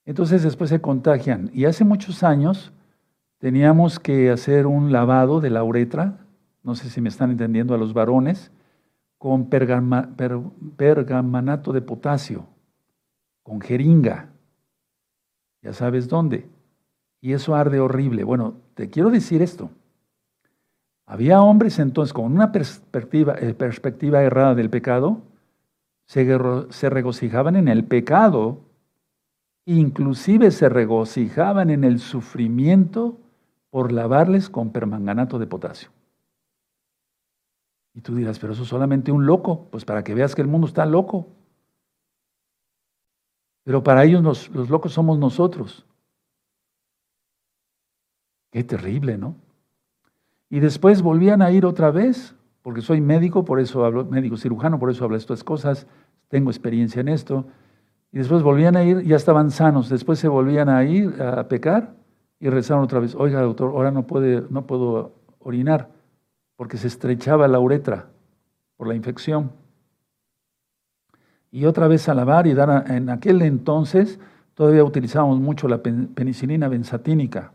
entonces 0.05 0.43
después 0.43 0.69
se 0.69 0.81
contagian. 0.81 1.51
Y 1.53 1.65
hace 1.65 1.83
muchos 1.83 2.23
años 2.23 2.71
teníamos 3.37 3.99
que 3.99 4.31
hacer 4.31 4.65
un 4.65 4.91
lavado 4.91 5.41
de 5.41 5.51
la 5.51 5.63
uretra, 5.63 6.17
no 6.63 6.73
sé 6.75 6.89
si 6.89 7.01
me 7.01 7.09
están 7.09 7.31
entendiendo 7.31 7.75
a 7.75 7.77
los 7.77 7.93
varones, 7.93 8.51
con 9.25 9.49
pergamanato 9.49 11.73
de 11.73 11.81
potasio, 11.81 12.45
con 13.41 13.59
jeringa, 13.59 14.29
ya 15.63 15.73
sabes 15.73 16.07
dónde. 16.07 16.47
Y 17.21 17.33
eso 17.33 17.55
arde 17.55 17.79
horrible. 17.79 18.23
Bueno, 18.23 18.53
te 18.75 18.91
quiero 18.91 19.09
decir 19.09 19.41
esto. 19.41 19.71
Había 21.07 21.41
hombres 21.41 21.79
entonces 21.79 22.13
con 22.13 22.31
una 22.31 22.51
perspectiva, 22.51 23.33
eh, 23.39 23.55
errada 24.23 24.53
del 24.53 24.69
pecado, 24.69 25.23
se, 26.05 26.37
se 26.69 26.89
regocijaban 26.91 27.55
en 27.55 27.67
el 27.67 27.83
pecado, 27.83 28.59
inclusive 29.65 30.51
se 30.51 30.69
regocijaban 30.69 31.71
en 31.71 31.83
el 31.83 31.97
sufrimiento 31.97 33.17
por 33.71 33.91
lavarles 33.91 34.51
con 34.51 34.69
permanganato 34.69 35.39
de 35.39 35.47
potasio. 35.47 35.94
Y 37.95 38.01
tú 38.01 38.13
dirás, 38.13 38.37
pero 38.39 38.51
eso 38.51 38.63
es 38.63 38.69
solamente 38.69 39.11
un 39.11 39.25
loco, 39.25 39.69
pues 39.71 39.85
para 39.85 40.03
que 40.03 40.13
veas 40.13 40.35
que 40.35 40.41
el 40.41 40.49
mundo 40.49 40.67
está 40.67 40.85
loco. 40.85 41.27
Pero 43.63 43.83
para 43.83 44.03
ellos 44.03 44.21
los, 44.21 44.69
locos 44.69 44.91
somos 44.91 45.17
nosotros. 45.17 45.85
Qué 48.51 48.65
terrible, 48.65 49.17
¿no? 49.17 49.35
Y 50.49 50.59
después 50.59 51.01
volvían 51.01 51.41
a 51.41 51.51
ir 51.51 51.65
otra 51.65 51.89
vez, 51.89 52.35
porque 52.61 52.81
soy 52.81 52.99
médico, 52.99 53.45
por 53.45 53.61
eso 53.61 53.85
hablo, 53.85 54.03
médico 54.05 54.35
cirujano, 54.35 54.77
por 54.77 54.91
eso 54.91 55.05
hablo 55.05 55.15
estas 55.15 55.43
cosas, 55.43 55.87
tengo 56.27 56.51
experiencia 56.51 56.99
en 56.99 57.07
esto. 57.07 57.45
Y 58.11 58.17
después 58.17 58.43
volvían 58.43 58.75
a 58.75 58.83
ir, 58.83 59.03
ya 59.03 59.15
estaban 59.15 59.51
sanos, 59.51 59.87
después 59.89 60.19
se 60.19 60.27
volvían 60.27 60.67
a 60.67 60.83
ir 60.83 61.21
a 61.21 61.47
pecar 61.47 61.95
y 62.41 62.49
rezaron 62.49 62.83
otra 62.83 62.99
vez, 62.99 63.15
oiga 63.15 63.41
doctor, 63.41 63.71
ahora 63.71 63.91
no, 63.91 64.05
puede, 64.05 64.43
no 64.49 64.67
puedo 64.67 65.15
orinar 65.39 65.94
porque 66.55 66.77
se 66.77 66.87
estrechaba 66.87 67.47
la 67.47 67.59
uretra 67.59 68.09
por 68.77 68.87
la 68.87 68.95
infección. 68.95 69.51
Y 71.51 71.65
otra 71.65 71.87
vez 71.87 72.09
a 72.09 72.13
lavar 72.13 72.47
y 72.47 72.53
dar, 72.53 72.91
en 72.91 73.09
aquel 73.09 73.41
entonces 73.41 74.19
todavía 74.53 74.83
utilizábamos 74.83 75.39
mucho 75.39 75.67
la 75.67 75.81
penicilina 75.81 76.67
benzatínica. 76.67 77.53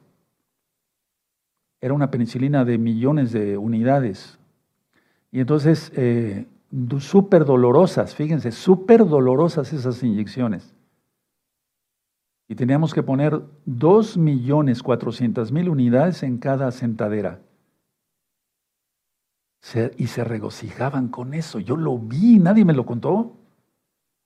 Era 1.81 1.95
una 1.95 2.11
penicilina 2.11 2.65
de 2.65 2.79
millones 2.79 3.33
de 3.33 3.57
unidades. 3.57 4.39
Y 5.33 5.41
entonces, 5.41 5.93
eh, 5.97 6.47
súper 6.99 7.45
dolorosas, 7.45 8.15
fíjense, 8.15 8.53
súper 8.53 9.07
dolorosas 9.07 9.73
esas 9.73 10.03
inyecciones 10.03 10.75
y 12.51 12.57
teníamos 12.57 12.93
que 12.93 13.05
poner 13.05 13.41
2.400.000 13.69 15.71
unidades 15.71 16.25
en 16.25 16.39
cada 16.39 16.73
sentadera. 16.73 17.39
Y 19.97 20.07
se 20.07 20.25
regocijaban 20.25 21.09
con 21.09 21.35
eso. 21.35 21.59
Yo 21.59 21.77
lo 21.77 21.99
vi, 21.99 22.39
nadie 22.39 22.65
me 22.65 22.73
lo 22.73 22.87
contó. 22.87 23.37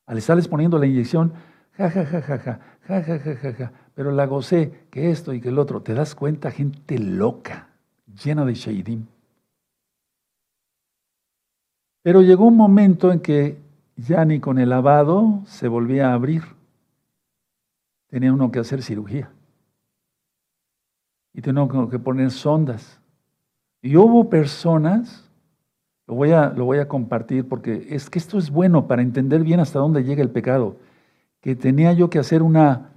Al 0.06 0.18
estarles 0.18 0.48
poniendo 0.48 0.78
la 0.78 0.86
inyección, 0.86 1.32
ja, 1.72 1.90
ja, 1.90 2.04
ja, 2.04 2.22
ja, 2.22 2.38
ja, 2.38 2.60
ja, 2.82 3.02
ja, 3.02 3.18
ja, 3.18 3.36
ja, 3.36 3.52
ja, 3.52 3.72
pero 3.94 4.12
la 4.12 4.26
gocé, 4.26 4.86
que 4.90 5.10
esto 5.10 5.32
y 5.32 5.40
que 5.40 5.48
el 5.48 5.58
otro. 5.58 5.82
Te 5.82 5.94
das 5.94 6.14
cuenta, 6.14 6.50
gente 6.50 6.98
loca, 6.98 7.68
llena 8.22 8.44
de 8.44 8.54
sheidim. 8.54 9.06
Pero 12.02 12.20
llegó 12.20 12.46
un 12.46 12.56
momento 12.56 13.10
en 13.12 13.20
que 13.20 13.58
ya 13.96 14.24
ni 14.24 14.40
con 14.40 14.58
el 14.58 14.68
lavado 14.68 15.42
se 15.46 15.68
volvía 15.68 16.10
a 16.10 16.14
abrir 16.14 16.42
tenía 18.14 18.32
uno 18.32 18.52
que 18.52 18.60
hacer 18.60 18.80
cirugía. 18.80 19.28
Y 21.32 21.42
tenía 21.42 21.64
uno 21.64 21.88
que 21.88 21.98
poner 21.98 22.30
sondas. 22.30 23.00
Y 23.82 23.96
hubo 23.96 24.30
personas, 24.30 25.23
lo 26.06 26.14
voy, 26.14 26.32
a, 26.32 26.50
lo 26.50 26.64
voy 26.64 26.78
a 26.78 26.88
compartir 26.88 27.48
porque 27.48 27.86
es 27.90 28.10
que 28.10 28.18
esto 28.18 28.38
es 28.38 28.50
bueno 28.50 28.86
para 28.86 29.02
entender 29.02 29.42
bien 29.42 29.60
hasta 29.60 29.78
dónde 29.78 30.04
llega 30.04 30.22
el 30.22 30.30
pecado, 30.30 30.76
que 31.40 31.56
tenía 31.56 31.92
yo 31.92 32.10
que 32.10 32.18
hacer 32.18 32.42
una 32.42 32.90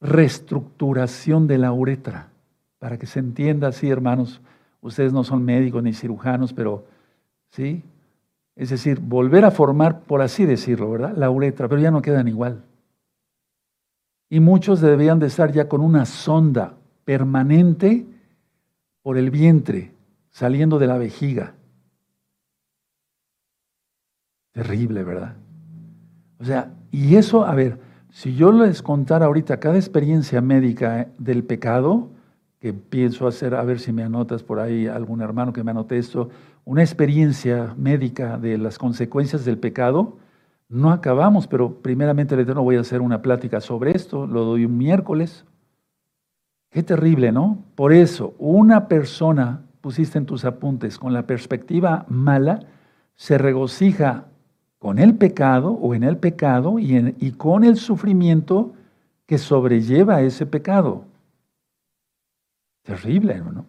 reestructuración 0.00 1.46
de 1.46 1.58
la 1.58 1.72
uretra, 1.72 2.28
para 2.78 2.98
que 2.98 3.06
se 3.06 3.18
entienda 3.18 3.68
así, 3.68 3.88
hermanos. 3.88 4.40
Ustedes 4.80 5.12
no 5.12 5.24
son 5.24 5.44
médicos 5.44 5.82
ni 5.82 5.92
cirujanos, 5.92 6.52
pero 6.52 6.86
sí, 7.50 7.82
es 8.54 8.70
decir, 8.70 9.00
volver 9.00 9.44
a 9.44 9.50
formar, 9.50 10.00
por 10.00 10.22
así 10.22 10.44
decirlo, 10.44 10.90
¿verdad? 10.90 11.16
La 11.16 11.30
uretra, 11.30 11.68
pero 11.68 11.80
ya 11.80 11.90
no 11.90 12.02
quedan 12.02 12.28
igual. 12.28 12.62
Y 14.30 14.40
muchos 14.40 14.80
debían 14.80 15.18
de 15.18 15.26
estar 15.26 15.52
ya 15.52 15.68
con 15.68 15.80
una 15.80 16.04
sonda 16.04 16.74
permanente 17.04 18.06
por 19.02 19.16
el 19.16 19.30
vientre, 19.30 19.92
saliendo 20.30 20.78
de 20.78 20.86
la 20.86 20.98
vejiga. 20.98 21.54
Terrible, 24.58 25.04
¿verdad? 25.04 25.36
O 26.40 26.44
sea, 26.44 26.72
y 26.90 27.14
eso, 27.14 27.46
a 27.46 27.54
ver, 27.54 27.78
si 28.10 28.34
yo 28.34 28.50
les 28.50 28.82
contara 28.82 29.26
ahorita 29.26 29.60
cada 29.60 29.76
experiencia 29.76 30.40
médica 30.40 31.06
del 31.16 31.44
pecado, 31.44 32.10
que 32.58 32.72
pienso 32.72 33.28
hacer, 33.28 33.54
a 33.54 33.62
ver 33.62 33.78
si 33.78 33.92
me 33.92 34.02
anotas 34.02 34.42
por 34.42 34.58
ahí 34.58 34.88
algún 34.88 35.20
hermano 35.20 35.52
que 35.52 35.62
me 35.62 35.70
anote 35.70 35.96
esto, 35.96 36.30
una 36.64 36.82
experiencia 36.82 37.72
médica 37.78 38.36
de 38.36 38.58
las 38.58 38.78
consecuencias 38.78 39.44
del 39.44 39.58
pecado, 39.58 40.16
no 40.68 40.90
acabamos, 40.90 41.46
pero 41.46 41.80
primeramente 41.80 42.34
el 42.34 42.40
Eterno 42.40 42.64
voy 42.64 42.78
a 42.78 42.80
hacer 42.80 43.00
una 43.00 43.22
plática 43.22 43.60
sobre 43.60 43.92
esto, 43.92 44.26
lo 44.26 44.44
doy 44.44 44.64
un 44.64 44.76
miércoles. 44.76 45.44
Qué 46.72 46.82
terrible, 46.82 47.30
¿no? 47.30 47.62
Por 47.76 47.92
eso, 47.92 48.34
una 48.38 48.88
persona, 48.88 49.62
pusiste 49.80 50.18
en 50.18 50.26
tus 50.26 50.44
apuntes, 50.44 50.98
con 50.98 51.12
la 51.12 51.28
perspectiva 51.28 52.06
mala, 52.08 52.66
se 53.14 53.38
regocija 53.38 54.24
con 54.78 54.98
el 54.98 55.14
pecado 55.14 55.72
o 55.72 55.94
en 55.94 56.04
el 56.04 56.16
pecado 56.16 56.78
y, 56.78 57.32
con 57.32 57.64
el 57.64 57.76
sufrimiento 57.76 58.72
que 59.26 59.38
sobrelleva 59.38 60.22
ese 60.22 60.46
pecado. 60.46 61.04
Terrible, 62.82 63.38
¿no? 63.40 63.66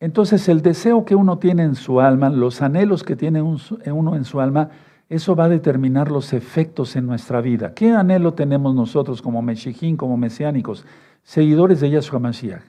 Entonces 0.00 0.48
el 0.48 0.62
deseo 0.62 1.04
que 1.04 1.14
uno 1.14 1.38
tiene 1.38 1.62
en 1.62 1.76
su 1.76 2.00
alma, 2.00 2.28
los 2.28 2.60
anhelos 2.60 3.04
que 3.04 3.14
tiene 3.14 3.40
uno 3.40 4.16
en 4.16 4.24
su 4.24 4.40
alma, 4.40 4.70
eso 5.08 5.36
va 5.36 5.44
a 5.44 5.48
determinar 5.48 6.10
los 6.10 6.32
efectos 6.32 6.96
en 6.96 7.06
nuestra 7.06 7.40
vida. 7.40 7.74
¿Qué 7.74 7.92
anhelo 7.92 8.34
tenemos 8.34 8.74
nosotros 8.74 9.20
como 9.20 9.42
Meshijín, 9.42 9.96
como 9.96 10.16
mesiánicos, 10.16 10.86
seguidores 11.22 11.80
de 11.80 11.90
Yahshua 11.90 12.18
Mashiach? 12.18 12.62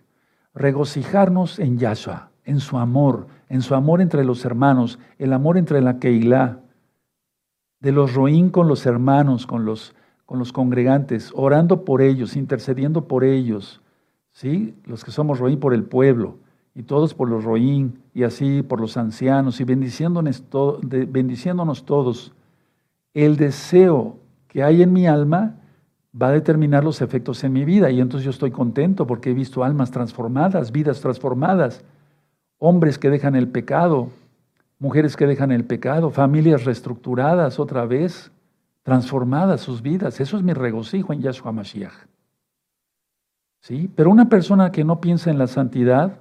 Regocijarnos 0.54 1.58
en 1.58 1.78
Yahshua, 1.80 2.30
en 2.44 2.60
su 2.60 2.78
amor, 2.78 3.28
en 3.54 3.62
su 3.62 3.76
amor 3.76 4.02
entre 4.02 4.26
los 4.26 4.46
hermanos, 4.46 4.98
el 5.20 5.32
amor 5.32 5.60
entre 5.60 5.80
la 5.80 6.00
Keilah, 6.00 6.58
de 7.82 7.92
los 7.92 8.16
roín 8.16 8.50
con 8.50 8.68
los 8.68 8.88
hermanos, 8.88 9.46
con 9.46 9.64
los, 9.64 9.94
con 10.26 10.40
los 10.40 10.52
congregantes, 10.52 11.32
orando 11.36 11.86
por 11.86 12.02
ellos, 12.02 12.36
intercediendo 12.36 13.08
por 13.08 13.24
ellos, 13.24 13.80
¿sí? 14.32 14.74
los 14.86 15.06
que 15.06 15.12
somos 15.12 15.38
roín 15.38 15.60
por 15.60 15.76
el 15.76 15.84
pueblo 15.84 16.38
y 16.74 16.82
todos 16.82 17.14
por 17.14 17.30
los 17.30 17.44
roín, 17.44 18.00
y 18.16 18.24
así 18.24 18.64
por 18.64 18.82
los 18.82 18.98
ancianos, 18.98 19.62
y 19.62 19.66
bendiciéndonos, 19.66 20.44
bendiciéndonos 20.82 21.86
todos. 21.86 22.34
El 23.14 23.38
deseo 23.38 24.18
que 24.48 24.64
hay 24.64 24.82
en 24.82 24.94
mi 24.94 25.06
alma 25.06 25.58
va 26.20 26.30
a 26.30 26.32
determinar 26.32 26.84
los 26.84 27.04
efectos 27.04 27.44
en 27.44 27.54
mi 27.54 27.66
vida, 27.66 27.92
y 27.92 28.02
entonces 28.02 28.26
yo 28.26 28.32
estoy 28.32 28.50
contento 28.50 29.06
porque 29.06 29.30
he 29.30 29.36
visto 29.36 29.64
almas 29.64 29.92
transformadas, 29.92 30.72
vidas 30.72 31.02
transformadas. 31.02 31.86
Hombres 32.58 32.98
que 32.98 33.10
dejan 33.10 33.36
el 33.36 33.48
pecado, 33.48 34.10
mujeres 34.80 35.16
que 35.16 35.28
dejan 35.28 35.52
el 35.52 35.66
pecado, 35.66 36.10
familias 36.12 36.66
reestructuradas 36.66 37.60
otra 37.60 37.86
vez, 37.86 38.32
transformadas 38.84 39.62
sus 39.62 39.82
vidas. 39.82 40.20
Eso 40.20 40.38
es 40.38 40.44
mi 40.44 40.54
regocijo 40.54 41.14
en 41.14 41.22
Yahshua 41.22 41.52
Mashiach. 41.52 41.94
¿Sí? 43.62 43.90
Pero 43.96 44.12
una 44.12 44.28
persona 44.28 44.72
que 44.72 44.84
no 44.84 45.00
piensa 45.00 45.32
en 45.32 45.38
la 45.38 45.48
santidad, 45.48 46.20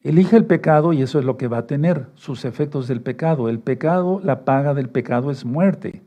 elige 0.00 0.36
el 0.36 0.44
pecado 0.44 0.92
y 0.92 1.00
eso 1.00 1.18
es 1.18 1.24
lo 1.24 1.38
que 1.38 1.48
va 1.48 1.58
a 1.58 1.66
tener, 1.66 2.08
sus 2.14 2.44
efectos 2.44 2.88
del 2.88 3.00
pecado. 3.00 3.48
El 3.48 3.58
pecado, 3.58 4.20
la 4.22 4.44
paga 4.44 4.74
del 4.74 4.90
pecado 4.90 5.30
es 5.30 5.44
muerte. 5.44 6.02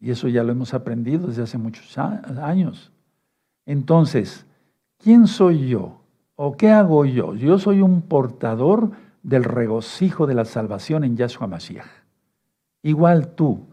Y 0.00 0.10
eso 0.10 0.28
ya 0.28 0.42
lo 0.42 0.52
hemos 0.52 0.72
aprendido 0.72 1.26
desde 1.26 1.42
hace 1.42 1.58
muchos 1.58 1.98
años. 1.98 2.90
Entonces, 3.66 4.46
¿quién 4.96 5.26
soy 5.26 5.68
yo? 5.68 5.99
¿O 6.42 6.56
qué 6.56 6.70
hago 6.70 7.04
yo? 7.04 7.34
Yo 7.34 7.58
soy 7.58 7.82
un 7.82 8.00
portador 8.00 8.92
del 9.22 9.44
regocijo 9.44 10.26
de 10.26 10.32
la 10.32 10.46
salvación 10.46 11.04
en 11.04 11.14
Yahshua 11.14 11.46
Mashiach. 11.46 11.84
Igual 12.82 13.34
tú, 13.34 13.66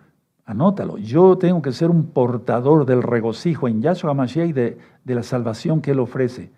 anótalo, 0.43 0.97
yo 0.97 1.37
tengo 1.37 1.61
que 1.61 1.71
ser 1.71 1.89
un 1.89 2.07
portador 2.07 2.85
del 2.85 3.03
regocijo 3.03 3.69
en 3.69 3.81
Yahshua 3.81 4.13
Mashiach 4.13 4.49
y 4.49 4.51
de, 4.51 4.77
de 5.05 5.15
la 5.15 5.23
salvación 5.23 5.79
que 5.79 5.91
Él 5.91 5.99
ofrece. 6.01 6.51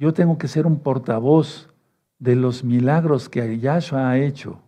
Yo 0.00 0.12
tengo 0.12 0.36
que 0.36 0.48
ser 0.48 0.66
un 0.66 0.80
portavoz 0.80 1.72
de 2.18 2.34
los 2.34 2.64
milagros 2.64 3.28
que 3.28 3.60
Yahshua 3.60 4.10
ha 4.10 4.18
hecho. 4.18 4.58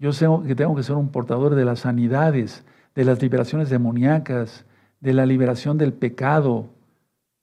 Yo 0.00 0.12
sé 0.12 0.26
que 0.48 0.56
tengo 0.56 0.74
que 0.74 0.82
ser 0.82 0.96
un 0.96 1.10
portador 1.10 1.54
de 1.54 1.64
las 1.64 1.78
sanidades, 1.78 2.64
de 2.96 3.04
las 3.04 3.22
liberaciones 3.22 3.70
demoníacas, 3.70 4.66
de 4.98 5.14
la 5.14 5.26
liberación 5.26 5.78
del 5.78 5.92
pecado, 5.92 6.70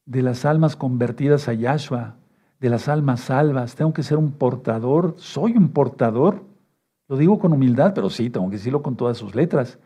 de 0.07 0.23
las 0.23 0.45
almas 0.45 0.75
convertidas 0.75 1.47
a 1.47 1.53
Yahshua, 1.53 2.15
de 2.59 2.69
las 2.69 2.87
almas 2.87 3.19
salvas. 3.19 3.75
Tengo 3.75 3.93
que 3.93 4.03
ser 4.03 4.17
un 4.17 4.31
portador. 4.31 5.13
Soy 5.17 5.55
un 5.55 5.69
portador. 5.69 6.43
Lo 7.07 7.17
digo 7.17 7.37
con 7.37 7.53
humildad, 7.53 7.93
pero 7.93 8.09
sí, 8.09 8.29
tengo 8.29 8.49
que 8.49 8.55
decirlo 8.55 8.81
con 8.81 8.95
todas 8.95 9.17
sus 9.17 9.35
letras. 9.35 9.77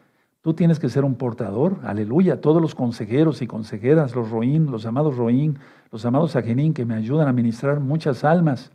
Tú 0.41 0.53
tienes 0.53 0.79
que 0.79 0.89
ser 0.89 1.03
un 1.03 1.15
portador, 1.15 1.77
aleluya. 1.83 2.39
Todos 2.39 2.61
los 2.61 2.73
consejeros 2.73 3.41
y 3.41 3.47
consejeras, 3.47 4.15
los 4.15 4.29
roín, 4.31 4.71
los 4.71 4.85
amados 4.85 5.17
roín, 5.17 5.59
los 5.91 6.05
amados 6.05 6.35
ajenín 6.35 6.73
que 6.73 6.85
me 6.85 6.95
ayudan 6.95 7.27
a 7.27 7.33
ministrar 7.33 7.79
muchas 7.79 8.23
almas. 8.23 8.71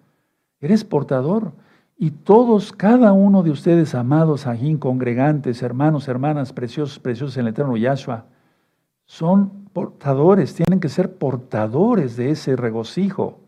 Eres 0.61 0.85
portador. 0.85 1.53
Y 1.97 2.11
todos, 2.11 2.73
cada 2.73 3.13
uno 3.13 3.43
de 3.43 3.51
ustedes, 3.51 3.95
amados 3.95 4.47
ajín, 4.47 4.79
congregantes, 4.79 5.63
hermanos, 5.63 6.09
hermanas, 6.09 6.53
preciosos, 6.53 6.99
preciosos 6.99 7.37
en 7.37 7.47
el 7.47 7.53
eterno 7.53 7.77
Yahshua, 7.77 8.27
son 9.07 9.69
portadores, 9.73 10.55
tienen 10.55 10.81
que 10.81 10.89
ser 10.89 11.17
portadores 11.17 12.17
de 12.17 12.31
ese 12.31 12.57
regocijo. 12.57 13.39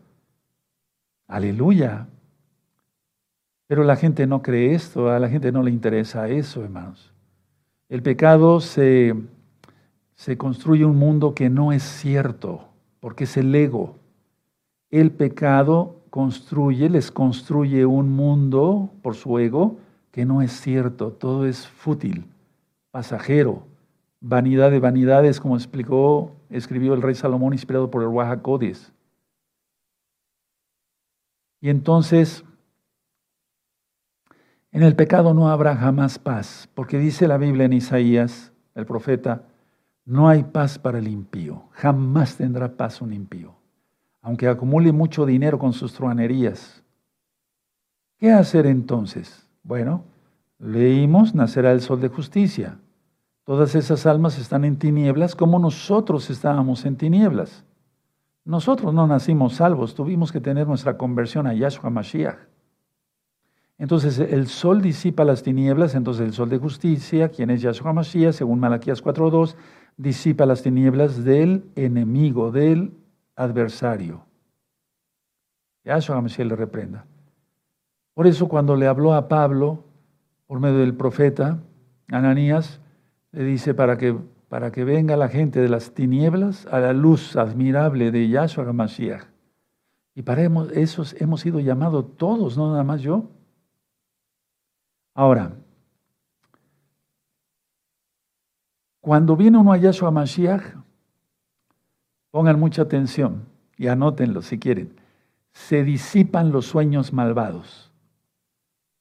Aleluya. 1.27 2.07
Pero 3.67 3.83
la 3.83 3.95
gente 3.95 4.25
no 4.25 4.41
cree 4.41 4.73
esto, 4.73 5.09
a 5.09 5.19
la 5.19 5.29
gente 5.29 5.51
no 5.51 5.61
le 5.61 5.69
interesa 5.69 6.27
eso, 6.27 6.63
hermanos. 6.63 7.13
El 7.87 8.01
pecado 8.01 8.61
se, 8.61 9.13
se 10.15 10.37
construye 10.37 10.85
un 10.85 10.97
mundo 10.97 11.35
que 11.35 11.49
no 11.49 11.71
es 11.71 11.83
cierto, 11.83 12.69
porque 12.99 13.25
es 13.25 13.37
el 13.37 13.53
ego. 13.53 13.97
El 14.89 15.11
pecado 15.11 16.01
construye, 16.09 16.89
les 16.89 17.11
construye 17.11 17.85
un 17.85 18.09
mundo 18.09 18.91
por 19.03 19.15
su 19.15 19.37
ego 19.37 19.77
que 20.11 20.25
no 20.25 20.41
es 20.41 20.51
cierto, 20.51 21.11
todo 21.11 21.45
es 21.45 21.67
fútil, 21.67 22.25
pasajero, 22.91 23.68
vanidad 24.21 24.71
de 24.71 24.79
vanidades, 24.79 25.39
como 25.39 25.55
explicó, 25.55 26.35
escribió 26.49 26.93
el 26.93 27.01
rey 27.01 27.15
Salomón 27.15 27.53
inspirado 27.53 27.89
por 27.89 28.01
el 28.01 28.09
Wahakodis. 28.09 28.91
Y 31.61 31.69
entonces, 31.69 32.43
en 34.71 34.83
el 34.83 34.95
pecado 34.95 35.33
no 35.33 35.49
habrá 35.49 35.75
jamás 35.75 36.19
paz, 36.19 36.69
porque 36.73 36.97
dice 36.97 37.27
la 37.27 37.37
Biblia 37.37 37.65
en 37.65 37.73
Isaías, 37.73 38.53
el 38.75 38.85
profeta, 38.85 39.43
no 40.05 40.29
hay 40.29 40.43
paz 40.43 40.79
para 40.79 40.99
el 40.99 41.07
impío, 41.07 41.63
jamás 41.71 42.37
tendrá 42.37 42.75
paz 42.75 43.01
un 43.01 43.13
impío 43.13 43.59
aunque 44.21 44.47
acumule 44.47 44.91
mucho 44.91 45.25
dinero 45.25 45.59
con 45.59 45.73
sus 45.73 45.93
truanerías. 45.93 46.83
¿Qué 48.17 48.31
hacer 48.31 48.65
entonces? 48.65 49.47
Bueno, 49.63 50.03
leímos, 50.57 51.33
nacerá 51.33 51.71
el 51.71 51.81
sol 51.81 52.01
de 52.01 52.09
justicia. 52.09 52.79
Todas 53.49 53.73
esas 53.73 54.05
almas 54.05 54.37
están 54.37 54.63
en 54.63 54.77
tinieblas 54.77 55.35
como 55.35 55.57
nosotros 55.57 56.29
estábamos 56.29 56.85
en 56.85 56.97
tinieblas. 56.97 57.65
Nosotros 58.45 58.93
no 58.93 59.07
nacimos 59.07 59.55
salvos, 59.55 59.95
tuvimos 59.95 60.31
que 60.31 60.39
tener 60.39 60.67
nuestra 60.67 60.97
conversión 60.97 61.47
a 61.47 61.55
Yahshua 61.55 61.89
Mashiach. 61.89 62.37
Entonces 63.79 64.19
el 64.19 64.45
sol 64.45 64.83
disipa 64.83 65.23
las 65.23 65.41
tinieblas, 65.41 65.95
entonces 65.95 66.27
el 66.27 66.33
sol 66.33 66.47
de 66.49 66.59
justicia, 66.59 67.29
quien 67.29 67.49
es 67.49 67.63
Yahshua 67.63 67.91
Mashiach, 67.91 68.33
según 68.33 68.59
Malaquías 68.59 69.03
4.2, 69.03 69.55
disipa 69.97 70.45
las 70.45 70.61
tinieblas 70.61 71.23
del 71.23 71.63
enemigo, 71.75 72.51
del 72.51 72.93
adversario. 73.35 74.27
Yahshua 75.85 76.21
Mashiach 76.21 76.47
le 76.47 76.55
reprenda. 76.55 77.07
Por 78.13 78.27
eso 78.27 78.47
cuando 78.47 78.75
le 78.75 78.85
habló 78.85 79.15
a 79.15 79.27
Pablo, 79.27 79.85
por 80.45 80.59
medio 80.59 80.77
del 80.77 80.93
profeta 80.93 81.57
Ananías, 82.09 82.79
le 83.31 83.43
dice 83.43 83.73
para 83.73 83.97
que, 83.97 84.17
para 84.47 84.71
que 84.71 84.83
venga 84.83 85.17
la 85.17 85.29
gente 85.29 85.59
de 85.59 85.69
las 85.69 85.93
tinieblas 85.93 86.65
a 86.67 86.79
la 86.79 86.93
luz 86.93 87.35
admirable 87.35 88.11
de 88.11 88.29
Yahshua 88.29 88.71
Mashiach. 88.73 89.23
Y 90.15 90.23
para 90.23 90.43
eso 90.73 91.03
hemos 91.17 91.41
sido 91.41 91.59
llamados 91.59 92.17
todos, 92.17 92.57
no 92.57 92.71
nada 92.71 92.83
más 92.83 93.01
yo. 93.01 93.29
Ahora, 95.13 95.53
cuando 98.99 99.35
viene 99.35 99.57
uno 99.57 99.71
a 99.71 99.77
Yahshua 99.77 100.11
Mashiach, 100.11 100.75
Pongan 102.31 102.59
mucha 102.59 102.83
atención 102.83 103.45
y 103.75 103.87
anótenlo 103.87 104.41
si 104.41 104.59
quieren. 104.59 104.95
Se 105.51 105.83
disipan 105.83 106.51
los 106.51 106.67
sueños 106.67 107.11
malvados. 107.11 107.91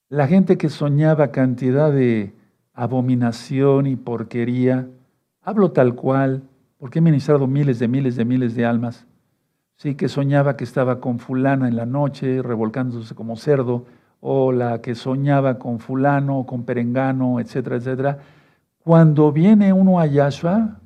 La 0.09 0.27
gente 0.27 0.57
que 0.57 0.71
soñaba 0.71 1.31
cantidad 1.31 1.93
de 1.93 2.33
abominación 2.79 3.89
y 3.89 3.97
porquería, 3.97 4.87
hablo 5.43 5.73
tal 5.73 5.97
cual, 5.97 6.45
porque 6.79 7.01
he 7.01 7.03
ministrado 7.03 7.49
miles 7.49 7.81
de 7.81 7.89
miles 7.89 8.15
de 8.15 8.25
miles 8.25 8.55
de 8.55 8.65
almas, 8.65 9.05
sí, 9.75 9.97
que 9.97 10.09
soñaba 10.09 10.57
que 10.57 10.63
estaba 10.63 11.01
con 11.01 11.19
fulana 11.19 11.67
en 11.67 11.75
la 11.75 11.87
noche, 11.87 12.41
revolcándose 12.41 13.17
como 13.17 13.35
cerdo, 13.35 13.85
o 14.21 14.53
la 14.53 14.81
que 14.81 14.95
soñaba 14.95 15.59
con 15.59 15.81
fulano, 15.81 16.47
con 16.47 16.63
perengano, 16.63 17.41
etcétera, 17.41 17.77
etcétera. 17.77 18.19
Cuando 18.85 19.33
viene 19.33 19.73
uno 19.73 19.99
a 19.99 20.07
Yahshua, 20.07 20.79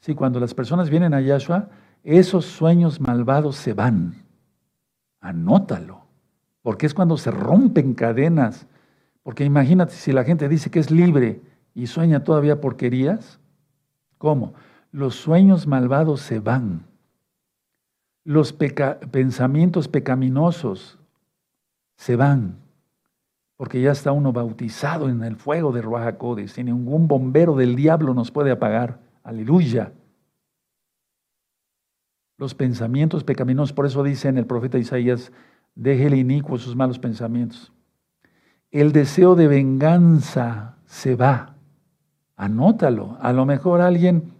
sí, 0.00 0.14
cuando 0.14 0.40
las 0.40 0.54
personas 0.54 0.88
vienen 0.88 1.12
a 1.12 1.20
Yahshua, 1.20 1.68
esos 2.02 2.46
sueños 2.46 3.02
malvados 3.02 3.56
se 3.56 3.74
van. 3.74 4.14
Anótalo, 5.20 6.00
porque 6.62 6.86
es 6.86 6.94
cuando 6.94 7.18
se 7.18 7.30
rompen 7.30 7.92
cadenas. 7.92 8.66
Porque 9.24 9.44
imagínate 9.44 9.94
si 9.94 10.12
la 10.12 10.22
gente 10.22 10.48
dice 10.48 10.70
que 10.70 10.78
es 10.78 10.92
libre 10.92 11.42
y 11.74 11.88
sueña 11.88 12.22
todavía 12.22 12.60
porquerías. 12.60 13.40
¿Cómo? 14.18 14.54
Los 14.92 15.16
sueños 15.16 15.66
malvados 15.66 16.20
se 16.20 16.38
van. 16.38 16.86
Los 18.22 18.52
pensamientos 18.52 19.88
pecaminosos 19.88 21.00
se 21.96 22.14
van. 22.14 22.58
Porque 23.56 23.82
ya 23.82 23.90
está 23.90 24.12
uno 24.12 24.32
bautizado 24.32 25.08
en 25.08 25.24
el 25.24 25.34
fuego 25.34 25.72
de 25.72 25.82
Ruajacodes. 25.82 26.56
Y 26.58 26.62
ningún 26.62 27.08
bombero 27.08 27.56
del 27.56 27.74
diablo 27.74 28.14
nos 28.14 28.30
puede 28.30 28.52
apagar. 28.52 29.00
Aleluya 29.24 29.90
los 32.36 32.54
pensamientos 32.54 33.24
pecaminosos. 33.24 33.72
Por 33.72 33.86
eso 33.86 34.02
dice 34.02 34.28
en 34.28 34.38
el 34.38 34.46
profeta 34.46 34.78
Isaías, 34.78 35.32
déjele 35.74 36.16
inicuo 36.16 36.58
sus 36.58 36.76
malos 36.76 36.98
pensamientos. 36.98 37.72
El 38.74 38.90
deseo 38.90 39.36
de 39.36 39.46
venganza 39.46 40.74
se 40.84 41.14
va. 41.14 41.54
Anótalo. 42.34 43.16
A 43.20 43.32
lo 43.32 43.46
mejor 43.46 43.80
alguien 43.80 44.32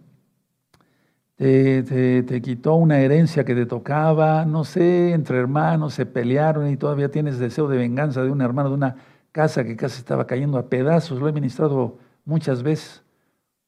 te, 1.37 1.83
te, 1.83 2.41
quitó 2.41 2.75
una 2.75 2.99
herencia 2.99 3.45
que 3.45 3.55
te 3.55 3.65
tocaba, 3.65 4.43
no 4.43 4.65
sé, 4.65 5.13
entre 5.13 5.37
hermanos 5.37 5.93
se 5.93 6.05
pelearon 6.05 6.69
y 6.69 6.75
todavía 6.75 7.09
tienes 7.09 7.39
deseo 7.39 7.69
de 7.69 7.77
venganza 7.77 8.23
de 8.23 8.29
un 8.29 8.41
hermano, 8.41 8.67
de 8.67 8.75
una 8.75 8.97
casa 9.31 9.63
que 9.63 9.77
casi 9.77 9.99
estaba 9.99 10.27
cayendo 10.27 10.57
a 10.57 10.67
pedazos. 10.67 11.17
Lo 11.17 11.29
he 11.29 11.31
ministrado 11.31 11.97
muchas 12.25 12.61
veces. 12.61 13.03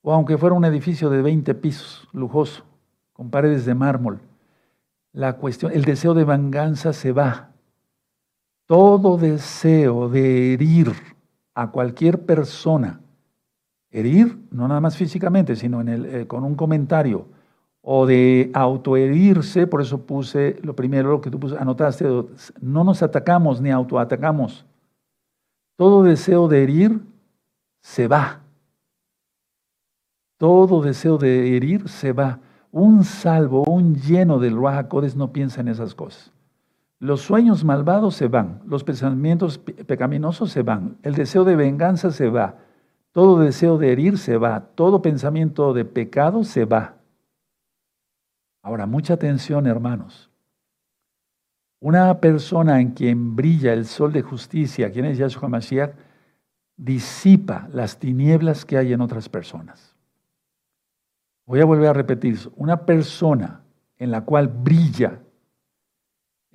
O 0.01 0.11
aunque 0.11 0.37
fuera 0.37 0.53
un 0.53 0.65
edificio 0.65 1.09
de 1.09 1.21
20 1.21 1.55
pisos, 1.55 2.09
lujoso 2.11 2.65
con 3.13 3.29
paredes 3.29 3.65
de 3.65 3.73
mármol. 3.73 4.19
La 5.13 5.37
cuestión, 5.37 5.71
el 5.71 5.85
deseo 5.85 6.13
de 6.13 6.25
venganza 6.25 6.91
se 6.91 7.13
va. 7.13 7.51
Todo 8.67 9.17
deseo 9.17 10.09
de 10.09 10.53
herir 10.53 10.91
a 11.55 11.71
cualquier 11.71 12.25
persona, 12.25 12.99
herir 13.89 14.37
no 14.51 14.67
nada 14.67 14.81
más 14.81 14.97
físicamente, 14.97 15.55
sino 15.55 15.81
eh, 15.81 16.27
con 16.27 16.43
un 16.43 16.55
comentario 16.55 17.27
o 17.81 18.05
de 18.05 18.51
autoherirse, 18.53 19.67
por 19.67 19.81
eso 19.81 20.05
puse 20.05 20.57
lo 20.61 20.75
primero 20.75 21.11
lo 21.11 21.21
que 21.21 21.31
tú 21.31 21.39
anotaste, 21.57 22.05
no 22.59 22.83
nos 22.83 23.01
atacamos 23.01 23.61
ni 23.61 23.71
autoatacamos. 23.71 24.65
Todo 25.77 26.03
deseo 26.03 26.49
de 26.49 26.63
herir 26.63 27.01
se 27.79 28.09
va. 28.09 28.41
Todo 30.37 30.81
deseo 30.81 31.17
de 31.17 31.55
herir 31.55 31.87
se 31.87 32.11
va. 32.11 32.41
Un 32.73 33.05
salvo, 33.05 33.63
un 33.63 33.95
lleno 33.95 34.39
del 34.39 34.57
Ruajacodes 34.57 35.15
no 35.15 35.31
piensa 35.31 35.61
en 35.61 35.69
esas 35.69 35.95
cosas. 35.95 36.33
Los 36.99 37.21
sueños 37.21 37.63
malvados 37.63 38.15
se 38.15 38.27
van, 38.27 38.61
los 38.65 38.83
pensamientos 38.83 39.59
pecaminosos 39.59 40.51
se 40.51 40.63
van, 40.63 40.97
el 41.03 41.13
deseo 41.13 41.43
de 41.43 41.55
venganza 41.55 42.11
se 42.11 42.29
va, 42.29 42.55
todo 43.11 43.39
deseo 43.39 43.77
de 43.77 43.91
herir 43.91 44.17
se 44.17 44.37
va, 44.37 44.71
todo 44.73 45.01
pensamiento 45.01 45.73
de 45.73 45.85
pecado 45.85 46.43
se 46.43 46.65
va. 46.65 46.95
Ahora, 48.63 48.87
mucha 48.87 49.13
atención, 49.13 49.67
hermanos. 49.67 50.31
Una 51.79 52.19
persona 52.19 52.81
en 52.81 52.91
quien 52.91 53.35
brilla 53.35 53.73
el 53.73 53.85
sol 53.85 54.11
de 54.11 54.23
justicia, 54.23 54.91
quien 54.91 55.05
es 55.05 55.19
Yahshua 55.19 55.47
Mashiach, 55.47 55.93
disipa 56.75 57.67
las 57.71 57.99
tinieblas 57.99 58.65
que 58.65 58.77
hay 58.77 58.93
en 58.93 59.01
otras 59.01 59.29
personas. 59.29 59.95
Voy 61.45 61.61
a 61.61 61.65
volver 61.65 61.87
a 61.87 61.93
repetir 61.93 62.37
Una 62.55 62.85
persona 62.85 63.61
en 63.97 64.11
la 64.11 64.25
cual 64.25 64.47
brilla 64.47 65.21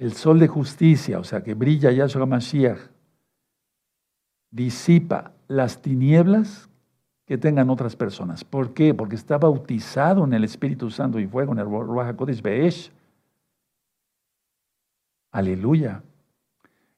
el 0.03 0.15
sol 0.15 0.41
de 0.41 0.49
justicia, 0.49 1.21
o 1.21 1.25
sea, 1.25 1.45
que 1.45 1.55
brilla 1.55 1.93
Yahshua 1.93 2.27
Mashiach, 2.27 2.81
disipa 4.51 5.31
las 5.47 5.81
tinieblas 5.81 6.69
que 7.25 7.39
tengan 7.39 7.71
otras 7.71 7.95
personas. 7.95 8.43
¿Por 8.43 8.75
qué? 8.75 8.95
Porque 8.95 9.15
está 9.15 9.39
bautizado 9.39 10.25
en 10.25 10.33
el 10.33 10.43
Espíritu 10.43 10.91
Santo 10.91 11.21
y 11.21 11.29
fuego, 11.29 11.53
en 11.53 11.61
el 11.61 11.67
Ruach 11.67 12.09
HaKodesh 12.09 12.43
Be'esh. 12.43 12.91
Aleluya. 15.31 16.03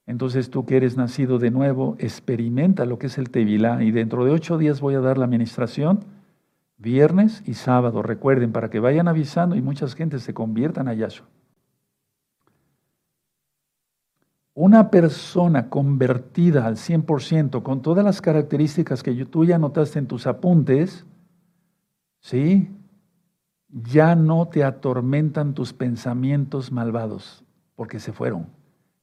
Entonces 0.07 0.49
tú 0.49 0.65
que 0.65 0.79
eres 0.79 0.97
nacido 0.97 1.39
de 1.39 1.51
nuevo, 1.51 1.97
experimenta 1.99 2.87
lo 2.87 2.99
que 2.99 3.09
es 3.09 3.19
el 3.19 3.29
Tevilá 3.29 3.83
y 3.83 3.91
dentro 3.91 4.25
de 4.25 4.31
ocho 4.31 4.57
días 4.57 4.81
voy 4.81 4.95
a 4.95 5.01
dar 5.01 5.19
la 5.19 5.27
administración, 5.27 6.01
viernes 6.79 7.43
y 7.45 7.53
sábado. 7.53 8.03
Recuerden, 8.03 8.51
para 8.53 8.71
que 8.71 8.81
vayan 8.81 9.09
avisando 9.09 9.57
y 9.57 9.61
muchas 9.61 9.95
gentes 9.95 10.23
se 10.23 10.33
conviertan 10.33 10.89
a 10.89 10.95
Yahshua. 10.95 11.27
Una 14.55 14.89
persona 14.89 15.69
convertida 15.69 16.65
al 16.67 16.77
100% 16.77 17.65
con 17.65 17.83
todas 17.83 18.05
las 18.05 18.21
características 18.21 19.03
que 19.03 19.13
tú 19.27 19.45
ya 19.45 19.59
notaste 19.59 19.99
en 19.99 20.07
tus 20.07 20.29
apuntes, 20.29 21.05
¿sí? 22.21 22.71
Ya 23.69 24.15
no 24.15 24.47
te 24.47 24.63
atormentan 24.63 25.55
tus 25.55 25.73
pensamientos 25.73 26.71
malvados, 26.71 27.43
porque 27.75 27.99
se 27.99 28.13
fueron. 28.13 28.47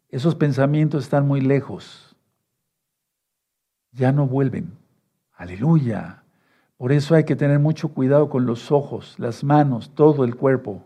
Esos 0.07 0.35
pensamientos 0.35 1.03
están 1.03 1.27
muy 1.27 1.41
lejos. 1.41 2.15
Ya 3.91 4.13
no 4.13 4.27
vuelven. 4.27 4.77
Aleluya. 5.33 6.23
Por 6.77 6.93
eso 6.93 7.13
hay 7.13 7.25
que 7.25 7.35
tener 7.35 7.59
mucho 7.59 7.89
cuidado 7.89 8.29
con 8.29 8.45
los 8.45 8.71
ojos, 8.71 9.15
las 9.19 9.43
manos, 9.43 9.93
todo 9.93 10.23
el 10.23 10.37
cuerpo. 10.37 10.85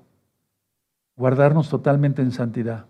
Guardarnos 1.16 1.70
totalmente 1.70 2.24
en 2.24 2.32
santidad. 2.32 2.88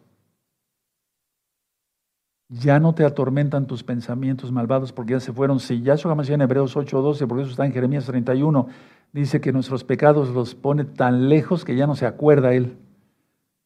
Ya 2.48 2.80
no 2.80 2.94
te 2.94 3.04
atormentan 3.04 3.66
tus 3.66 3.84
pensamientos 3.84 4.52
malvados 4.52 4.92
porque 4.94 5.14
ya 5.14 5.20
se 5.20 5.34
fueron. 5.34 5.60
Si 5.60 5.82
Yahshua 5.82 6.12
HaMashiach 6.12 6.36
en 6.36 6.42
Hebreos 6.42 6.76
8:12, 6.76 7.28
porque 7.28 7.44
eso 7.44 7.52
está 7.52 7.66
en 7.66 7.74
Jeremías 7.74 8.06
31, 8.06 8.68
dice 9.12 9.42
que 9.42 9.52
nuestros 9.52 9.84
pecados 9.84 10.30
los 10.30 10.54
pone 10.54 10.86
tan 10.86 11.28
lejos 11.28 11.66
que 11.66 11.76
ya 11.76 11.88
no 11.88 11.96
se 11.96 12.06
acuerda 12.06 12.54
Él. 12.54 12.78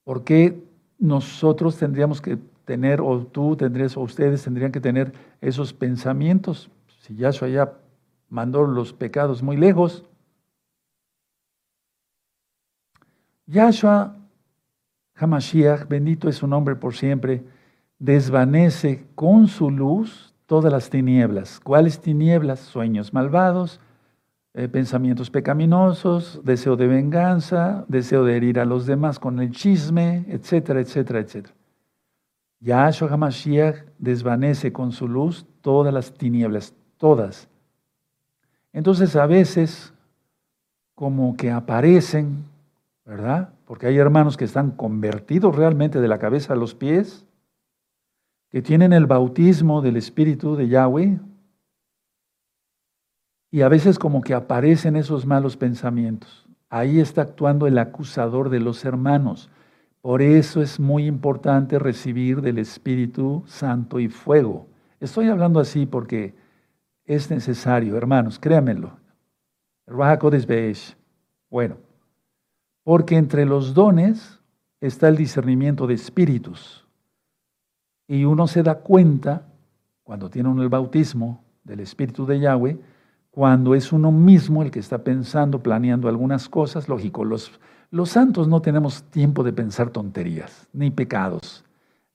¿Por 0.06 0.24
qué 0.24 0.64
nosotros 0.98 1.78
tendríamos 1.78 2.22
que 2.22 2.38
tener, 2.64 3.02
o 3.02 3.26
tú 3.26 3.56
tendrías, 3.58 3.98
o 3.98 4.02
ustedes 4.02 4.44
tendrían 4.44 4.72
que 4.72 4.80
tener 4.80 5.12
esos 5.42 5.74
pensamientos? 5.74 6.70
Si 7.02 7.16
Yahshua 7.16 7.50
ya 7.50 7.74
mandó 8.30 8.66
los 8.66 8.94
pecados 8.94 9.44
muy 9.44 9.58
lejos. 9.58 10.06
Yahshua 13.48 14.16
HaMashiach, 15.16 15.88
bendito 15.88 16.30
es 16.30 16.38
su 16.38 16.48
nombre 16.48 16.76
por 16.76 16.96
siempre, 16.96 17.44
desvanece 18.00 19.06
con 19.14 19.48
su 19.48 19.70
luz 19.70 20.34
todas 20.46 20.72
las 20.72 20.90
tinieblas. 20.90 21.60
¿Cuáles 21.60 22.00
tinieblas? 22.00 22.60
Sueños 22.60 23.14
malvados, 23.14 23.80
eh, 24.54 24.68
pensamientos 24.68 25.30
pecaminosos, 25.30 26.42
deseo 26.44 26.76
de 26.76 26.88
venganza, 26.88 27.86
deseo 27.88 28.24
de 28.24 28.38
herir 28.38 28.60
a 28.60 28.66
los 28.66 28.86
demás 28.86 29.20
con 29.20 29.40
el 29.40 29.52
chisme, 29.52 30.26
etcétera, 30.28 30.80
etcétera, 30.82 31.20
etcétera. 31.20 31.54
Yahshua 32.62 33.10
HaMashiach 33.12 33.86
desvanece 34.00 34.74
con 34.74 34.92
su 34.92 35.08
luz 35.08 35.46
todas 35.62 35.94
las 35.94 36.14
tinieblas, 36.14 36.74
todas. 36.98 37.48
Entonces 38.74 39.16
a 39.16 39.26
veces 39.28 39.94
como 40.96 41.38
que 41.38 41.52
aparecen, 41.52 42.44
¿verdad? 43.06 43.50
Porque 43.66 43.88
hay 43.88 43.98
hermanos 43.98 44.36
que 44.36 44.46
están 44.46 44.72
convertidos 44.72 45.56
realmente 45.56 46.02
de 46.02 46.08
la 46.08 46.20
cabeza 46.20 46.54
a 46.54 46.58
los 46.58 46.76
pies, 46.76 47.26
que 48.50 48.62
tienen 48.62 48.94
el 48.94 49.06
bautismo 49.06 49.82
del 49.82 49.98
Espíritu 49.98 50.56
de 50.56 50.68
Yahweh 50.68 51.20
y 53.52 53.62
a 53.62 53.70
veces 53.70 53.98
como 53.98 54.22
que 54.22 54.34
aparecen 54.34 54.96
esos 54.96 55.26
malos 55.26 55.58
pensamientos. 55.58 56.48
Ahí 56.70 57.00
está 57.00 57.24
actuando 57.24 57.68
el 57.68 57.78
acusador 57.78 58.50
de 58.50 58.60
los 58.60 58.86
hermanos. 58.86 59.50
Por 60.02 60.22
eso 60.22 60.62
es 60.62 60.80
muy 60.80 61.06
importante 61.06 61.80
recibir 61.80 62.42
del 62.42 62.60
Espíritu 62.60 63.44
Santo 63.48 64.00
y 64.00 64.08
fuego. 64.08 64.68
Estoy 65.00 65.30
hablando 65.30 65.60
así 65.60 65.86
porque 65.86 66.36
es 67.06 67.30
necesario, 67.32 67.98
hermanos, 67.98 68.38
créanmelo. 68.40 68.98
Bueno, 71.50 71.78
porque 72.84 73.18
entre 73.18 73.46
los 73.46 73.74
dones 73.74 74.40
está 74.80 75.08
el 75.08 75.18
discernimiento 75.18 75.88
de 75.88 75.96
espíritus. 75.96 76.86
Y 78.10 78.26
uno 78.26 78.48
se 78.48 78.64
da 78.64 78.80
cuenta, 78.80 79.44
cuando 80.04 80.32
tiene 80.32 80.50
uno 80.50 80.64
el 80.64 80.70
bautismo 80.70 81.44
del 81.64 81.80
Espíritu 81.80 82.26
de 82.26 82.40
Yahweh, 82.40 82.80
cuando 83.30 83.76
es 83.76 83.94
uno 83.94 84.12
mismo 84.12 84.64
el 84.64 84.72
que 84.72 84.80
está 84.80 85.04
pensando, 85.04 85.62
planeando 85.62 86.10
algunas 86.10 86.50
cosas, 86.50 86.90
lógico, 86.90 87.24
los, 87.24 87.52
los 87.92 88.10
santos 88.10 88.48
no 88.48 88.64
tenemos 88.64 89.04
tiempo 89.04 89.44
de 89.44 89.54
pensar 89.54 89.92
tonterías, 89.92 90.68
ni 90.74 90.90
pecados, 90.90 91.64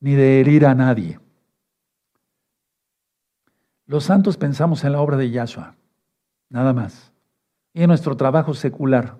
ni 0.01 0.15
de 0.15 0.41
herir 0.41 0.67
a 0.67 0.75
nadie. 0.75 1.21
Los 3.87 4.03
santos 4.03 4.37
pensamos 4.37 4.83
en 4.83 4.91
la 4.91 5.01
obra 5.01 5.17
de 5.17 5.31
Yahshua, 5.31 5.77
nada 6.51 6.73
más, 6.73 7.13
y 7.73 7.83
en 7.83 7.89
nuestro 7.89 8.17
trabajo 8.17 8.53
secular, 8.53 9.17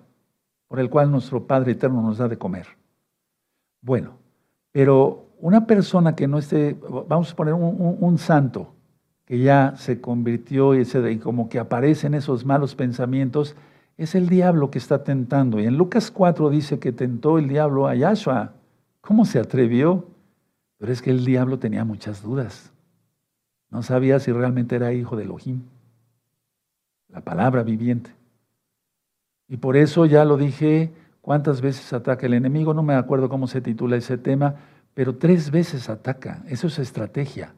por 0.67 0.81
el 0.81 0.89
cual 0.89 1.09
nuestro 1.09 1.47
Padre 1.47 1.71
Eterno 1.71 2.01
nos 2.01 2.17
da 2.17 2.27
de 2.27 2.37
comer. 2.37 2.67
Bueno, 3.79 4.17
pero 4.73 5.24
una 5.39 5.67
persona 5.67 6.15
que 6.15 6.27
no 6.27 6.37
esté, 6.37 6.77
vamos 7.07 7.31
a 7.31 7.35
poner 7.35 7.53
un, 7.53 8.17
santo, 8.17 8.73
que 9.25 9.39
ya 9.39 9.73
se 9.77 10.01
convirtió 10.01 10.75
y, 10.75 10.81
y, 10.81 11.17
como 11.17 11.49
que 11.49 11.59
aparecen 11.59 12.13
esos 12.13 12.45
malos 12.45 12.75
pensamientos, 12.75 13.55
es 13.97 14.15
el 14.15 14.27
diablo 14.29 14.71
que 14.71 14.77
está 14.77 15.03
tentando. 15.03 15.59
Y 15.59 15.65
en 15.65 15.77
Lucas 15.77 16.11
4 16.11 16.49
dice 16.49 16.79
que 16.79 16.91
tentó 16.91 17.37
el 17.37 17.47
diablo 17.47 17.87
a 17.87 17.95
Yahshua. 17.95 18.53
¿Cómo 19.01 19.25
se 19.25 19.39
atrevió? 19.39 20.07
Pero 20.77 20.91
es 20.91 21.01
que 21.01 21.11
el 21.11 21.25
diablo 21.25 21.59
tenía 21.59 21.85
muchas 21.85 22.21
dudas. 22.21 22.71
No 23.69 23.83
sabía 23.83 24.19
si 24.19 24.31
realmente 24.31 24.75
era 24.75 24.93
hijo 24.93 25.15
de 25.15 25.23
Elohim, 25.23 25.61
la 27.09 27.21
palabra 27.21 27.63
viviente. 27.63 28.11
Y 29.47 29.57
por 29.57 29.77
eso 29.77 30.05
ya 30.05 30.25
lo 30.25 30.37
dije, 30.37 30.93
cuántas 31.21 31.61
veces 31.61 31.91
ataca 31.93 32.25
el 32.25 32.33
enemigo, 32.33 32.73
no 32.73 32.83
me 32.83 32.95
acuerdo 32.95 33.29
cómo 33.29 33.47
se 33.47 33.61
titula 33.61 33.95
ese 33.95 34.17
tema, 34.17 34.55
pero 34.95 35.17
tres 35.17 35.51
veces 35.51 35.89
ataca. 35.89 36.41
Eso 36.47 36.67
es 36.67 36.79
estrategia. 36.79 37.53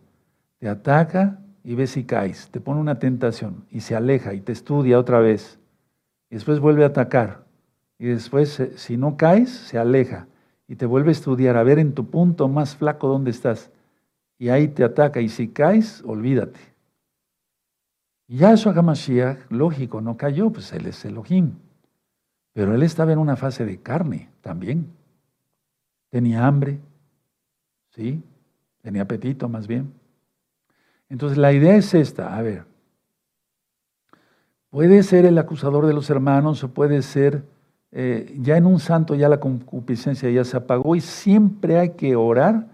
Te 0.57 0.67
ataca 0.67 1.39
y 1.63 1.75
ves 1.75 1.91
si 1.91 2.03
caes. 2.03 2.49
Te 2.49 2.59
pone 2.59 2.81
una 2.81 2.99
tentación 2.99 3.63
y 3.69 3.81
se 3.81 3.95
aleja 3.95 4.33
y 4.33 4.41
te 4.41 4.51
estudia 4.51 4.99
otra 4.99 5.19
vez. 5.19 5.59
Y 6.29 6.35
después 6.35 6.59
vuelve 6.59 6.83
a 6.83 6.87
atacar. 6.87 7.45
Y 7.99 8.07
después, 8.07 8.59
eh, 8.59 8.73
si 8.75 8.97
no 8.97 9.17
caes, 9.17 9.49
se 9.49 9.77
aleja 9.77 10.27
y 10.67 10.75
te 10.75 10.85
vuelve 10.87 11.09
a 11.09 11.11
estudiar, 11.11 11.55
a 11.57 11.63
ver 11.63 11.79
en 11.79 11.93
tu 11.93 12.09
punto 12.09 12.47
más 12.49 12.75
flaco 12.75 13.07
dónde 13.07 13.31
estás. 13.31 13.71
Y 14.39 14.49
ahí 14.49 14.67
te 14.67 14.83
ataca. 14.83 15.21
Y 15.21 15.29
si 15.29 15.47
caes, 15.49 16.03
olvídate. 16.05 16.59
Yahshua 18.27 18.73
HaMashiach, 18.73 19.51
lógico, 19.51 20.01
no 20.01 20.17
cayó, 20.17 20.49
pues 20.49 20.73
él 20.73 20.87
es 20.87 21.05
Elohim. 21.05 21.53
Pero 22.53 22.73
él 22.73 22.81
estaba 22.81 23.13
en 23.13 23.19
una 23.19 23.35
fase 23.35 23.63
de 23.63 23.79
carne 23.79 24.29
también. 24.41 24.91
Tenía 26.09 26.47
hambre, 26.47 26.79
¿Sí? 27.97 28.23
Tenía 28.83 29.01
apetito 29.01 29.49
más 29.49 29.67
bien. 29.67 29.91
Entonces 31.09 31.37
la 31.37 31.51
idea 31.51 31.75
es 31.75 31.95
esta, 31.95 32.37
a 32.37 32.41
ver, 32.43 32.65
puede 34.69 35.01
ser 35.01 35.25
el 35.25 35.37
acusador 35.39 35.87
de 35.87 35.93
los 35.93 36.09
hermanos 36.11 36.63
o 36.63 36.69
puede 36.69 37.01
ser 37.01 37.43
eh, 37.91 38.37
ya 38.39 38.57
en 38.57 38.67
un 38.67 38.79
santo 38.79 39.15
ya 39.15 39.29
la 39.29 39.39
concupiscencia 39.39 40.29
ya 40.29 40.43
se 40.43 40.57
apagó 40.57 40.95
y 40.95 41.01
siempre 41.01 41.79
hay 41.79 41.91
que 41.91 42.15
orar 42.15 42.67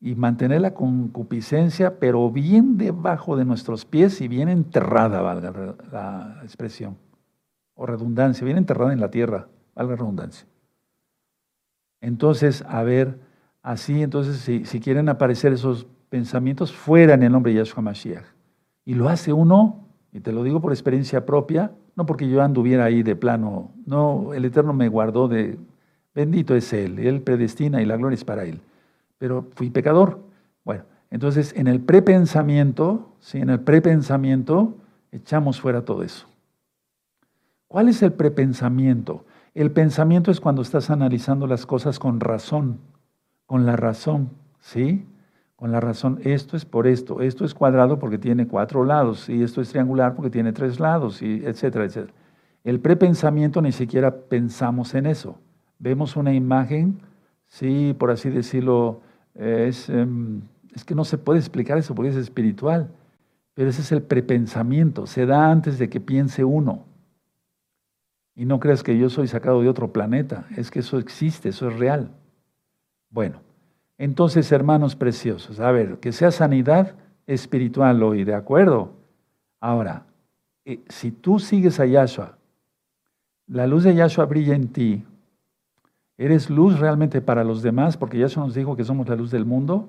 y 0.00 0.14
mantener 0.16 0.60
la 0.60 0.74
concupiscencia, 0.74 1.98
pero 1.98 2.30
bien 2.30 2.76
debajo 2.76 3.36
de 3.36 3.46
nuestros 3.46 3.86
pies 3.86 4.20
y 4.20 4.28
bien 4.28 4.48
enterrada, 4.48 5.22
valga 5.22 5.76
la 5.90 6.40
expresión, 6.42 6.96
o 7.74 7.86
redundancia, 7.86 8.44
bien 8.44 8.58
enterrada 8.58 8.92
en 8.92 9.00
la 9.00 9.10
tierra, 9.10 9.48
valga 9.74 9.96
redundancia. 9.96 10.46
Entonces, 12.00 12.64
a 12.68 12.82
ver, 12.82 13.18
así, 13.68 14.02
entonces, 14.02 14.38
si, 14.66 14.80
quieren 14.80 15.10
aparecer 15.10 15.52
esos 15.52 15.86
pensamientos, 16.08 16.72
fuera 16.72 17.12
en 17.12 17.22
el 17.22 17.30
nombre 17.30 17.52
de 17.52 17.58
Yahshua 17.58 17.82
Mashiach. 17.82 18.24
Y 18.86 18.94
lo 18.94 19.10
hace 19.10 19.30
uno, 19.30 19.86
y 20.10 20.20
te 20.20 20.32
lo 20.32 20.42
digo 20.42 20.62
por 20.62 20.72
experiencia 20.72 21.26
propia, 21.26 21.72
no 21.94 22.06
porque 22.06 22.30
yo 22.30 22.40
anduviera 22.40 22.84
ahí 22.84 23.02
de 23.02 23.14
plano, 23.14 23.72
no, 23.84 24.32
el 24.32 24.46
Eterno 24.46 24.72
me 24.72 24.88
guardó 24.88 25.28
de, 25.28 25.58
bendito 26.14 26.54
es 26.54 26.72
Él, 26.72 26.98
Él 26.98 27.20
predestina 27.20 27.82
y 27.82 27.84
la 27.84 27.98
gloria 27.98 28.14
es 28.14 28.24
para 28.24 28.44
Él. 28.44 28.62
Pero 29.18 29.46
fui 29.54 29.68
pecador. 29.68 30.18
Bueno, 30.64 30.84
entonces 31.10 31.52
en 31.54 31.66
el 31.66 31.80
prepensamiento, 31.80 33.12
¿sí? 33.20 33.36
en 33.36 33.50
el 33.50 33.60
prepensamiento, 33.60 34.78
echamos 35.12 35.60
fuera 35.60 35.84
todo 35.84 36.02
eso. 36.02 36.26
¿Cuál 37.66 37.90
es 37.90 38.02
el 38.02 38.14
prepensamiento? 38.14 39.26
El 39.52 39.72
pensamiento 39.72 40.30
es 40.30 40.40
cuando 40.40 40.62
estás 40.62 40.88
analizando 40.88 41.46
las 41.46 41.66
cosas 41.66 41.98
con 41.98 42.20
razón, 42.20 42.78
con 43.48 43.64
la 43.64 43.76
razón, 43.76 44.28
¿sí? 44.60 45.06
Con 45.56 45.72
la 45.72 45.80
razón, 45.80 46.20
esto 46.22 46.54
es 46.54 46.66
por 46.66 46.86
esto, 46.86 47.22
esto 47.22 47.46
es 47.46 47.54
cuadrado 47.54 47.98
porque 47.98 48.18
tiene 48.18 48.46
cuatro 48.46 48.84
lados, 48.84 49.30
y 49.30 49.42
esto 49.42 49.62
es 49.62 49.70
triangular 49.70 50.14
porque 50.14 50.28
tiene 50.28 50.52
tres 50.52 50.78
lados, 50.78 51.22
y 51.22 51.42
etcétera, 51.46 51.86
etcétera. 51.86 52.12
El 52.62 52.78
prepensamiento 52.78 53.62
ni 53.62 53.72
siquiera 53.72 54.14
pensamos 54.14 54.94
en 54.94 55.06
eso. 55.06 55.38
Vemos 55.78 56.14
una 56.14 56.34
imagen, 56.34 57.00
sí, 57.46 57.96
por 57.98 58.10
así 58.10 58.28
decirlo, 58.28 59.00
es, 59.34 59.88
em, 59.88 60.42
es 60.74 60.84
que 60.84 60.94
no 60.94 61.06
se 61.06 61.16
puede 61.16 61.38
explicar 61.38 61.78
eso 61.78 61.94
porque 61.94 62.10
es 62.10 62.16
espiritual, 62.16 62.90
pero 63.54 63.70
ese 63.70 63.80
es 63.80 63.92
el 63.92 64.02
prepensamiento, 64.02 65.06
se 65.06 65.24
da 65.24 65.50
antes 65.50 65.78
de 65.78 65.88
que 65.88 66.00
piense 66.00 66.44
uno. 66.44 66.84
Y 68.36 68.44
no 68.44 68.60
creas 68.60 68.82
que 68.82 68.98
yo 68.98 69.08
soy 69.08 69.26
sacado 69.26 69.62
de 69.62 69.70
otro 69.70 69.90
planeta, 69.90 70.46
es 70.54 70.70
que 70.70 70.80
eso 70.80 70.98
existe, 70.98 71.48
eso 71.48 71.68
es 71.70 71.78
real. 71.78 72.10
Bueno, 73.10 73.40
entonces, 73.96 74.50
hermanos 74.52 74.94
preciosos, 74.94 75.60
a 75.60 75.72
ver, 75.72 75.98
que 75.98 76.12
sea 76.12 76.30
sanidad 76.30 76.94
espiritual 77.26 78.02
hoy, 78.02 78.24
¿de 78.24 78.34
acuerdo? 78.34 78.92
Ahora, 79.60 80.06
eh, 80.64 80.80
si 80.88 81.10
tú 81.10 81.38
sigues 81.38 81.80
a 81.80 81.86
Yahshua, 81.86 82.38
la 83.46 83.66
luz 83.66 83.84
de 83.84 83.94
Yahshua 83.94 84.26
brilla 84.26 84.54
en 84.54 84.68
ti, 84.68 85.04
eres 86.16 86.50
luz 86.50 86.78
realmente 86.78 87.20
para 87.20 87.44
los 87.44 87.62
demás, 87.62 87.96
porque 87.96 88.18
Yahshua 88.18 88.44
nos 88.44 88.54
dijo 88.54 88.76
que 88.76 88.84
somos 88.84 89.08
la 89.08 89.16
luz 89.16 89.30
del 89.30 89.44
mundo, 89.44 89.88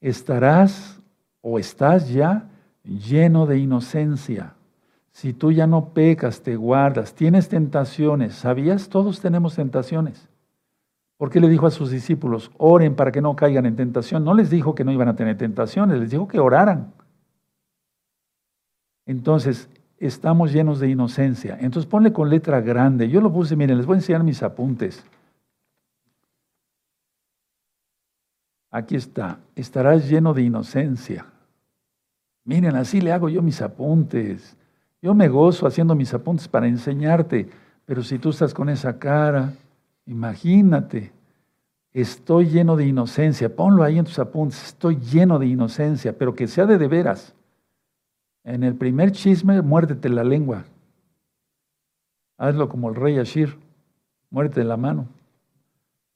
estarás 0.00 1.00
o 1.42 1.58
estás 1.58 2.08
ya 2.08 2.48
lleno 2.82 3.46
de 3.46 3.58
inocencia. 3.58 4.54
Si 5.12 5.32
tú 5.32 5.52
ya 5.52 5.66
no 5.66 5.90
pecas, 5.90 6.40
te 6.40 6.56
guardas, 6.56 7.14
tienes 7.14 7.48
tentaciones, 7.48 8.34
¿sabías? 8.34 8.88
Todos 8.88 9.20
tenemos 9.20 9.54
tentaciones. 9.54 10.28
¿Por 11.22 11.30
qué 11.30 11.38
le 11.38 11.48
dijo 11.48 11.68
a 11.68 11.70
sus 11.70 11.88
discípulos, 11.88 12.50
oren 12.58 12.96
para 12.96 13.12
que 13.12 13.20
no 13.20 13.36
caigan 13.36 13.64
en 13.64 13.76
tentación? 13.76 14.24
No 14.24 14.34
les 14.34 14.50
dijo 14.50 14.74
que 14.74 14.82
no 14.82 14.90
iban 14.90 15.06
a 15.06 15.14
tener 15.14 15.38
tentaciones, 15.38 16.00
les 16.00 16.10
dijo 16.10 16.26
que 16.26 16.40
oraran. 16.40 16.92
Entonces, 19.06 19.68
estamos 19.98 20.52
llenos 20.52 20.80
de 20.80 20.88
inocencia. 20.90 21.56
Entonces, 21.60 21.88
ponle 21.88 22.12
con 22.12 22.28
letra 22.28 22.60
grande. 22.60 23.08
Yo 23.08 23.20
lo 23.20 23.32
puse, 23.32 23.54
miren, 23.54 23.76
les 23.76 23.86
voy 23.86 23.94
a 23.94 23.98
enseñar 23.98 24.24
mis 24.24 24.42
apuntes. 24.42 25.06
Aquí 28.72 28.96
está, 28.96 29.38
estarás 29.54 30.10
lleno 30.10 30.34
de 30.34 30.42
inocencia. 30.42 31.24
Miren, 32.42 32.74
así 32.74 33.00
le 33.00 33.12
hago 33.12 33.28
yo 33.28 33.42
mis 33.42 33.62
apuntes. 33.62 34.56
Yo 35.00 35.14
me 35.14 35.28
gozo 35.28 35.68
haciendo 35.68 35.94
mis 35.94 36.12
apuntes 36.14 36.48
para 36.48 36.66
enseñarte, 36.66 37.48
pero 37.86 38.02
si 38.02 38.18
tú 38.18 38.30
estás 38.30 38.52
con 38.52 38.68
esa 38.68 38.98
cara, 38.98 39.52
Imagínate, 40.06 41.12
estoy 41.92 42.46
lleno 42.46 42.76
de 42.76 42.86
inocencia. 42.86 43.54
Ponlo 43.54 43.84
ahí 43.84 43.98
en 43.98 44.04
tus 44.04 44.18
apuntes, 44.18 44.62
estoy 44.64 44.96
lleno 44.96 45.38
de 45.38 45.46
inocencia, 45.46 46.16
pero 46.16 46.34
que 46.34 46.48
sea 46.48 46.66
de 46.66 46.78
de 46.78 46.88
veras. 46.88 47.34
En 48.44 48.64
el 48.64 48.74
primer 48.74 49.12
chisme, 49.12 49.62
muérdete 49.62 50.08
la 50.08 50.24
lengua. 50.24 50.64
Hazlo 52.38 52.68
como 52.68 52.88
el 52.88 52.96
rey 52.96 53.18
Ashir, 53.18 53.56
muérdete 54.30 54.64
la 54.64 54.76
mano. 54.76 55.06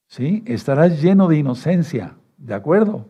¿Sí? 0.08 0.42
Estarás 0.46 1.00
lleno 1.00 1.28
de 1.28 1.38
inocencia, 1.38 2.16
¿de 2.36 2.54
acuerdo? 2.54 3.06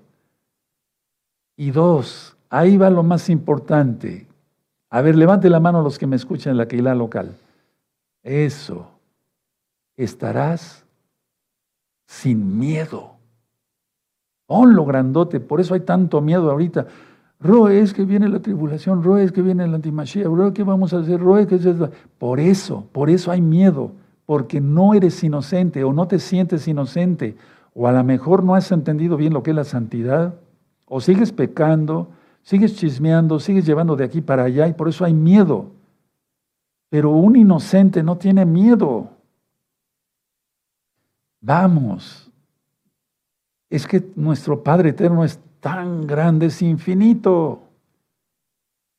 Y 1.57 1.71
dos, 1.71 2.37
ahí 2.51 2.77
va 2.77 2.91
lo 2.91 3.03
más 3.03 3.31
importante. 3.31 4.27
A 4.91 5.01
ver, 5.01 5.17
levante 5.17 5.49
la 5.49 5.61
mano 5.61 5.83
los 5.83 5.99
que 5.99 6.07
me 6.07 6.17
escuchan 6.17 6.53
en 6.53 6.57
la 6.59 6.69
Keilah 6.69 6.95
local. 6.95 7.35
Eso 8.23 8.96
estarás 9.97 10.85
sin 12.07 12.59
miedo. 12.59 13.17
Ponlo 14.47 14.85
grandote, 14.85 15.41
por 15.41 15.61
eso 15.61 15.75
hay 15.75 15.81
tanto 15.81 16.21
miedo 16.21 16.51
ahorita. 16.51 16.87
Roe, 17.41 17.81
es 17.81 17.93
que 17.93 18.05
viene 18.05 18.29
la 18.29 18.41
tribulación, 18.41 19.03
Roe, 19.03 19.23
es 19.23 19.33
que 19.33 19.43
viene 19.43 19.65
el 19.65 19.75
antimachía, 19.75 20.25
Roe, 20.25 20.53
¿qué 20.53 20.63
vamos 20.63 20.95
a 20.95 20.99
hacer? 20.99 21.21
Roe, 21.21 21.47
¿qué 21.47 21.57
es? 21.57 21.67
Por 22.19 22.41
eso, 22.41 22.87
por 22.93 23.11
eso 23.11 23.31
hay 23.31 23.43
miedo, 23.43 23.93
porque 24.25 24.61
no 24.61 24.95
eres 24.95 25.23
inocente 25.23 25.85
o 25.85 25.93
no 25.93 26.09
te 26.09 26.19
sientes 26.19 26.67
inocente, 26.67 27.37
o 27.75 27.89
a 27.89 27.93
lo 27.93 28.03
mejor 28.05 28.43
no 28.43 28.55
has 28.55 28.73
entendido 28.73 29.17
bien 29.17 29.35
lo 29.35 29.43
que 29.43 29.51
es 29.51 29.57
la 29.57 29.65
santidad, 29.65 30.35
o 30.87 31.01
sigues 31.01 31.33
pecando, 31.33 32.09
sigues 32.43 32.77
chismeando, 32.77 33.39
sigues 33.39 33.67
llevando 33.67 33.97
de 33.97 34.05
aquí 34.05 34.21
para 34.21 34.45
allá 34.45 34.69
y 34.69 34.73
por 34.73 34.89
eso 34.89 35.05
hay 35.05 35.13
miedo. 35.13 35.67
Pero 36.89 37.11
un 37.11 37.37
inocente 37.37 38.03
no 38.03 38.17
tiene 38.17 38.47
miedo. 38.47 39.11
Vamos. 41.41 42.31
Es 43.69 43.87
que 43.87 44.13
nuestro 44.15 44.63
Padre 44.63 44.91
Eterno 44.91 45.25
es 45.25 45.41
tan 45.61 46.07
grande, 46.07 46.47
es 46.47 46.63
infinito. 46.63 47.63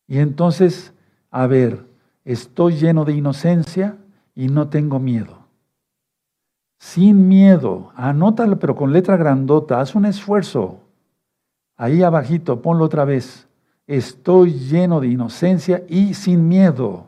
Y 0.07 0.19
entonces, 0.19 0.93
a 1.31 1.47
ver, 1.47 1.85
estoy 2.25 2.75
lleno 2.75 3.05
de 3.05 3.13
inocencia 3.13 3.97
y 4.35 4.47
no 4.47 4.69
tengo 4.69 4.99
miedo. 4.99 5.47
Sin 6.79 7.27
miedo, 7.27 7.91
anótalo, 7.95 8.59
pero 8.59 8.75
con 8.75 8.93
letra 8.93 9.17
grandota, 9.17 9.79
haz 9.79 9.95
un 9.95 10.05
esfuerzo. 10.05 10.81
Ahí 11.75 12.03
abajito, 12.03 12.61
ponlo 12.61 12.85
otra 12.85 13.03
vez. 13.03 13.47
Estoy 13.87 14.53
lleno 14.53 14.99
de 14.99 15.07
inocencia 15.07 15.83
y 15.87 16.13
sin 16.13 16.47
miedo. 16.47 17.06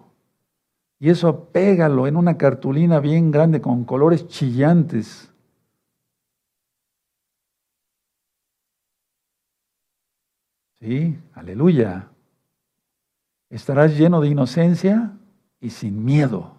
Y 0.99 1.09
eso 1.09 1.45
pégalo 1.45 2.07
en 2.07 2.17
una 2.17 2.37
cartulina 2.37 2.99
bien 2.99 3.31
grande 3.31 3.61
con 3.61 3.85
colores 3.85 4.27
chillantes. 4.27 5.33
Sí, 10.79 11.17
aleluya. 11.33 12.09
Estarás 13.49 13.97
lleno 13.97 14.19
de 14.19 14.27
inocencia 14.27 15.13
y 15.61 15.69
sin 15.69 16.03
miedo. 16.03 16.55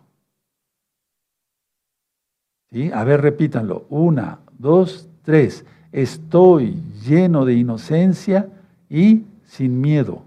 ¿Sí? 2.70 2.90
A 2.92 3.04
ver, 3.04 3.20
repítanlo. 3.20 3.86
Una, 3.90 4.40
dos, 4.58 5.08
tres. 5.22 5.66
Estoy 5.92 6.82
lleno 7.04 7.44
de 7.44 7.54
inocencia 7.54 8.48
y 8.88 9.24
sin 9.44 9.80
miedo. 9.80 10.22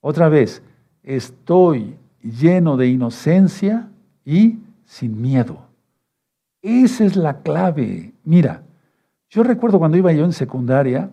Otra 0.00 0.28
vez, 0.28 0.62
estoy 1.02 1.96
lleno 2.22 2.76
de 2.76 2.88
inocencia 2.88 3.88
y 4.24 4.58
sin 4.84 5.20
miedo. 5.20 5.68
Esa 6.62 7.04
es 7.04 7.16
la 7.16 7.42
clave. 7.42 8.12
Mira, 8.24 8.62
yo 9.30 9.42
recuerdo 9.42 9.78
cuando 9.78 9.96
iba 9.96 10.12
yo 10.12 10.24
en 10.24 10.32
secundaria, 10.32 11.10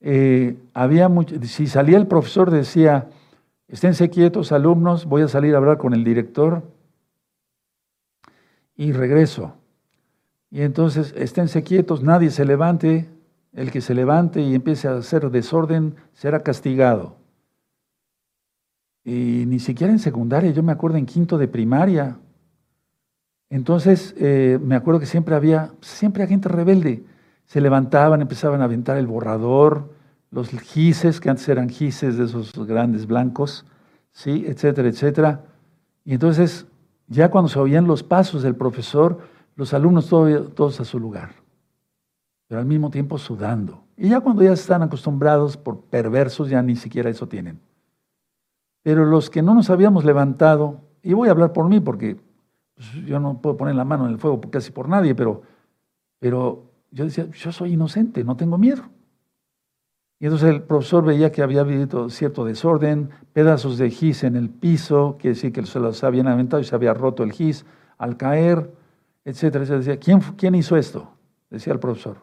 eh, 0.00 0.56
había 0.74 1.10
si 1.42 1.66
salía 1.66 1.98
el 1.98 2.06
profesor 2.06 2.50
decía, 2.50 3.08
esténse 3.68 4.10
quietos 4.10 4.52
alumnos, 4.52 5.06
voy 5.06 5.22
a 5.22 5.28
salir 5.28 5.54
a 5.54 5.58
hablar 5.58 5.78
con 5.78 5.94
el 5.94 6.04
director 6.04 6.62
y 8.76 8.92
regreso. 8.92 9.54
Y 10.50 10.62
entonces 10.62 11.14
esténse 11.16 11.62
quietos, 11.62 12.02
nadie 12.02 12.30
se 12.30 12.44
levante, 12.44 13.08
el 13.52 13.70
que 13.70 13.80
se 13.80 13.94
levante 13.94 14.40
y 14.40 14.54
empiece 14.54 14.86
a 14.88 14.96
hacer 14.96 15.30
desorden 15.30 15.96
será 16.12 16.42
castigado. 16.42 17.16
Y 19.06 19.44
ni 19.46 19.58
siquiera 19.58 19.90
en 19.90 19.98
secundaria, 19.98 20.50
yo 20.50 20.62
me 20.62 20.72
acuerdo 20.72 20.98
en 20.98 21.06
quinto 21.06 21.38
de 21.38 21.48
primaria. 21.48 22.18
Entonces 23.48 24.14
eh, 24.18 24.58
me 24.60 24.74
acuerdo 24.74 25.00
que 25.00 25.06
siempre 25.06 25.34
había, 25.34 25.70
siempre 25.80 26.22
había 26.22 26.34
gente 26.34 26.50
rebelde 26.50 27.04
se 27.46 27.60
levantaban, 27.60 28.20
empezaban 28.20 28.60
a 28.60 28.64
aventar 28.64 28.96
el 28.98 29.06
borrador, 29.06 29.94
los 30.30 30.48
gises, 30.50 31.20
que 31.20 31.30
antes 31.30 31.48
eran 31.48 31.68
gises 31.68 32.18
de 32.18 32.24
esos 32.24 32.52
grandes 32.66 33.06
blancos, 33.06 33.64
¿sí? 34.12 34.44
etcétera, 34.46 34.88
etcétera. 34.88 35.44
Y 36.04 36.14
entonces 36.14 36.66
ya 37.06 37.30
cuando 37.30 37.48
se 37.48 37.58
oían 37.58 37.86
los 37.86 38.02
pasos 38.02 38.42
del 38.42 38.56
profesor, 38.56 39.20
los 39.54 39.72
alumnos 39.72 40.08
todos 40.08 40.80
a 40.80 40.84
su 40.84 40.98
lugar, 40.98 41.30
pero 42.48 42.60
al 42.60 42.66
mismo 42.66 42.90
tiempo 42.90 43.16
sudando. 43.16 43.84
Y 43.96 44.10
ya 44.10 44.20
cuando 44.20 44.42
ya 44.42 44.52
están 44.52 44.82
acostumbrados 44.82 45.56
por 45.56 45.80
perversos, 45.82 46.50
ya 46.50 46.60
ni 46.60 46.76
siquiera 46.76 47.08
eso 47.08 47.26
tienen. 47.28 47.60
Pero 48.86 49.04
los 49.04 49.30
que 49.30 49.42
no 49.42 49.52
nos 49.52 49.68
habíamos 49.68 50.04
levantado, 50.04 50.80
y 51.02 51.12
voy 51.12 51.26
a 51.26 51.32
hablar 51.32 51.52
por 51.52 51.68
mí 51.68 51.80
porque 51.80 52.20
pues, 52.76 53.04
yo 53.04 53.18
no 53.18 53.42
puedo 53.42 53.56
poner 53.56 53.74
la 53.74 53.84
mano 53.84 54.06
en 54.06 54.12
el 54.12 54.18
fuego 54.18 54.40
casi 54.42 54.70
por 54.70 54.88
nadie, 54.88 55.12
pero, 55.12 55.42
pero 56.20 56.70
yo 56.92 57.04
decía, 57.04 57.28
yo 57.32 57.50
soy 57.50 57.72
inocente, 57.72 58.22
no 58.22 58.36
tengo 58.36 58.58
miedo. 58.58 58.84
Y 60.20 60.26
entonces 60.26 60.50
el 60.50 60.62
profesor 60.62 61.04
veía 61.04 61.32
que 61.32 61.42
había 61.42 61.62
habido 61.62 62.08
cierto 62.10 62.44
desorden, 62.44 63.10
pedazos 63.32 63.76
de 63.76 63.90
gis 63.90 64.22
en 64.22 64.36
el 64.36 64.50
piso, 64.50 65.16
que 65.18 65.30
decir 65.30 65.52
que 65.52 65.66
se 65.66 65.80
los 65.80 66.04
habían 66.04 66.28
aventado 66.28 66.62
y 66.62 66.64
se 66.64 66.76
había 66.76 66.94
roto 66.94 67.24
el 67.24 67.32
gis 67.32 67.66
al 67.98 68.16
caer, 68.16 68.72
etcétera, 69.24 69.64
etcétera. 69.64 69.78
Decía, 69.78 69.96
¿quién, 69.98 70.20
¿quién 70.36 70.54
hizo 70.54 70.76
esto? 70.76 71.10
Decía 71.50 71.72
el 71.72 71.80
profesor. 71.80 72.18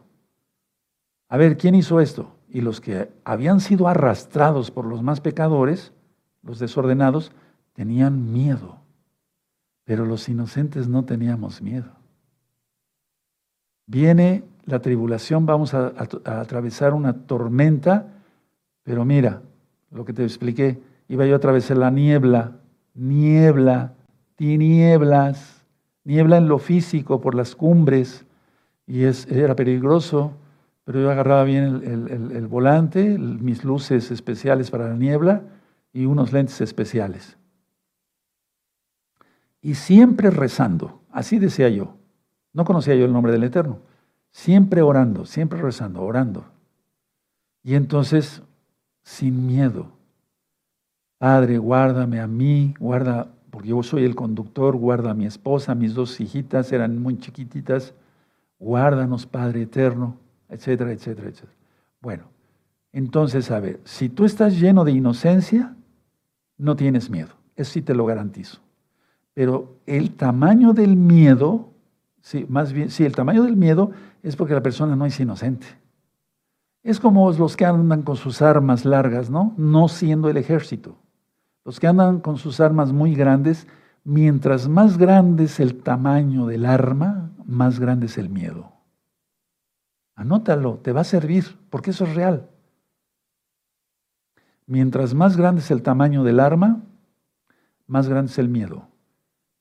A 1.28 1.36
ver, 1.36 1.57
¿quién 1.57 1.76
hizo 1.76 1.99
esto? 1.99 2.38
Y 2.47 2.61
los 2.61 2.80
que 2.80 3.11
habían 3.26 3.59
sido 3.59 3.89
arrastrados 3.89 4.72
por 4.72 4.86
los 4.86 5.03
más 5.03 5.20
pecadores, 5.20 5.91
los 6.44 6.60
desordenados, 6.60 7.32
tenían 7.74 8.32
miedo. 8.32 8.78
Pero 9.86 10.06
los 10.06 10.30
inocentes 10.30 10.88
no 10.88 11.04
teníamos 11.06 11.62
miedo. 11.62 11.91
Viene 13.86 14.44
la 14.66 14.80
tribulación, 14.80 15.46
vamos 15.46 15.74
a, 15.74 15.94
atravesar 16.26 16.94
una 16.94 17.26
tormenta, 17.26 18.08
pero 18.84 19.04
mira, 19.04 19.41
lo 19.91 20.06
que 20.06 20.14
te 20.14 20.24
expliqué, 20.24 20.80
iba 21.10 21.26
yo 21.26 21.34
a 21.34 21.38
atravesar 21.38 21.78
la 21.78 21.91
niebla, 21.91 22.54
niebla, 22.94 23.94
tinieblas, 24.36 25.66
niebla 26.06 26.38
en 26.38 26.48
lo 26.48 26.60
físico 26.60 27.20
por 27.20 27.36
las 27.36 27.56
cumbres, 27.56 28.26
y 28.88 29.04
era 29.04 29.56
peligroso, 29.56 30.34
pero 30.86 31.02
yo 31.02 31.12
agarraba 31.12 31.44
bien 31.44 31.82
el, 31.84 32.48
volante, 32.48 33.18
mis 33.18 33.64
luces 33.64 34.12
especiales 34.12 34.72
para 34.72 34.89
la 34.89 34.96
niebla 34.96 35.41
y 35.94 36.06
unos 36.06 36.34
lentes 36.34 36.60
especiales. 36.60 37.38
Y 39.62 39.76
siempre 39.76 40.30
rezando, 40.32 41.02
así 41.12 41.39
decía 41.39 41.70
yo. 41.70 41.96
No 42.52 42.66
conocía 42.66 42.96
yo 42.96 43.06
el 43.06 43.14
nombre 43.14 43.32
del 43.32 43.44
Eterno. 43.44 43.80
Siempre 44.32 44.82
orando, 44.82 45.26
siempre 45.26 45.62
rezando, 45.62 46.02
orando. 46.02 46.46
Y 47.64 47.76
entonces, 47.76 48.41
sin 49.04 49.48
miedo, 49.48 49.91
Padre, 51.18 51.58
guárdame 51.58 52.20
a 52.20 52.28
mí, 52.28 52.74
guarda, 52.80 53.30
porque 53.50 53.70
yo 53.70 53.82
soy 53.82 54.04
el 54.04 54.16
conductor, 54.16 54.76
guarda 54.76 55.12
a 55.12 55.14
mi 55.14 55.26
esposa, 55.26 55.74
mis 55.74 55.94
dos 55.94 56.20
hijitas 56.20 56.74
eran 56.74 57.02
muy 57.02 57.18
chiquititas, 57.18 57.94
guárdanos, 58.60 59.26
Padre 59.26 59.62
eterno, 59.62 60.18
etcétera, 60.50 60.91
etcétera, 60.91 61.30
etcétera. 61.30 61.54
Bueno, 62.02 62.24
entonces, 62.91 63.50
a 63.52 63.62
ver, 63.62 63.80
si 63.86 64.10
tú 64.10 64.26
estás 64.26 64.60
lleno 64.60 64.84
de 64.84 64.91
inocencia, 64.91 65.76
no 66.58 66.76
tienes 66.76 67.10
miedo, 67.10 67.34
eso 67.56 67.72
sí 67.72 67.82
te 67.82 67.93
lo 67.93 68.06
garantizo. 68.06 68.60
Pero 69.34 69.80
el 69.86 70.16
tamaño 70.16 70.74
del 70.74 70.95
miedo, 70.95 71.72
sí, 72.22 72.45
más 72.47 72.72
bien, 72.72 72.89
sí, 72.89 73.04
el 73.04 73.16
tamaño 73.16 73.43
del 73.43 73.56
miedo 73.56 73.91
es 74.22 74.36
porque 74.36 74.54
la 74.54 74.64
persona 74.64 74.95
no 74.95 75.06
es 75.06 75.20
inocente. 75.20 75.68
Es 76.84 76.99
como 76.99 77.32
los 77.32 77.56
que 77.56 77.66
andan 77.66 78.04
con 78.04 78.18
sus 78.18 78.41
armas 78.41 78.86
largas, 78.86 79.30
¿no? 79.30 79.54
No 79.58 79.88
siendo 79.88 80.30
el 80.30 80.38
ejército. 80.38 80.97
Los 81.66 81.80
que 81.80 81.88
andan 81.88 82.20
con 82.20 82.38
sus 82.38 82.60
armas 82.60 82.91
muy 82.91 83.16
grandes, 83.16 83.68
mientras 84.04 84.68
más 84.68 84.97
grande 84.97 85.45
es 85.45 85.60
el 85.62 85.82
tamaño 85.82 86.45
del 86.45 86.66
arma, 86.66 87.32
más 87.45 87.80
grande 87.80 88.08
es 88.08 88.18
el 88.18 88.30
miedo. 88.30 88.74
Anótalo, 90.16 90.78
te 90.78 90.91
va 90.91 91.01
a 91.01 91.06
servir, 91.06 91.58
porque 91.70 91.91
eso 91.91 92.04
es 92.04 92.16
real. 92.16 92.49
Mientras 94.66 95.14
más 95.14 95.38
grande 95.38 95.61
es 95.61 95.72
el 95.72 95.82
tamaño 95.82 96.24
del 96.24 96.39
arma, 96.39 96.82
más 97.88 98.07
grande 98.07 98.32
es 98.32 98.39
el 98.39 98.49
miedo. 98.49 98.88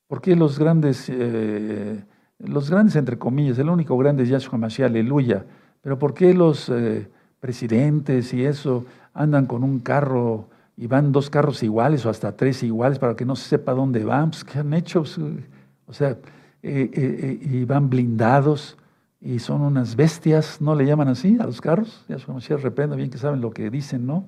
¿Por 0.07 0.21
qué 0.21 0.37
los 0.37 0.59
grandes 0.59 1.09
eh, 1.09 2.05
los 2.43 2.71
grandes 2.71 2.97
entre 2.97 3.19
comillas, 3.19 3.59
el 3.59 3.69
único 3.69 3.97
grande 3.97 4.25
es 4.25 4.29
Yahshua 4.29 4.59
Mashiach, 4.59 4.91
aleluya, 4.91 5.45
pero 5.81 5.99
¿por 5.99 6.13
qué 6.13 6.35
los 6.35 6.69
eh, 6.69 7.09
presidentes 7.39 8.35
y 8.35 8.45
eso 8.45 8.85
andan 9.15 9.47
con 9.47 9.63
un 9.63 9.79
carro 9.79 10.49
y 10.77 10.87
van 10.87 11.13
dos 11.13 11.31
carros 11.31 11.63
iguales 11.63 12.05
o 12.05 12.11
hasta 12.11 12.37
tres 12.37 12.63
iguales 12.63 12.99
para 12.99 13.15
que 13.15 13.25
no 13.25 13.37
se 13.37 13.49
sepa 13.49 13.73
dónde 13.73 14.05
van? 14.05 14.31
Pues, 14.31 14.45
¿Qué 14.45 14.59
han 14.59 14.75
hecho? 14.75 15.01
Pues, 15.01 15.19
o 15.87 15.93
sea, 15.93 16.11
eh, 16.63 16.91
eh, 16.93 17.39
y 17.41 17.65
van 17.65 17.89
blindados 17.89 18.77
y 19.21 19.39
son 19.39 19.61
unas 19.63 19.95
bestias, 19.95 20.61
¿no 20.61 20.75
le 20.75 20.85
llaman 20.85 21.09
así 21.09 21.37
a 21.39 21.45
los 21.45 21.61
carros? 21.61 22.05
Yahshua 22.09 22.35
Mashiach 22.35 22.61
reprenda 22.61 22.97
bien 22.97 23.11
que 23.11 23.19
saben 23.19 23.41
lo 23.41 23.53
que 23.53 23.71
dicen, 23.71 24.05
¿no? 24.05 24.25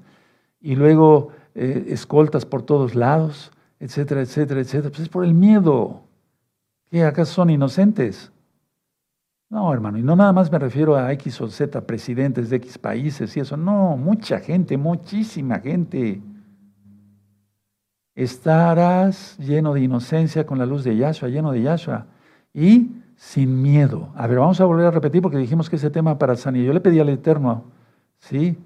Y 0.65 0.77
luego 0.77 1.29
escoltas 1.55 2.47
por 2.47 2.62
todos 2.62 2.95
lados, 2.95 3.53
etcétera, 3.79 4.23
etcétera, 4.23 4.62
etcétera. 4.62 4.89
Pues 4.89 5.03
es 5.03 5.09
por 5.11 5.23
el 5.23 5.35
miedo. 5.35 6.01
¿Qué 6.91 7.05
acaso 7.05 7.35
son 7.35 7.51
inocentes? 7.51 8.33
No, 9.51 9.71
hermano, 9.75 9.99
y 9.99 10.03
no 10.03 10.17
nada 10.17 10.33
más 10.33 10.51
me 10.51 10.59
refiero 10.59 10.97
a 10.97 11.12
X 11.12 11.39
o 11.43 11.49
Z 11.49 11.83
presidentes 11.83 12.49
de 12.49 12.57
X 12.57 12.79
países 12.79 13.37
y 13.37 13.41
eso, 13.41 13.59
no, 13.59 13.99
mucha 13.99 14.41
gente, 14.41 14.79
muchísima 14.79 15.61
gente. 15.61 16.23
Estarás 18.15 19.37
lleno 19.39 19.75
de 19.75 19.83
inocencia 19.83 20.47
con 20.47 20.59
la 20.59 20.65
luz 20.65 20.83
de 20.83 20.97
Yahshua, 20.97 21.29
lleno 21.29 21.53
de 21.53 21.61
Yahshua, 21.61 22.07
y 22.55 22.91
sin 23.17 23.61
miedo. 23.61 24.09
A 24.17 24.27
ver, 24.27 24.39
vamos 24.39 24.62
a 24.62 24.65
volver 24.65 24.87
a 24.87 24.91
repetir 24.91 25.21
porque 25.21 25.37
dijimos 25.37 25.69
que 25.69 25.77
ese 25.77 25.91
tema 25.91 26.19
para 26.19 26.37
Sanidad. 26.37 26.69
Yo 26.69 26.73
le 26.73 26.81
pedí 26.81 27.01
al 27.01 27.11
Eterno, 27.11 27.65
¿sí? 28.19 28.57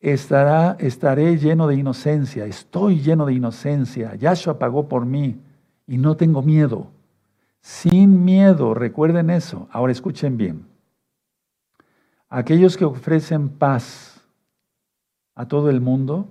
Estará, 0.00 0.76
estaré 0.80 1.36
lleno 1.36 1.66
de 1.66 1.76
inocencia, 1.76 2.46
estoy 2.46 3.00
lleno 3.00 3.26
de 3.26 3.34
inocencia. 3.34 4.14
Yahshua 4.14 4.58
pagó 4.58 4.88
por 4.88 5.04
mí 5.04 5.38
y 5.86 5.98
no 5.98 6.16
tengo 6.16 6.42
miedo. 6.42 6.88
Sin 7.60 8.24
miedo, 8.24 8.72
recuerden 8.72 9.28
eso. 9.28 9.68
Ahora 9.70 9.92
escuchen 9.92 10.38
bien. 10.38 10.64
Aquellos 12.30 12.78
que 12.78 12.86
ofrecen 12.86 13.50
paz 13.50 14.26
a 15.34 15.46
todo 15.46 15.68
el 15.68 15.80
mundo 15.80 16.28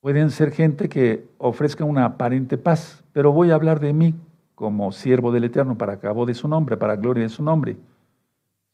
pueden 0.00 0.30
ser 0.30 0.52
gente 0.52 0.88
que 0.88 1.28
ofrezca 1.36 1.84
una 1.84 2.04
aparente 2.04 2.56
paz, 2.56 3.04
pero 3.12 3.32
voy 3.32 3.50
a 3.50 3.56
hablar 3.56 3.80
de 3.80 3.92
mí 3.92 4.14
como 4.54 4.90
siervo 4.92 5.32
del 5.32 5.44
Eterno 5.44 5.76
para 5.76 5.98
cabo 5.98 6.24
de 6.24 6.32
su 6.32 6.48
nombre, 6.48 6.76
para 6.78 6.96
gloria 6.96 7.24
de 7.24 7.28
su 7.28 7.42
nombre, 7.42 7.76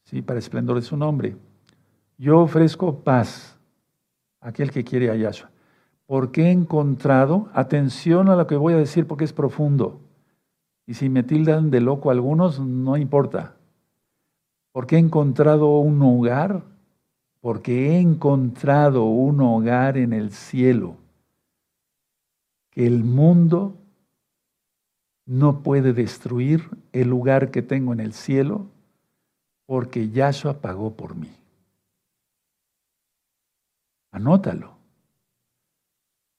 sí, 0.05 0.21
para 0.21 0.39
esplendor 0.39 0.77
de 0.77 0.83
su 0.83 0.95
nombre. 0.95 1.35
Yo 2.23 2.39
ofrezco 2.39 3.03
paz 3.03 3.57
a 4.39 4.47
aquel 4.47 4.71
que 4.71 4.85
quiere 4.85 5.09
a 5.09 5.15
Yahshua. 5.17 5.49
Porque 6.05 6.43
he 6.43 6.51
encontrado, 6.51 7.49
atención 7.51 8.29
a 8.29 8.37
lo 8.37 8.47
que 8.47 8.55
voy 8.55 8.75
a 8.75 8.77
decir 8.77 9.05
porque 9.07 9.25
es 9.25 9.33
profundo. 9.33 9.99
Y 10.87 10.93
si 10.93 11.09
me 11.09 11.23
tildan 11.23 11.69
de 11.69 11.81
loco 11.81 12.11
algunos, 12.11 12.61
no 12.61 12.95
importa. 12.95 13.57
Porque 14.71 14.95
he 14.95 14.99
encontrado 14.99 15.79
un 15.79 16.01
hogar, 16.01 16.63
porque 17.41 17.89
he 17.89 17.99
encontrado 17.99 19.03
un 19.03 19.41
hogar 19.41 19.97
en 19.97 20.13
el 20.13 20.31
cielo 20.31 20.95
que 22.69 22.87
el 22.87 23.03
mundo 23.03 23.75
no 25.25 25.59
puede 25.59 25.91
destruir 25.91 26.69
el 26.93 27.09
lugar 27.09 27.51
que 27.51 27.61
tengo 27.61 27.91
en 27.91 27.99
el 27.99 28.13
cielo 28.13 28.67
porque 29.65 30.09
Yahshua 30.09 30.61
pagó 30.61 30.93
por 30.93 31.15
mí. 31.15 31.42
Anótalo. 34.13 34.77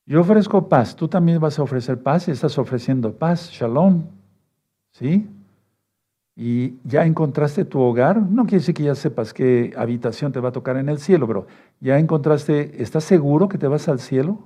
Yo 0.06 0.20
ofrezco 0.20 0.68
paz, 0.68 0.94
tú 0.94 1.08
también 1.08 1.40
vas 1.40 1.58
a 1.58 1.62
ofrecer 1.62 2.02
paz 2.02 2.28
y 2.28 2.30
estás 2.30 2.56
ofreciendo 2.56 3.12
paz, 3.12 3.50
shalom. 3.50 4.04
¿Sí? 4.92 5.28
Y 6.36 6.78
ya 6.84 7.04
encontraste 7.04 7.64
tu 7.64 7.80
hogar, 7.80 8.22
no 8.22 8.44
quiere 8.44 8.58
decir 8.58 8.74
que 8.74 8.84
ya 8.84 8.94
sepas 8.94 9.34
qué 9.34 9.72
habitación 9.76 10.30
te 10.30 10.40
va 10.40 10.50
a 10.50 10.52
tocar 10.52 10.76
en 10.76 10.88
el 10.88 10.98
cielo, 10.98 11.26
pero 11.26 11.46
ya 11.80 11.98
encontraste, 11.98 12.80
¿estás 12.80 13.04
seguro 13.04 13.48
que 13.48 13.58
te 13.58 13.66
vas 13.66 13.88
al 13.88 13.98
cielo? 13.98 14.38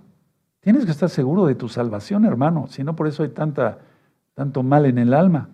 Tienes 0.60 0.86
que 0.86 0.90
estar 0.90 1.10
seguro 1.10 1.44
de 1.46 1.54
tu 1.54 1.68
salvación, 1.68 2.24
hermano, 2.24 2.66
si 2.68 2.82
no 2.82 2.96
por 2.96 3.08
eso 3.08 3.22
hay 3.22 3.30
tanta, 3.30 3.78
tanto 4.34 4.62
mal 4.62 4.86
en 4.86 4.98
el 4.98 5.12
alma. 5.12 5.50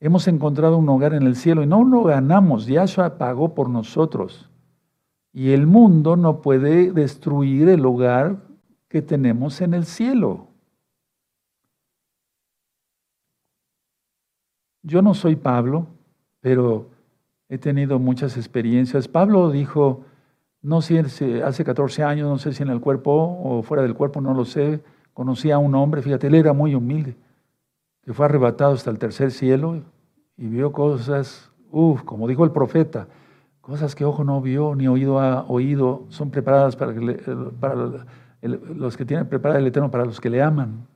Hemos 0.00 0.28
encontrado 0.28 0.76
un 0.76 0.88
hogar 0.88 1.14
en 1.14 1.22
el 1.22 1.36
cielo 1.36 1.62
y 1.62 1.66
no 1.66 1.84
lo 1.84 2.02
ganamos, 2.02 2.66
Yahshua 2.66 3.16
pagó 3.16 3.54
por 3.54 3.70
nosotros. 3.70 4.48
Y 5.38 5.52
el 5.52 5.68
mundo 5.68 6.16
no 6.16 6.42
puede 6.42 6.90
destruir 6.90 7.68
el 7.68 7.86
hogar 7.86 8.38
que 8.88 9.02
tenemos 9.02 9.60
en 9.60 9.72
el 9.72 9.84
cielo. 9.84 10.48
Yo 14.82 15.00
no 15.00 15.14
soy 15.14 15.36
Pablo, 15.36 15.86
pero 16.40 16.90
he 17.48 17.56
tenido 17.56 18.00
muchas 18.00 18.36
experiencias. 18.36 19.06
Pablo 19.06 19.52
dijo, 19.52 20.04
no 20.60 20.82
sé, 20.82 21.04
hace 21.44 21.64
14 21.64 22.02
años, 22.02 22.28
no 22.28 22.38
sé 22.38 22.52
si 22.52 22.64
en 22.64 22.70
el 22.70 22.80
cuerpo 22.80 23.38
o 23.40 23.62
fuera 23.62 23.84
del 23.84 23.94
cuerpo, 23.94 24.20
no 24.20 24.34
lo 24.34 24.44
sé, 24.44 24.82
Conocí 25.14 25.52
a 25.52 25.58
un 25.58 25.74
hombre, 25.76 26.02
fíjate, 26.02 26.26
él 26.26 26.34
era 26.34 26.52
muy 26.52 26.74
humilde, 26.76 27.16
que 28.02 28.12
fue 28.12 28.26
arrebatado 28.26 28.74
hasta 28.74 28.90
el 28.90 28.98
tercer 28.98 29.30
cielo 29.30 29.82
y 30.36 30.46
vio 30.46 30.72
cosas, 30.72 31.52
uff, 31.70 32.02
como 32.02 32.26
dijo 32.26 32.44
el 32.44 32.50
profeta, 32.52 33.08
cosas 33.68 33.94
que 33.94 34.06
ojo 34.06 34.24
no 34.24 34.40
vio 34.40 34.74
ni 34.74 34.88
oído 34.88 35.20
ha 35.20 35.44
oído, 35.44 36.06
son 36.08 36.30
preparadas 36.30 36.74
para, 36.74 36.94
para 37.60 38.06
los 38.40 38.96
que 38.96 39.04
tienen 39.04 39.28
preparado 39.28 39.60
el 39.60 39.66
Eterno, 39.66 39.90
para 39.90 40.06
los 40.06 40.22
que 40.22 40.30
le 40.30 40.40
aman. 40.40 40.86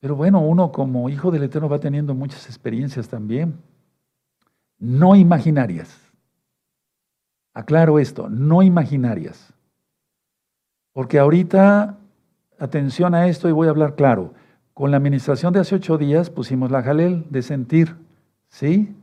Pero 0.00 0.16
bueno, 0.16 0.40
uno 0.40 0.72
como 0.72 1.10
hijo 1.10 1.30
del 1.30 1.42
Eterno 1.42 1.68
va 1.68 1.80
teniendo 1.80 2.14
muchas 2.14 2.46
experiencias 2.46 3.06
también, 3.06 3.58
no 4.78 5.14
imaginarias. 5.14 6.10
Aclaro 7.52 7.98
esto, 7.98 8.30
no 8.30 8.62
imaginarias. 8.62 9.52
Porque 10.94 11.18
ahorita 11.18 11.98
atención 12.58 13.14
a 13.14 13.28
esto 13.28 13.46
y 13.46 13.52
voy 13.52 13.66
a 13.66 13.72
hablar 13.72 13.94
claro. 13.94 14.32
Con 14.72 14.90
la 14.90 14.96
administración 14.96 15.52
de 15.52 15.60
hace 15.60 15.74
ocho 15.74 15.98
días 15.98 16.30
pusimos 16.30 16.70
la 16.70 16.82
jalel 16.82 17.26
de 17.28 17.42
sentir, 17.42 17.94
¿sí? 18.48 18.96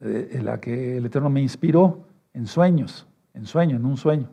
La 0.00 0.58
que 0.60 0.96
el 0.96 1.06
Eterno 1.06 1.28
me 1.28 1.42
inspiró 1.42 2.06
en 2.32 2.46
sueños, 2.46 3.06
en 3.34 3.44
sueño, 3.44 3.76
en 3.76 3.84
un 3.84 3.98
sueño. 3.98 4.30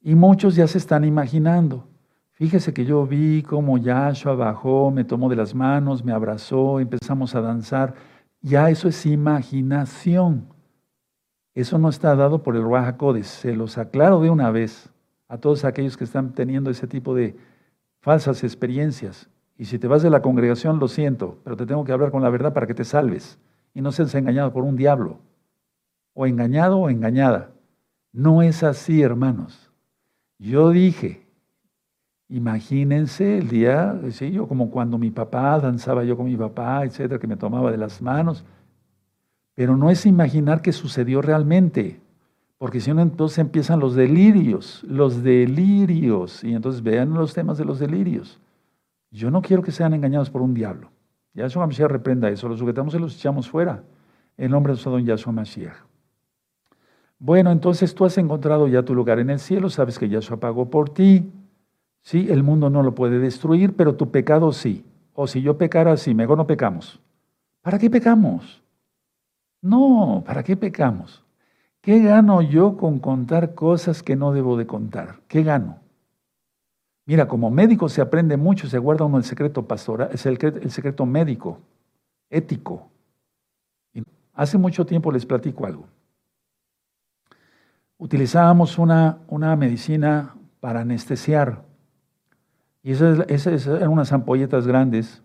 Y 0.00 0.14
muchos 0.14 0.56
ya 0.56 0.66
se 0.66 0.78
están 0.78 1.04
imaginando. 1.04 1.86
Fíjese 2.32 2.72
que 2.72 2.86
yo 2.86 3.06
vi 3.06 3.42
cómo 3.42 3.76
Yahshua 3.78 4.34
bajó, 4.34 4.90
me 4.90 5.04
tomó 5.04 5.28
de 5.28 5.36
las 5.36 5.54
manos, 5.54 6.04
me 6.04 6.12
abrazó, 6.12 6.80
empezamos 6.80 7.34
a 7.34 7.42
danzar. 7.42 7.94
Ya 8.40 8.70
eso 8.70 8.88
es 8.88 9.04
imaginación. 9.04 10.46
Eso 11.54 11.78
no 11.78 11.90
está 11.90 12.16
dado 12.16 12.42
por 12.42 12.56
el 12.56 12.62
Ruach 12.62 12.96
Se 13.22 13.54
los 13.54 13.78
aclaro 13.78 14.20
de 14.20 14.30
una 14.30 14.50
vez 14.50 14.90
a 15.28 15.38
todos 15.38 15.64
aquellos 15.64 15.96
que 15.96 16.04
están 16.04 16.32
teniendo 16.32 16.70
ese 16.70 16.86
tipo 16.86 17.14
de 17.14 17.36
falsas 18.00 18.42
experiencias. 18.42 19.28
Y 19.56 19.66
si 19.66 19.78
te 19.78 19.86
vas 19.86 20.02
de 20.02 20.10
la 20.10 20.22
congregación, 20.22 20.78
lo 20.78 20.88
siento, 20.88 21.38
pero 21.44 21.56
te 21.56 21.66
tengo 21.66 21.84
que 21.84 21.92
hablar 21.92 22.10
con 22.10 22.22
la 22.22 22.30
verdad 22.30 22.52
para 22.54 22.66
que 22.66 22.74
te 22.74 22.84
salves 22.84 23.38
y 23.74 23.82
no 23.82 23.92
seas 23.92 24.14
engañado 24.14 24.52
por 24.52 24.64
un 24.64 24.76
diablo, 24.76 25.18
o 26.14 26.26
engañado 26.26 26.78
o 26.78 26.88
engañada. 26.88 27.50
No 28.12 28.40
es 28.40 28.62
así, 28.62 29.02
hermanos. 29.02 29.70
Yo 30.38 30.70
dije, 30.70 31.26
imagínense 32.28 33.38
el 33.38 33.48
día, 33.48 34.00
sí, 34.10 34.30
yo 34.30 34.46
como 34.46 34.70
cuando 34.70 34.96
mi 34.96 35.10
papá 35.10 35.58
danzaba 35.58 36.04
yo 36.04 36.16
con 36.16 36.26
mi 36.26 36.36
papá, 36.36 36.84
etcétera, 36.84 37.18
que 37.18 37.26
me 37.26 37.36
tomaba 37.36 37.70
de 37.70 37.78
las 37.78 38.00
manos, 38.00 38.44
pero 39.54 39.76
no 39.76 39.90
es 39.90 40.06
imaginar 40.06 40.62
que 40.62 40.72
sucedió 40.72 41.20
realmente. 41.20 42.00
Porque 42.58 42.80
si 42.80 42.92
no, 42.92 43.02
entonces 43.02 43.38
empiezan 43.38 43.80
los 43.80 43.94
delirios, 43.94 44.82
los 44.84 45.22
delirios. 45.22 46.42
Y 46.44 46.54
entonces 46.54 46.82
vean 46.82 47.12
los 47.12 47.34
temas 47.34 47.58
de 47.58 47.64
los 47.64 47.78
delirios. 47.78 48.40
Yo 49.10 49.30
no 49.30 49.42
quiero 49.42 49.62
que 49.62 49.72
sean 49.72 49.94
engañados 49.94 50.30
por 50.30 50.42
un 50.42 50.54
diablo. 50.54 50.90
Yahshua 51.34 51.66
Mashiach 51.66 51.90
reprenda 51.90 52.30
eso. 52.30 52.48
Los 52.48 52.58
sujetamos 52.58 52.94
y 52.94 52.98
los 52.98 53.14
echamos 53.16 53.48
fuera. 53.48 53.82
En 54.36 54.50
nombre 54.50 54.74
de 54.74 54.82
don 54.82 55.04
Yahshua 55.04 55.32
Mashiach. 55.32 55.76
Bueno, 57.18 57.50
entonces 57.50 57.94
tú 57.94 58.04
has 58.04 58.16
encontrado 58.18 58.68
ya 58.68 58.82
tu 58.82 58.94
lugar 58.94 59.18
en 59.18 59.30
el 59.30 59.38
cielo. 59.38 59.68
Sabes 59.70 59.98
que 59.98 60.08
Yahshua 60.08 60.38
pagó 60.38 60.70
por 60.70 60.90
ti. 60.90 61.30
Sí, 62.02 62.28
el 62.30 62.42
mundo 62.42 62.70
no 62.70 62.82
lo 62.82 62.94
puede 62.94 63.18
destruir, 63.18 63.74
pero 63.74 63.94
tu 63.94 64.10
pecado 64.10 64.52
sí. 64.52 64.84
O 65.14 65.26
si 65.26 65.42
yo 65.42 65.56
pecara, 65.56 65.96
sí, 65.96 66.14
mejor 66.14 66.36
no 66.36 66.46
pecamos. 66.46 67.00
¿Para 67.62 67.78
qué 67.78 67.88
pecamos? 67.88 68.62
No, 69.62 70.22
¿para 70.26 70.42
qué 70.42 70.56
pecamos? 70.56 71.24
¿Qué 71.80 72.00
gano 72.00 72.42
yo 72.42 72.76
con 72.76 72.98
contar 72.98 73.54
cosas 73.54 74.02
que 74.02 74.16
no 74.16 74.32
debo 74.32 74.56
de 74.56 74.66
contar? 74.66 75.20
¿Qué 75.28 75.42
gano? 75.42 75.83
Mira, 77.06 77.28
como 77.28 77.50
médico 77.50 77.88
se 77.88 78.00
aprende 78.00 78.36
mucho, 78.36 78.66
se 78.68 78.78
guarda 78.78 79.04
uno 79.04 79.18
el 79.18 79.24
secreto 79.24 79.66
pastoral, 79.66 80.08
es 80.12 80.24
el, 80.26 80.38
secreto 80.70 81.04
médico, 81.04 81.58
ético. 82.30 82.88
Hace 84.32 84.58
mucho 84.58 84.84
tiempo 84.84 85.12
les 85.12 85.26
platico 85.26 85.66
algo. 85.66 85.86
Utilizábamos 87.98 88.78
una, 88.78 89.18
una 89.28 89.54
medicina 89.54 90.34
para 90.60 90.80
anestesiar. 90.80 91.62
Y 92.82 92.92
esas, 92.92 93.20
esas 93.28 93.66
eran 93.66 93.90
unas 93.90 94.12
ampolletas 94.12 94.66
grandes. 94.66 95.22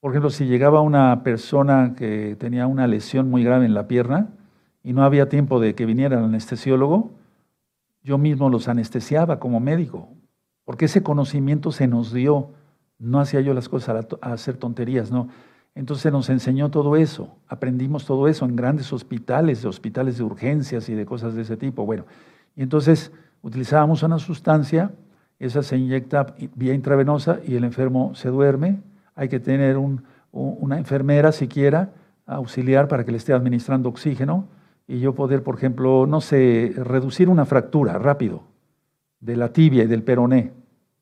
Por 0.00 0.12
ejemplo, 0.12 0.30
si 0.30 0.46
llegaba 0.46 0.80
una 0.80 1.22
persona 1.22 1.94
que 1.96 2.36
tenía 2.36 2.66
una 2.66 2.86
lesión 2.86 3.30
muy 3.30 3.44
grave 3.44 3.66
en 3.66 3.74
la 3.74 3.86
pierna, 3.86 4.30
y 4.86 4.92
no 4.92 5.02
había 5.02 5.28
tiempo 5.28 5.58
de 5.58 5.74
que 5.74 5.84
viniera 5.84 6.16
el 6.16 6.24
anestesiólogo, 6.26 7.10
yo 8.04 8.18
mismo 8.18 8.48
los 8.50 8.68
anestesiaba 8.68 9.40
como 9.40 9.58
médico, 9.58 10.08
porque 10.66 10.86
ese 10.86 11.02
conocimiento 11.02 11.72
se 11.72 11.86
nos 11.86 12.12
dio. 12.12 12.50
No 12.98 13.20
hacía 13.20 13.40
yo 13.40 13.54
las 13.54 13.70
cosas 13.70 14.06
a, 14.20 14.32
hacer 14.32 14.58
tonterías, 14.58 15.10
no. 15.10 15.28
Entonces 15.74 16.10
nos 16.12 16.28
enseñó 16.28 16.70
todo 16.70 16.96
eso, 16.96 17.36
aprendimos 17.48 18.04
todo 18.04 18.28
eso 18.28 18.46
en 18.46 18.56
grandes 18.56 18.92
hospitales, 18.92 19.64
hospitales 19.64 20.18
de 20.18 20.24
urgencias 20.24 20.88
y 20.88 20.94
de 20.94 21.06
cosas 21.06 21.34
de 21.34 21.42
ese 21.42 21.56
tipo. 21.56 21.84
Bueno, 21.84 22.04
y 22.56 22.62
entonces 22.62 23.12
utilizábamos 23.42 24.02
una 24.02 24.18
sustancia, 24.18 24.90
esa 25.38 25.62
se 25.62 25.76
inyecta 25.76 26.34
vía 26.54 26.74
intravenosa 26.74 27.38
y 27.46 27.54
el 27.56 27.64
enfermo 27.64 28.14
se 28.14 28.30
duerme. 28.30 28.80
Hay 29.14 29.28
que 29.28 29.38
tener 29.38 29.76
una 30.32 30.78
enfermera 30.78 31.30
siquiera 31.30 31.92
auxiliar 32.26 32.88
para 32.88 33.04
que 33.04 33.12
le 33.12 33.18
esté 33.18 33.34
administrando 33.34 33.90
oxígeno 33.90 34.48
y 34.88 34.98
yo 34.98 35.14
poder, 35.14 35.42
por 35.42 35.56
ejemplo, 35.56 36.06
no 36.06 36.22
sé, 36.22 36.72
reducir 36.76 37.28
una 37.28 37.44
fractura 37.44 37.98
rápido 37.98 38.55
de 39.26 39.36
la 39.36 39.52
tibia 39.52 39.82
y 39.82 39.86
del 39.88 40.04
peroné. 40.04 40.52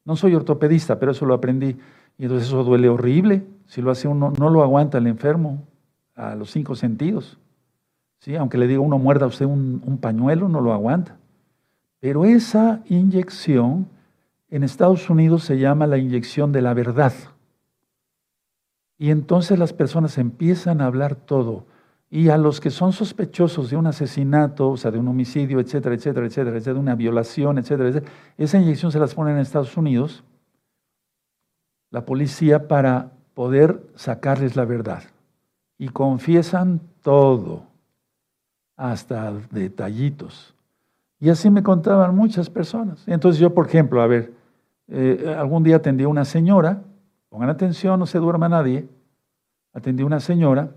No 0.04 0.16
soy 0.16 0.34
ortopedista, 0.34 0.98
pero 0.98 1.12
eso 1.12 1.26
lo 1.26 1.34
aprendí. 1.34 1.76
Y 2.18 2.24
entonces 2.24 2.48
eso 2.48 2.64
duele 2.64 2.88
horrible. 2.88 3.44
Si 3.66 3.82
lo 3.82 3.90
hace 3.90 4.08
uno, 4.08 4.32
no 4.38 4.48
lo 4.48 4.62
aguanta 4.62 4.98
el 4.98 5.06
enfermo 5.06 5.62
a 6.16 6.34
los 6.34 6.50
cinco 6.50 6.74
sentidos. 6.74 7.38
¿Sí? 8.18 8.34
Aunque 8.34 8.56
le 8.56 8.66
diga 8.66 8.80
uno 8.80 8.98
muerda 8.98 9.26
a 9.26 9.28
usted 9.28 9.44
un, 9.44 9.82
un 9.84 9.98
pañuelo, 9.98 10.48
no 10.48 10.62
lo 10.62 10.72
aguanta. 10.72 11.18
Pero 12.00 12.24
esa 12.24 12.82
inyección 12.88 13.86
en 14.48 14.64
Estados 14.64 15.10
Unidos 15.10 15.44
se 15.44 15.58
llama 15.58 15.86
la 15.86 15.98
inyección 15.98 16.50
de 16.50 16.62
la 16.62 16.72
verdad. 16.72 17.12
Y 18.98 19.10
entonces 19.10 19.58
las 19.58 19.74
personas 19.74 20.16
empiezan 20.16 20.80
a 20.80 20.86
hablar 20.86 21.14
todo 21.14 21.66
y 22.14 22.28
a 22.28 22.38
los 22.38 22.60
que 22.60 22.70
son 22.70 22.92
sospechosos 22.92 23.70
de 23.70 23.76
un 23.76 23.88
asesinato, 23.88 24.70
o 24.70 24.76
sea, 24.76 24.92
de 24.92 25.00
un 25.00 25.08
homicidio, 25.08 25.58
etcétera, 25.58 25.96
etcétera, 25.96 26.26
etcétera, 26.26 26.60
de 26.60 26.78
una 26.78 26.94
violación, 26.94 27.58
etcétera, 27.58 27.88
etcétera, 27.88 28.12
esa 28.38 28.56
inyección 28.56 28.92
se 28.92 29.00
las 29.00 29.16
ponen 29.16 29.34
en 29.34 29.40
Estados 29.40 29.76
Unidos, 29.76 30.22
la 31.90 32.06
policía, 32.06 32.68
para 32.68 33.10
poder 33.34 33.84
sacarles 33.96 34.54
la 34.54 34.64
verdad. 34.64 35.02
Y 35.76 35.88
confiesan 35.88 36.80
todo, 37.02 37.64
hasta 38.76 39.32
detallitos. 39.50 40.54
Y 41.18 41.30
así 41.30 41.50
me 41.50 41.64
contaban 41.64 42.14
muchas 42.14 42.48
personas. 42.48 43.02
Entonces 43.08 43.40
yo, 43.40 43.52
por 43.52 43.66
ejemplo, 43.66 44.00
a 44.00 44.06
ver, 44.06 44.32
eh, 44.86 45.34
algún 45.36 45.64
día 45.64 45.76
atendí 45.76 46.04
a 46.04 46.08
una 46.08 46.24
señora, 46.24 46.80
pongan 47.28 47.50
atención, 47.50 47.98
no 47.98 48.06
se 48.06 48.18
duerma 48.18 48.48
nadie, 48.48 48.88
atendí 49.72 50.04
a 50.04 50.06
una 50.06 50.20
señora 50.20 50.70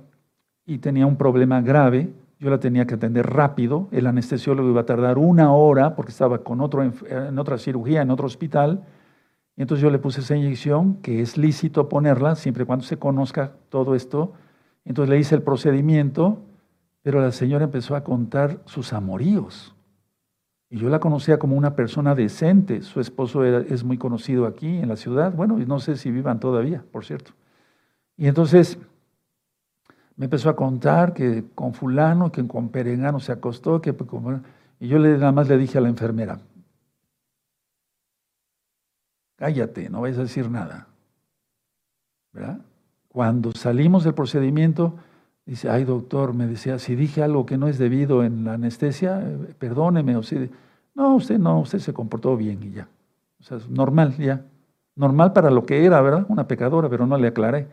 y 0.67 0.77
tenía 0.77 1.07
un 1.07 1.15
problema 1.15 1.61
grave. 1.61 2.13
Yo 2.39 2.51
la 2.51 2.59
tenía 2.59 2.85
que 2.85 2.93
atender 2.93 3.25
rápido. 3.25 3.87
El 3.91 4.05
anestesiólogo 4.05 4.69
iba 4.69 4.81
a 4.81 4.85
tardar 4.85 5.17
una 5.17 5.53
hora 5.53 5.95
porque 5.95 6.11
estaba 6.11 6.43
con 6.43 6.61
otro, 6.61 6.83
en 6.83 7.39
otra 7.39 7.57
cirugía, 7.57 8.03
en 8.03 8.11
otro 8.11 8.27
hospital. 8.27 8.83
Entonces 9.55 9.81
yo 9.81 9.89
le 9.89 9.97
puse 9.97 10.21
esa 10.21 10.35
inyección, 10.35 10.95
que 10.95 11.21
es 11.21 11.37
lícito 11.37 11.89
ponerla 11.89 12.35
siempre 12.35 12.63
y 12.63 12.65
cuando 12.67 12.85
se 12.85 12.97
conozca 12.97 13.53
todo 13.69 13.95
esto. 13.95 14.33
Entonces 14.85 15.09
le 15.09 15.17
hice 15.17 15.33
el 15.33 15.41
procedimiento, 15.41 16.43
pero 17.01 17.21
la 17.21 17.31
señora 17.31 17.63
empezó 17.63 17.95
a 17.95 18.03
contar 18.03 18.59
sus 18.65 18.93
amoríos. 18.93 19.73
Y 20.69 20.77
yo 20.77 20.89
la 20.89 20.99
conocía 20.99 21.39
como 21.39 21.55
una 21.55 21.75
persona 21.75 22.13
decente. 22.13 22.81
Su 22.81 22.99
esposo 22.99 23.45
es 23.45 23.85
muy 23.85 23.97
conocido 23.97 24.45
aquí 24.45 24.67
en 24.67 24.89
la 24.89 24.97
ciudad. 24.97 25.33
Bueno, 25.33 25.57
no 25.57 25.79
sé 25.79 25.95
si 25.95 26.11
vivan 26.11 26.41
todavía, 26.41 26.83
por 26.91 27.05
cierto. 27.05 27.31
Y 28.17 28.27
entonces 28.27 28.77
me 30.17 30.25
empezó 30.25 30.49
a 30.49 30.55
contar 30.55 31.13
que 31.13 31.45
con 31.53 31.73
fulano, 31.73 32.31
que 32.31 32.45
con 32.47 32.69
perengano 32.69 33.19
se 33.19 33.31
acostó, 33.31 33.81
que 33.81 33.93
pues, 33.93 34.41
y 34.79 34.87
yo 34.87 34.97
le, 34.99 35.17
nada 35.17 35.31
más 35.31 35.47
le 35.47 35.57
dije 35.57 35.77
a 35.77 35.81
la 35.81 35.89
enfermera, 35.89 36.39
cállate, 39.35 39.89
no 39.89 40.01
vayas 40.01 40.17
a 40.17 40.23
decir 40.23 40.49
nada. 40.49 40.87
Cuando 43.07 43.51
salimos 43.51 44.03
del 44.03 44.15
procedimiento, 44.15 44.95
dice, 45.45 45.69
ay 45.69 45.85
doctor, 45.85 46.33
me 46.33 46.47
decía, 46.47 46.79
si 46.79 46.95
dije 46.95 47.21
algo 47.21 47.45
que 47.45 47.57
no 47.57 47.67
es 47.67 47.77
debido 47.77 48.23
en 48.23 48.43
la 48.43 48.53
anestesia, 48.53 49.23
perdóneme. 49.59 50.15
O 50.17 50.23
si, 50.23 50.49
no, 50.93 51.15
usted 51.15 51.39
no, 51.39 51.59
usted 51.59 51.79
se 51.79 51.93
comportó 51.93 52.35
bien 52.37 52.61
y 52.63 52.71
ya. 52.71 52.87
O 53.39 53.43
sea, 53.43 53.57
es 53.57 53.69
normal 53.69 54.17
ya. 54.17 54.43
Normal 54.95 55.33
para 55.33 55.51
lo 55.51 55.65
que 55.65 55.85
era, 55.85 56.01
¿verdad? 56.01 56.25
Una 56.27 56.47
pecadora, 56.47 56.89
pero 56.89 57.05
no 57.05 57.17
le 57.17 57.27
aclaré 57.27 57.67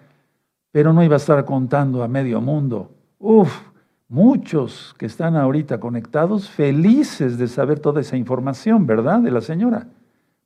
pero 0.75 0.93
no 0.93 1.05
iba 1.05 1.15
a 1.15 1.19
estar 1.19 1.45
contando 1.45 2.03
a 2.03 2.09
medio 2.09 2.41
mundo. 2.41 2.91
Uf, 3.21 3.61
muchos 4.09 4.93
que 4.99 5.07
están 5.07 5.37
ahorita 5.37 5.79
conectados, 5.79 6.51
felices 6.51 7.39
de 7.39 7.47
saber 7.47 7.79
toda 7.79 8.01
esa 8.01 8.17
información, 8.17 8.85
¿verdad? 8.85 9.21
De 9.21 9.31
la 9.31 9.41
señora. 9.41 9.87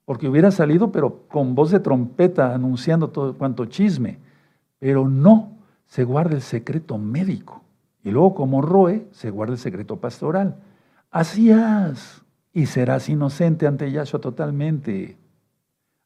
porque 0.04 0.28
hubiera 0.28 0.50
salido, 0.50 0.92
pero 0.92 1.22
con 1.28 1.54
voz 1.54 1.70
de 1.70 1.80
trompeta 1.80 2.54
anunciando 2.54 3.08
todo 3.08 3.38
cuanto 3.38 3.64
chisme. 3.64 4.18
Pero 4.78 5.08
no, 5.08 5.56
se 5.86 6.04
guarda 6.04 6.34
el 6.34 6.42
secreto 6.42 6.98
médico. 6.98 7.62
Y 8.04 8.10
luego, 8.10 8.34
como 8.34 8.60
Roe, 8.60 9.06
se 9.12 9.30
guarda 9.30 9.54
el 9.54 9.58
secreto 9.58 9.96
pastoral. 9.96 10.56
Así 11.10 11.50
haz 11.52 12.22
y 12.52 12.66
serás 12.66 13.08
inocente 13.08 13.66
ante 13.66 13.90
Yahshua 13.90 14.20
totalmente. 14.20 15.16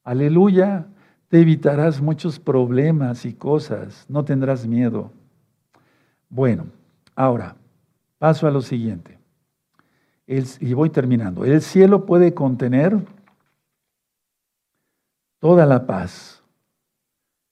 Aleluya, 0.05 0.87
te 1.33 1.41
evitarás 1.41 2.03
muchos 2.03 2.39
problemas 2.39 3.25
y 3.25 3.33
cosas, 3.33 4.05
no 4.07 4.23
tendrás 4.23 4.67
miedo. 4.67 5.11
Bueno, 6.29 6.67
ahora, 7.15 7.57
paso 8.19 8.47
a 8.47 8.51
lo 8.51 8.61
siguiente. 8.61 9.19
y 10.27 10.75
voy 10.75 10.91
terminando. 10.91 11.47
El 11.47 11.63
cielo 11.63 12.05
puede 12.05 12.35
contener 12.35 12.99
toda 15.39 15.65
la 15.65 15.87
paz 15.87 16.43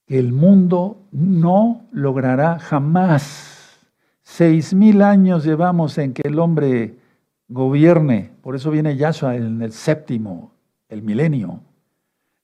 que 0.05 0.19
el 0.19 0.31
mundo 0.31 1.01
no 1.11 1.87
logrará 1.91 2.59
jamás. 2.59 3.79
Seis 4.21 4.75
mil 4.75 5.01
años 5.01 5.43
llevamos 5.43 5.97
en 5.97 6.13
que 6.13 6.27
el 6.27 6.37
hombre 6.37 6.99
gobierne. 7.47 8.29
Por 8.43 8.55
eso 8.55 8.69
viene 8.69 8.95
Yahshua 8.95 9.37
en 9.37 9.59
el 9.63 9.71
séptimo, 9.71 10.51
el 10.87 11.01
milenio. 11.01 11.61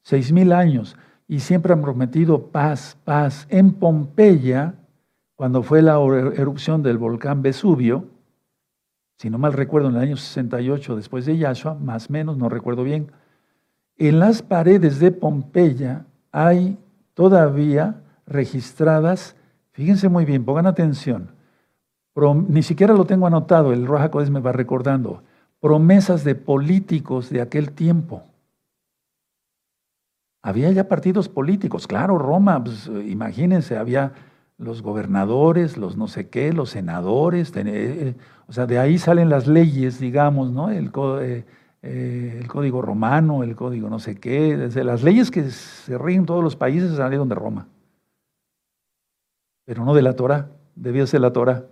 Seis 0.01 0.31
mil 0.31 0.51
años. 0.51 0.97
Y 1.28 1.39
siempre 1.41 1.73
han 1.73 1.82
prometido 1.82 2.47
paz, 2.47 2.97
paz. 3.03 3.47
En 3.49 3.73
Pompeya, 3.73 4.75
cuando 5.36 5.61
fue 5.61 5.82
la 5.82 5.99
erupción 6.36 6.82
del 6.82 6.97
volcán 6.97 7.41
Vesubio, 7.41 8.05
si 9.17 9.30
no 9.30 9.38
mal 9.38 9.53
recuerdo, 9.53 9.89
en 9.89 9.95
el 9.95 10.01
año 10.01 10.17
68 10.17 10.95
después 10.95 11.25
de 11.25 11.38
Yahshua, 11.38 11.73
más 11.75 12.09
o 12.09 12.13
menos, 12.13 12.38
no 12.38 12.49
recuerdo 12.49 12.84
bien, 12.84 13.11
en 13.97 14.19
las 14.19 14.41
paredes 14.41 14.99
de 14.99 15.11
Pompeya 15.11 16.05
hay 16.32 16.78
todavía 17.15 18.01
registradas, 18.28 19.36
fíjense 19.71 20.07
muy 20.07 20.23
bien, 20.23 20.45
pongan 20.45 20.67
atención, 20.67 21.32
ni 22.47 22.63
siquiera 22.63 22.93
lo 22.93 23.05
tengo 23.05 23.28
anotado, 23.28 23.73
el 23.73 23.86
Roja 23.86 24.11
Codes 24.11 24.30
me 24.30 24.39
va 24.39 24.51
recordando, 24.51 25.23
promesas 25.59 26.23
de 26.23 26.36
políticos 26.36 27.30
de 27.30 27.41
aquel 27.41 27.71
tiempo. 27.71 28.23
Había 30.47 30.71
ya 30.71 30.87
partidos 30.87 31.27
políticos, 31.27 31.87
claro, 31.87 32.17
Roma, 32.17 32.63
pues, 32.63 32.89
imagínense, 33.05 33.75
había 33.75 34.13
los 34.57 34.81
gobernadores, 34.81 35.75
los 35.75 35.97
no 35.97 36.07
sé 36.07 36.29
qué, 36.29 36.53
los 36.53 36.69
senadores, 36.69 37.51
eh, 37.53 38.15
o 38.47 38.53
sea, 38.53 38.65
de 38.65 38.79
ahí 38.79 38.97
salen 38.97 39.27
las 39.27 39.45
leyes, 39.45 39.99
digamos, 39.99 40.49
¿no? 40.53 40.69
El, 40.69 40.89
eh, 41.21 41.43
eh, 41.81 42.37
el 42.39 42.47
código 42.47 42.81
romano, 42.81 43.43
el 43.43 43.57
código 43.57 43.89
no 43.89 43.99
sé 43.99 44.15
qué, 44.21 44.55
desde 44.55 44.85
las 44.85 45.03
leyes 45.03 45.31
que 45.31 45.51
se 45.51 45.97
ríen 45.97 46.25
todos 46.25 46.41
los 46.41 46.55
países 46.55 46.95
salieron 46.95 47.27
de 47.27 47.35
Roma, 47.35 47.67
pero 49.65 49.83
no 49.83 49.93
de 49.93 50.01
la 50.01 50.15
Torah, 50.15 50.47
debía 50.75 51.05
ser 51.07 51.19
la 51.19 51.33
Torah. 51.33 51.65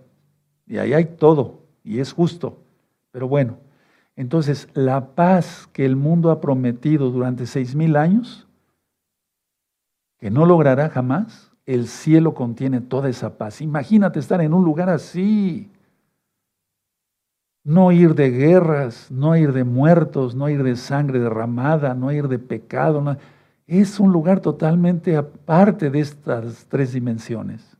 Y 0.66 0.76
ahí 0.76 0.92
hay 0.92 1.06
todo, 1.06 1.62
y 1.82 2.00
es 2.00 2.12
justo. 2.12 2.60
Pero 3.10 3.26
bueno, 3.26 3.56
entonces 4.16 4.68
la 4.74 5.14
paz 5.14 5.66
que 5.72 5.86
el 5.86 5.96
mundo 5.96 6.30
ha 6.30 6.42
prometido 6.42 7.10
durante 7.10 7.46
seis 7.46 7.74
mil 7.74 7.96
años, 7.96 8.45
que 10.26 10.30
no 10.32 10.44
logrará 10.44 10.88
jamás, 10.88 11.52
el 11.66 11.86
cielo 11.86 12.34
contiene 12.34 12.80
toda 12.80 13.08
esa 13.08 13.38
paz. 13.38 13.60
Imagínate 13.60 14.18
estar 14.18 14.40
en 14.40 14.54
un 14.54 14.64
lugar 14.64 14.90
así. 14.90 15.70
No 17.62 17.92
ir 17.92 18.16
de 18.16 18.32
guerras, 18.32 19.08
no 19.08 19.36
ir 19.36 19.52
de 19.52 19.62
muertos, 19.62 20.34
no 20.34 20.48
ir 20.48 20.64
de 20.64 20.74
sangre 20.74 21.20
derramada, 21.20 21.94
no 21.94 22.10
ir 22.10 22.26
de 22.26 22.40
pecado. 22.40 23.16
Es 23.68 24.00
un 24.00 24.10
lugar 24.10 24.40
totalmente 24.40 25.16
aparte 25.16 25.90
de 25.90 26.00
estas 26.00 26.66
tres 26.68 26.92
dimensiones. 26.92 27.76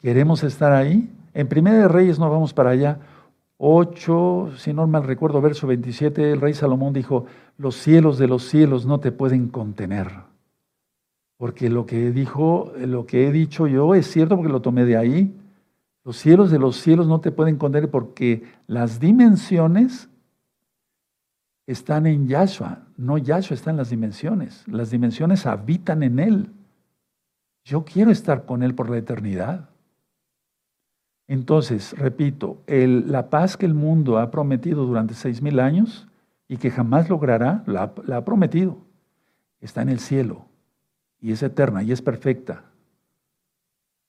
¿Queremos 0.00 0.42
estar 0.44 0.72
ahí? 0.72 1.14
En 1.34 1.48
Primera 1.48 1.80
de 1.80 1.88
Reyes 1.88 2.18
no 2.18 2.30
vamos 2.30 2.54
para 2.54 2.70
allá. 2.70 2.98
8, 3.58 4.52
si 4.56 4.72
no 4.72 4.86
mal 4.86 5.04
recuerdo, 5.04 5.42
verso 5.42 5.66
27, 5.66 6.32
el 6.32 6.40
rey 6.40 6.54
Salomón 6.54 6.94
dijo, 6.94 7.26
los 7.58 7.74
cielos 7.74 8.16
de 8.16 8.26
los 8.26 8.44
cielos 8.44 8.86
no 8.86 9.00
te 9.00 9.12
pueden 9.12 9.48
contener. 9.48 10.27
Porque 11.38 11.70
lo 11.70 11.86
que 11.86 12.10
dijo, 12.10 12.72
lo 12.76 13.06
que 13.06 13.28
he 13.28 13.32
dicho 13.32 13.68
yo 13.68 13.94
es 13.94 14.10
cierto 14.10 14.36
porque 14.36 14.52
lo 14.52 14.60
tomé 14.60 14.84
de 14.84 14.96
ahí. 14.96 15.34
Los 16.04 16.16
cielos 16.16 16.50
de 16.50 16.58
los 16.58 16.76
cielos 16.76 17.06
no 17.06 17.20
te 17.20 17.30
pueden 17.30 17.56
contener 17.56 17.90
porque 17.90 18.42
las 18.66 18.98
dimensiones 18.98 20.10
están 21.66 22.06
en 22.06 22.26
Yahshua, 22.26 22.86
no 22.96 23.18
Yahshua 23.18 23.54
está 23.54 23.70
en 23.70 23.76
las 23.76 23.90
dimensiones. 23.90 24.66
Las 24.66 24.90
dimensiones 24.90 25.46
habitan 25.46 26.02
en 26.02 26.18
Él. 26.18 26.50
Yo 27.64 27.84
quiero 27.84 28.10
estar 28.10 28.44
con 28.44 28.64
Él 28.64 28.74
por 28.74 28.90
la 28.90 28.98
eternidad. 28.98 29.68
Entonces, 31.28 31.94
repito, 31.96 32.62
la 32.66 33.30
paz 33.30 33.56
que 33.56 33.66
el 33.66 33.74
mundo 33.74 34.18
ha 34.18 34.30
prometido 34.30 34.86
durante 34.86 35.14
seis 35.14 35.40
mil 35.40 35.60
años 35.60 36.08
y 36.48 36.56
que 36.56 36.70
jamás 36.70 37.08
logrará, 37.08 37.62
la, 37.66 37.92
ha 38.16 38.24
prometido, 38.24 38.78
está 39.60 39.82
en 39.82 39.90
el 39.90 40.00
cielo 40.00 40.47
y 41.20 41.32
es 41.32 41.42
eterna 41.42 41.82
y 41.82 41.92
es 41.92 42.02
perfecta. 42.02 42.64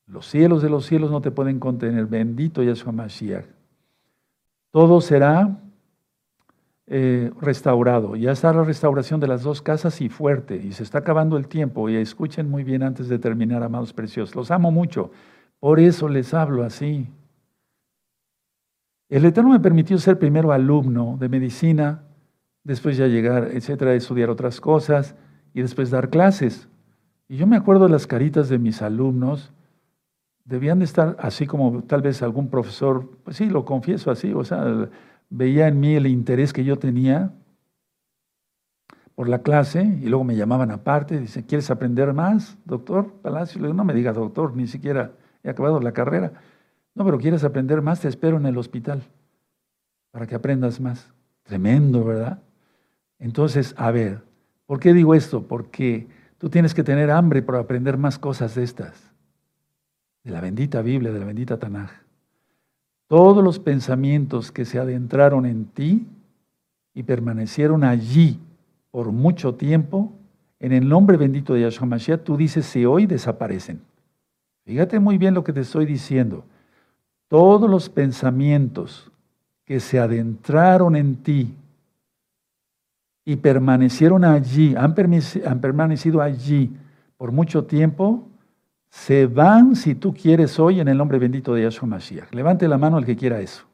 Los 0.05 0.27
cielos 0.27 0.61
de 0.61 0.69
los 0.69 0.85
cielos 0.85 1.11
no 1.11 1.21
te 1.21 1.31
pueden 1.31 1.59
contener. 1.59 2.07
Bendito 2.07 2.63
Yahshua 2.63 2.91
Mashiach. 2.91 3.45
Todo 4.71 5.01
será 5.01 5.59
eh, 6.87 7.31
restaurado. 7.39 8.15
Ya 8.15 8.31
está 8.31 8.51
la 8.51 8.63
restauración 8.63 9.19
de 9.19 9.27
las 9.27 9.43
dos 9.43 9.61
casas 9.61 10.01
y 10.01 10.09
fuerte. 10.09 10.55
Y 10.55 10.71
se 10.71 10.81
está 10.81 10.99
acabando 10.99 11.37
el 11.37 11.47
tiempo. 11.47 11.89
Y 11.89 11.95
escuchen 11.95 12.49
muy 12.49 12.63
bien 12.63 12.81
antes 12.81 13.07
de 13.07 13.19
terminar, 13.19 13.61
amados 13.61 13.93
preciosos. 13.93 14.35
Los 14.35 14.49
amo 14.49 14.71
mucho. 14.71 15.11
Por 15.59 15.79
eso 15.79 16.09
les 16.09 16.33
hablo 16.33 16.63
así. 16.63 17.07
El 19.09 19.25
Eterno 19.25 19.51
me 19.51 19.59
permitió 19.59 19.97
ser 19.97 20.17
primero 20.17 20.51
alumno 20.51 21.17
de 21.19 21.29
medicina, 21.29 22.03
después 22.63 22.95
ya 22.95 23.07
llegar, 23.07 23.49
etcétera, 23.53 23.95
estudiar 23.95 24.29
otras 24.29 24.61
cosas 24.61 25.15
y 25.53 25.61
después 25.61 25.89
dar 25.89 26.09
clases. 26.09 26.67
Y 27.29 27.37
yo 27.37 27.45
me 27.45 27.55
acuerdo 27.55 27.85
de 27.85 27.91
las 27.91 28.07
caritas 28.07 28.49
de 28.49 28.57
mis 28.57 28.81
alumnos, 28.81 29.53
debían 30.45 30.79
de 30.79 30.85
estar 30.85 31.15
así 31.19 31.45
como 31.45 31.83
tal 31.83 32.01
vez 32.01 32.23
algún 32.23 32.49
profesor, 32.49 33.07
pues 33.23 33.37
sí, 33.37 33.45
lo 33.45 33.65
confieso 33.65 34.09
así, 34.09 34.33
o 34.33 34.43
sea, 34.43 34.89
veía 35.29 35.67
en 35.67 35.79
mí 35.79 35.93
el 35.95 36.07
interés 36.07 36.51
que 36.51 36.63
yo 36.63 36.79
tenía 36.79 37.31
por 39.13 39.29
la 39.29 39.43
clase 39.43 39.83
y 39.83 40.07
luego 40.07 40.23
me 40.23 40.35
llamaban 40.35 40.71
aparte, 40.71 41.19
dicen, 41.19 41.43
¿quieres 41.43 41.69
aprender 41.69 42.13
más, 42.13 42.57
doctor 42.65 43.13
Palacio? 43.21 43.61
Le 43.61 43.67
digo, 43.67 43.77
no 43.77 43.83
me 43.83 43.93
digas 43.93 44.15
doctor, 44.15 44.55
ni 44.55 44.65
siquiera 44.65 45.11
he 45.43 45.51
acabado 45.51 45.79
la 45.79 45.91
carrera. 45.91 46.33
No, 46.95 47.05
pero 47.05 47.19
quieres 47.19 47.43
aprender 47.43 47.83
más, 47.83 47.99
te 47.99 48.07
espero 48.07 48.37
en 48.37 48.47
el 48.47 48.57
hospital 48.57 49.03
para 50.09 50.25
que 50.25 50.33
aprendas 50.33 50.81
más. 50.81 51.13
Tremendo, 51.43 52.03
¿verdad? 52.03 52.41
Entonces, 53.19 53.75
a 53.77 53.91
ver, 53.91 54.23
¿por 54.65 54.79
qué 54.79 54.93
digo 54.93 55.13
esto? 55.13 55.47
Porque 55.47 56.07
tú 56.39 56.49
tienes 56.49 56.73
que 56.73 56.83
tener 56.83 57.11
hambre 57.11 57.43
para 57.43 57.59
aprender 57.59 57.97
más 57.97 58.17
cosas 58.17 58.55
de 58.55 58.63
estas, 58.63 59.11
de 60.23 60.31
la 60.31 60.41
bendita 60.41 60.81
Biblia, 60.81 61.11
de 61.11 61.19
la 61.19 61.25
bendita 61.25 61.59
Tanaj. 61.59 61.91
Todos 63.07 63.43
los 63.43 63.59
pensamientos 63.59 64.51
que 64.51 64.65
se 64.65 64.79
adentraron 64.79 65.45
en 65.45 65.65
ti 65.65 66.07
y 66.93 67.03
permanecieron 67.03 67.83
allí 67.83 68.39
por 68.91 69.11
mucho 69.11 69.55
tiempo, 69.55 70.13
en 70.59 70.71
el 70.71 70.87
nombre 70.87 71.17
bendito 71.17 71.53
de 71.53 71.61
Yahshua 71.61 71.87
Mashiach, 71.87 72.23
tú 72.23 72.37
dices, 72.37 72.65
si 72.65 72.85
hoy 72.85 73.05
desaparecen. 73.05 73.81
Fíjate 74.65 74.99
muy 74.99 75.17
bien 75.17 75.33
lo 75.33 75.43
que 75.43 75.53
te 75.53 75.61
estoy 75.61 75.85
diciendo. 75.85 76.43
Todos 77.27 77.69
los 77.69 77.89
pensamientos 77.89 79.11
que 79.65 79.79
se 79.79 79.99
adentraron 79.99 80.95
en 80.95 81.17
ti 81.17 81.55
y 83.29 83.35
permanecieron 83.35 84.25
allí, 84.25 84.73
han, 84.75 84.95
permanecido 84.95 86.19
allí 86.19 86.75
por 87.15 87.31
mucho 87.31 87.65
tiempo, 87.65 88.27
se 88.89 89.27
van 89.27 89.75
si 89.75 89.93
tú 89.93 90.15
quieres 90.15 90.59
hoy 90.59 90.79
en 90.79 90.87
el 90.87 90.97
nombre 90.97 91.19
bendito 91.19 91.53
de 91.53 91.61
Yahshua 91.61 91.87
Mashiach. 91.87 92.33
Levante 92.33 92.67
la 92.67 92.79
mano 92.79 92.97
el 92.97 93.05
que 93.05 93.15
quiera 93.15 93.39
eso. 93.39 93.65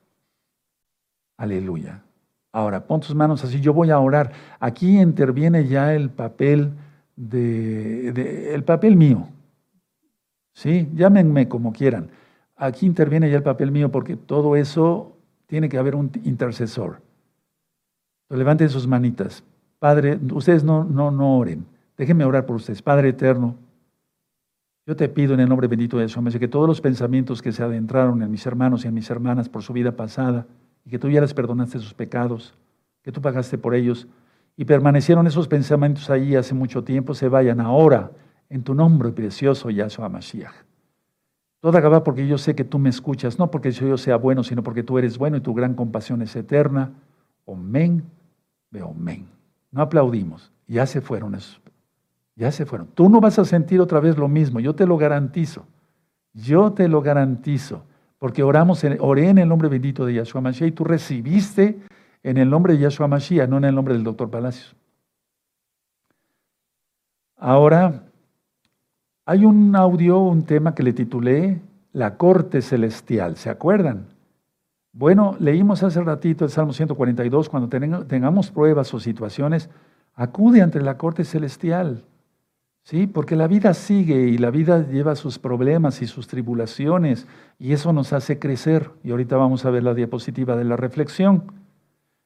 Aleluya. 1.38 2.03
Ahora, 2.52 2.86
pon 2.86 2.99
tus 2.99 3.15
manos 3.15 3.45
así, 3.45 3.61
yo 3.61 3.73
voy 3.73 3.91
a 3.91 3.99
orar. 3.99 4.34
Aquí 4.60 4.99
interviene 4.99 5.65
ya 5.65 5.94
el 5.94 6.10
papel 6.10 6.73
de 7.15 8.53
el 8.53 8.65
papel 8.65 8.98
mío. 8.98 9.30
¿Sí? 10.52 10.90
Llámenme 10.95 11.48
como 11.48 11.72
quieran. 11.72 12.10
Aquí 12.57 12.86
interviene 12.86 13.30
ya 13.30 13.38
el 13.38 13.44
papel 13.44 13.72
mío 13.72 13.90
porque 13.90 14.18
todo 14.18 14.57
eso 14.57 15.15
tiene 15.48 15.69
que 15.69 15.77
haber 15.77 15.95
un 15.95 16.11
intercesor. 16.26 17.05
Levanten 18.30 18.69
sus 18.69 18.88
manitas. 18.88 19.43
Padre, 19.80 20.19
ustedes 20.34 20.64
no, 20.64 20.84
no, 20.84 21.11
no 21.11 21.38
oren. 21.38 21.65
Déjenme 21.97 22.26
orar 22.26 22.45
por 22.45 22.56
ustedes. 22.56 22.81
Padre 22.81 23.10
eterno, 23.10 23.56
yo 24.88 24.95
te 24.95 25.10
pido 25.10 25.34
en 25.34 25.39
el 25.39 25.49
nombre 25.49 25.68
bendito 25.68 25.97
de 25.97 26.07
Jesús 26.07 26.38
que 26.38 26.47
todos 26.47 26.68
los 26.68 26.80
pensamientos 26.80 27.41
que 27.41 27.52
se 27.52 27.64
adentraron 27.64 28.22
en 28.22 28.30
mis 28.30 28.45
hermanos 28.45 28.85
y 28.85 28.88
en 28.88 28.93
mis 28.93 29.10
hermanas 29.10 29.49
por 29.49 29.64
su 29.64 29.73
vida 29.73 29.91
pasada, 29.93 30.45
y 30.85 30.91
que 30.91 30.99
tú 30.99 31.10
ya 31.10 31.22
les 31.22 31.34
perdonaste 31.34 31.80
sus 31.80 31.93
pecados, 31.93 32.53
que 33.02 33.11
tú 33.11 33.22
pagaste 33.22 33.57
por 33.57 33.73
ellos, 33.73 34.07
y 34.57 34.65
permanecieron 34.65 35.26
esos 35.27 35.47
pensamientos 35.47 36.10
ahí 36.10 36.35
hace 36.35 36.53
mucho 36.53 36.84
tiempo, 36.84 37.14
se 37.14 37.30
vayan 37.30 37.60
ahora 37.61 38.11
en 38.49 38.64
tu 38.64 38.76
nombre 38.76 39.11
precioso, 39.11 39.69
Yahshua 39.69 40.07
Mashiach. 40.07 40.53
Toda 41.61 41.81
Gabá 41.81 42.03
porque 42.03 42.27
yo 42.27 42.38
sé 42.38 42.53
que 42.53 42.64
tú 42.64 42.77
me 42.77 42.89
escuchas, 42.89 43.39
no 43.39 43.49
porque 43.49 43.72
yo 43.72 43.97
sea 43.97 44.18
bueno, 44.18 44.43
sino 44.43 44.61
porque 44.61 44.84
tú 44.84 44.99
eres 44.99 45.18
bueno 45.18 45.38
y 45.38 45.41
tu 45.41 45.56
gran 45.56 45.73
compasión 45.73 46.22
es 46.22 46.35
eterna. 46.35 46.91
Omen, 47.45 48.03
veo 48.72 48.88
omen. 48.88 49.27
No 49.72 49.81
aplaudimos, 49.81 50.51
ya 50.67 50.85
se 50.85 51.01
fueron 51.01 51.35
esos. 51.35 51.61
Ya 52.35 52.51
se 52.51 52.65
fueron. 52.65 52.88
Tú 52.88 53.07
no 53.07 53.22
vas 53.22 53.39
a 53.39 53.45
sentir 53.45 53.80
otra 53.80 53.99
vez 53.99 54.17
lo 54.17 54.27
mismo, 54.27 54.59
yo 54.59 54.76
te 54.76 54.85
lo 54.85 54.97
garantizo. 54.97 55.65
Yo 56.34 56.73
te 56.73 56.88
lo 56.88 57.01
garantizo. 57.01 57.84
Porque 58.19 58.43
oramos, 58.43 58.84
oré 58.99 59.30
en 59.30 59.38
el 59.38 59.47
nombre 59.47 59.69
bendito 59.69 60.05
de 60.05 60.15
Yahshua 60.15 60.41
Mashiach 60.41 60.69
y 60.69 60.72
tú 60.72 60.84
recibiste 60.84 61.80
en 62.23 62.38
el 62.38 62.49
nombre 62.49 62.73
de 62.73 62.80
Yahshua 62.80 63.07
Mashiach, 63.07 63.49
no 63.49 63.57
en 63.57 63.65
el 63.65 63.76
nombre 63.76 63.93
del 63.93 64.03
doctor 64.03 64.30
Palacios. 64.30 64.76
Ahora, 67.38 68.03
hay 69.26 69.45
un 69.45 69.76
audio, 69.76 70.19
un 70.19 70.43
tema 70.45 70.73
que 70.73 70.84
le 70.84 70.93
titulé 70.93 71.61
La 71.93 72.17
corte 72.17 72.61
celestial, 72.61 73.38
¿se 73.38 73.49
acuerdan? 73.49 74.14
Bueno, 74.97 75.35
leímos 75.41 75.84
hace 75.84 76.01
ratito 76.01 76.45
el 76.45 76.51
Salmo 76.51 76.72
142, 76.72 77.49
cuando 77.49 77.67
tengamos 78.05 78.49
pruebas 78.49 78.93
o 78.93 78.99
situaciones, 79.01 79.69
acude 80.13 80.61
ante 80.61 80.80
la 80.80 80.97
corte 80.97 81.26
celestial. 81.26 82.05
Sí, 82.84 83.05
porque 83.05 83.35
la 83.35 83.47
vida 83.47 83.73
sigue 83.73 84.30
y 84.30 84.38
la 84.38 84.51
vida 84.51 84.88
lleva 84.88 85.17
sus 85.17 85.38
problemas 85.38 86.01
y 86.01 86.07
sus 86.07 86.27
tribulaciones 86.27 87.27
y 87.59 87.73
eso 87.73 87.91
nos 87.91 88.13
hace 88.13 88.39
crecer. 88.39 88.89
Y 89.03 89.11
ahorita 89.11 89.35
vamos 89.35 89.65
a 89.65 89.69
ver 89.69 89.84
la 89.84 89.93
diapositiva 89.93 90.55
de 90.55 90.63
la 90.63 90.77
reflexión. 90.77 91.43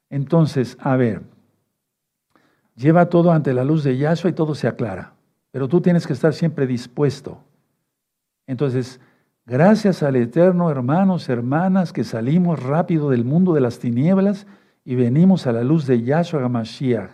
Entonces, 0.08 0.76
a 0.78 0.94
ver, 0.94 1.22
lleva 2.76 3.06
todo 3.06 3.32
ante 3.32 3.52
la 3.52 3.64
luz 3.64 3.82
de 3.82 3.96
Yahshua 3.96 4.30
y 4.30 4.34
todo 4.34 4.54
se 4.54 4.68
aclara. 4.68 5.14
Pero 5.50 5.66
tú 5.66 5.80
tienes 5.80 6.06
que 6.06 6.12
estar 6.12 6.34
siempre 6.34 6.68
dispuesto. 6.68 7.42
Entonces, 8.46 9.00
gracias 9.46 10.02
al 10.02 10.16
Eterno, 10.16 10.70
hermanos, 10.70 11.28
hermanas, 11.28 11.92
que 11.92 12.04
salimos 12.04 12.62
rápido 12.62 13.10
del 13.10 13.24
mundo 13.24 13.54
de 13.54 13.60
las 13.60 13.78
tinieblas 13.78 14.46
y 14.84 14.94
venimos 14.94 15.46
a 15.46 15.52
la 15.52 15.62
luz 15.62 15.86
de 15.86 16.02
Yahshua 16.02 16.44
Hamashiach. 16.44 17.10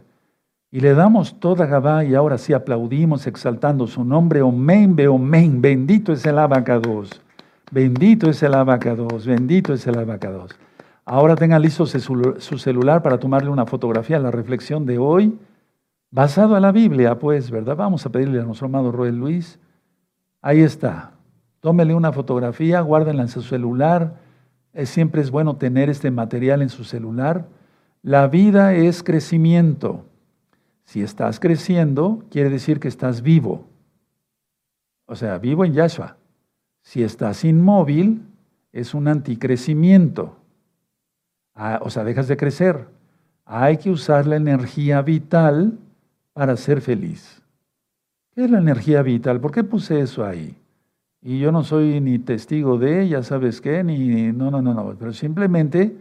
Y 0.70 0.80
le 0.80 0.94
damos 0.94 1.40
toda 1.40 1.66
Gabá 1.66 2.04
y 2.04 2.14
ahora 2.14 2.38
sí 2.38 2.52
aplaudimos 2.52 3.26
exaltando 3.26 3.86
su 3.86 4.04
nombre. 4.04 4.42
Omen, 4.42 4.94
be 4.94 5.08
omen. 5.08 5.62
Bendito 5.62 6.12
es 6.12 6.26
el 6.26 6.38
abacados. 6.38 7.22
Bendito 7.70 8.28
es 8.28 8.42
el 8.42 8.54
abacados. 8.54 9.26
Bendito 9.26 9.72
es 9.72 9.86
el 9.86 9.98
abacados. 9.98 10.56
Ahora 11.04 11.36
tengan 11.36 11.62
listo 11.62 11.86
su 11.86 12.58
celular 12.58 13.00
para 13.02 13.18
tomarle 13.18 13.48
una 13.48 13.64
fotografía 13.64 14.16
a 14.16 14.20
la 14.20 14.32
reflexión 14.32 14.84
de 14.86 14.98
hoy, 14.98 15.38
basado 16.10 16.56
en 16.56 16.62
la 16.62 16.72
Biblia, 16.72 17.16
pues, 17.18 17.50
¿verdad? 17.50 17.76
Vamos 17.76 18.04
a 18.04 18.10
pedirle 18.10 18.40
a 18.40 18.44
nuestro 18.44 18.66
amado 18.66 18.90
Roel 18.90 19.16
Luis. 19.16 19.60
Ahí 20.42 20.62
está. 20.62 21.12
Tómele 21.66 21.96
una 21.96 22.12
fotografía, 22.12 22.80
guárdenla 22.80 23.22
en 23.22 23.28
su 23.28 23.42
celular. 23.42 24.20
siempre 24.84 25.20
es 25.20 25.32
bueno 25.32 25.56
tener 25.56 25.90
este 25.90 26.12
material 26.12 26.62
en 26.62 26.68
su 26.68 26.84
celular. 26.84 27.48
La 28.02 28.28
vida 28.28 28.72
es 28.74 29.02
crecimiento. 29.02 30.04
Si 30.84 31.02
estás 31.02 31.40
creciendo, 31.40 32.22
quiere 32.30 32.50
decir 32.50 32.78
que 32.78 32.86
estás 32.86 33.20
vivo. 33.20 33.66
O 35.06 35.16
sea, 35.16 35.38
vivo 35.38 35.64
en 35.64 35.72
Yahshua. 35.72 36.16
Si 36.82 37.02
estás 37.02 37.44
inmóvil, 37.44 38.22
es 38.70 38.94
un 38.94 39.08
anticrecimiento. 39.08 40.36
Ah, 41.52 41.80
o 41.82 41.90
sea, 41.90 42.04
dejas 42.04 42.28
de 42.28 42.36
crecer. 42.36 42.86
Hay 43.44 43.78
que 43.78 43.90
usar 43.90 44.28
la 44.28 44.36
energía 44.36 45.02
vital 45.02 45.76
para 46.32 46.56
ser 46.56 46.80
feliz. 46.80 47.42
¿Qué 48.36 48.44
es 48.44 48.50
la 48.52 48.58
energía 48.58 49.02
vital? 49.02 49.40
¿Por 49.40 49.50
qué 49.50 49.64
puse 49.64 49.98
eso 49.98 50.24
ahí? 50.24 50.56
Y 51.28 51.40
yo 51.40 51.50
no 51.50 51.64
soy 51.64 52.00
ni 52.00 52.20
testigo 52.20 52.78
de, 52.78 53.08
ya 53.08 53.20
sabes 53.24 53.60
qué, 53.60 53.82
ni, 53.82 54.30
no, 54.30 54.52
no, 54.52 54.62
no, 54.62 54.72
no, 54.72 54.94
pero 54.96 55.12
simplemente 55.12 55.96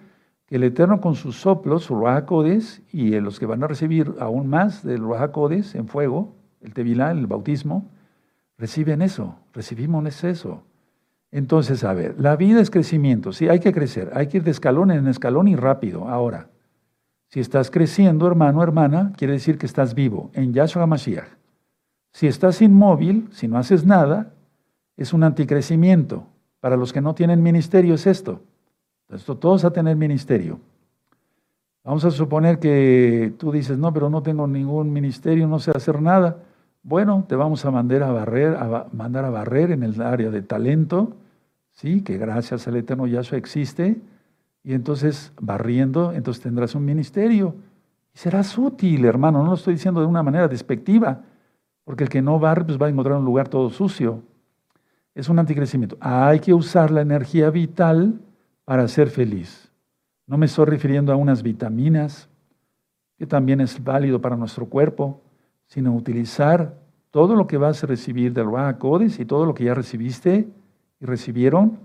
que 0.45 0.57
el 0.57 0.63
Eterno 0.63 1.01
con 1.01 1.15
sus 1.15 1.37
soplos, 1.37 1.85
su 1.85 1.95
Ruajacodes, 1.95 2.83
y 2.91 3.19
los 3.19 3.39
que 3.39 3.47
van 3.47 3.63
a 3.63 3.67
recibir 3.67 4.13
aún 4.19 4.47
más 4.47 4.83
del 4.83 4.99
Ruajacodes 4.99 5.73
en 5.73 5.87
fuego, 5.87 6.35
el 6.61 6.75
Tevilá, 6.75 7.09
el 7.09 7.25
bautismo, 7.25 7.89
reciben 8.59 9.01
eso, 9.01 9.39
recibimos 9.51 10.23
eso. 10.23 10.61
Entonces, 11.31 11.83
a 11.83 11.93
ver, 11.95 12.21
la 12.21 12.35
vida 12.35 12.61
es 12.61 12.69
crecimiento, 12.69 13.33
sí, 13.33 13.49
hay 13.49 13.59
que 13.59 13.73
crecer, 13.73 14.11
hay 14.13 14.27
que 14.27 14.37
ir 14.37 14.43
de 14.43 14.51
escalón 14.51 14.91
en 14.91 15.07
escalón 15.07 15.47
y 15.47 15.55
rápido. 15.55 16.07
Ahora, 16.07 16.49
si 17.29 17.39
estás 17.39 17.71
creciendo, 17.71 18.27
hermano, 18.27 18.61
hermana, 18.61 19.11
quiere 19.17 19.33
decir 19.33 19.57
que 19.57 19.65
estás 19.65 19.95
vivo 19.95 20.29
en 20.35 20.53
Yahshua 20.53 20.85
Mashiach. 20.85 21.29
Si 22.13 22.27
estás 22.27 22.61
inmóvil, 22.61 23.27
si 23.31 23.47
no 23.47 23.57
haces 23.57 23.87
nada, 23.87 24.34
es 24.97 25.13
un 25.13 25.23
anticrecimiento. 25.23 26.25
Para 26.59 26.77
los 26.77 26.93
que 26.93 27.01
no 27.01 27.13
tienen 27.13 27.43
ministerio 27.43 27.95
es 27.95 28.07
esto. 28.07 28.41
Esto 29.09 29.37
todos 29.37 29.65
a 29.65 29.71
tener 29.71 29.95
ministerio. 29.95 30.59
Vamos 31.83 32.03
a 32.03 32.11
suponer 32.11 32.57
que 32.57 33.33
tú 33.37 33.51
dices, 33.51 33.77
no, 33.77 33.93
pero 33.93 34.09
no 34.09 34.23
tengo 34.23 34.47
ningún 34.47 34.91
ministerio, 34.91 35.47
no 35.47 35.59
sé 35.59 35.69
hacer 35.69 36.01
nada. 36.01 36.37
Bueno, 36.81 37.25
te 37.27 37.35
vamos 37.35 37.63
a 37.65 37.71
mandar 37.71 38.01
a 38.01 38.11
barrer, 38.11 38.55
a 38.55 38.87
mandar 38.91 39.25
a 39.25 39.29
barrer 39.29 39.71
en 39.71 39.83
el 39.83 40.01
área 40.01 40.31
de 40.31 40.41
talento, 40.41 41.13
¿sí? 41.73 42.01
que 42.01 42.17
gracias 42.17 42.67
al 42.67 42.77
eterno 42.77 43.05
Yahshua 43.05 43.37
existe, 43.37 43.97
y 44.63 44.73
entonces 44.73 45.31
barriendo, 45.39 46.11
entonces 46.11 46.41
tendrás 46.41 46.73
un 46.73 46.85
ministerio. 46.85 47.53
Y 48.15 48.17
serás 48.17 48.57
útil, 48.57 49.05
hermano, 49.05 49.43
no 49.43 49.49
lo 49.49 49.53
estoy 49.53 49.75
diciendo 49.75 49.99
de 49.99 50.07
una 50.07 50.23
manera 50.23 50.47
despectiva, 50.47 51.21
porque 51.83 52.05
el 52.05 52.09
que 52.09 52.23
no 52.23 52.39
barre 52.39 52.65
pues 52.65 52.81
va 52.81 52.87
a 52.87 52.89
encontrar 52.89 53.19
un 53.19 53.25
lugar 53.25 53.47
todo 53.47 53.69
sucio. 53.69 54.23
Es 55.15 55.29
un 55.29 55.39
anticrecimiento. 55.39 55.97
Hay 56.01 56.41
que 56.41 56.53
usar 56.53 56.91
la 56.91 57.01
energía 57.01 57.49
vital 57.49 58.19
para 58.65 58.87
ser 58.87 59.09
feliz. 59.09 59.71
No 60.27 60.37
me 60.37 60.45
estoy 60.45 60.65
refiriendo 60.65 61.13
a 61.13 61.15
unas 61.15 61.41
vitaminas, 61.41 62.27
que 63.17 63.25
también 63.25 63.61
es 63.61 63.81
válido 63.81 64.19
para 64.19 64.35
nuestro 64.35 64.65
cuerpo, 64.65 65.21
sino 65.67 65.95
utilizar 65.95 66.75
todo 67.11 67.35
lo 67.35 67.47
que 67.47 67.57
vas 67.57 67.81
a 67.81 67.87
recibir 67.87 68.33
del 68.33 68.47
Ruach 68.47 68.77
y 69.17 69.25
todo 69.25 69.45
lo 69.45 69.53
que 69.53 69.63
ya 69.63 69.73
recibiste 69.73 70.49
y 70.99 71.05
recibieron 71.05 71.79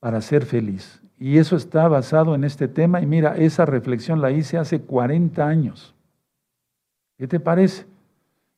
para 0.00 0.20
ser 0.20 0.44
feliz. 0.44 1.00
Y 1.16 1.38
eso 1.38 1.54
está 1.54 1.86
basado 1.86 2.34
en 2.34 2.42
este 2.42 2.66
tema. 2.66 3.00
Y 3.00 3.06
mira, 3.06 3.36
esa 3.36 3.64
reflexión 3.66 4.20
la 4.20 4.32
hice 4.32 4.58
hace 4.58 4.80
40 4.80 5.46
años. 5.46 5.94
¿Qué 7.16 7.28
te 7.28 7.38
parece? 7.38 7.86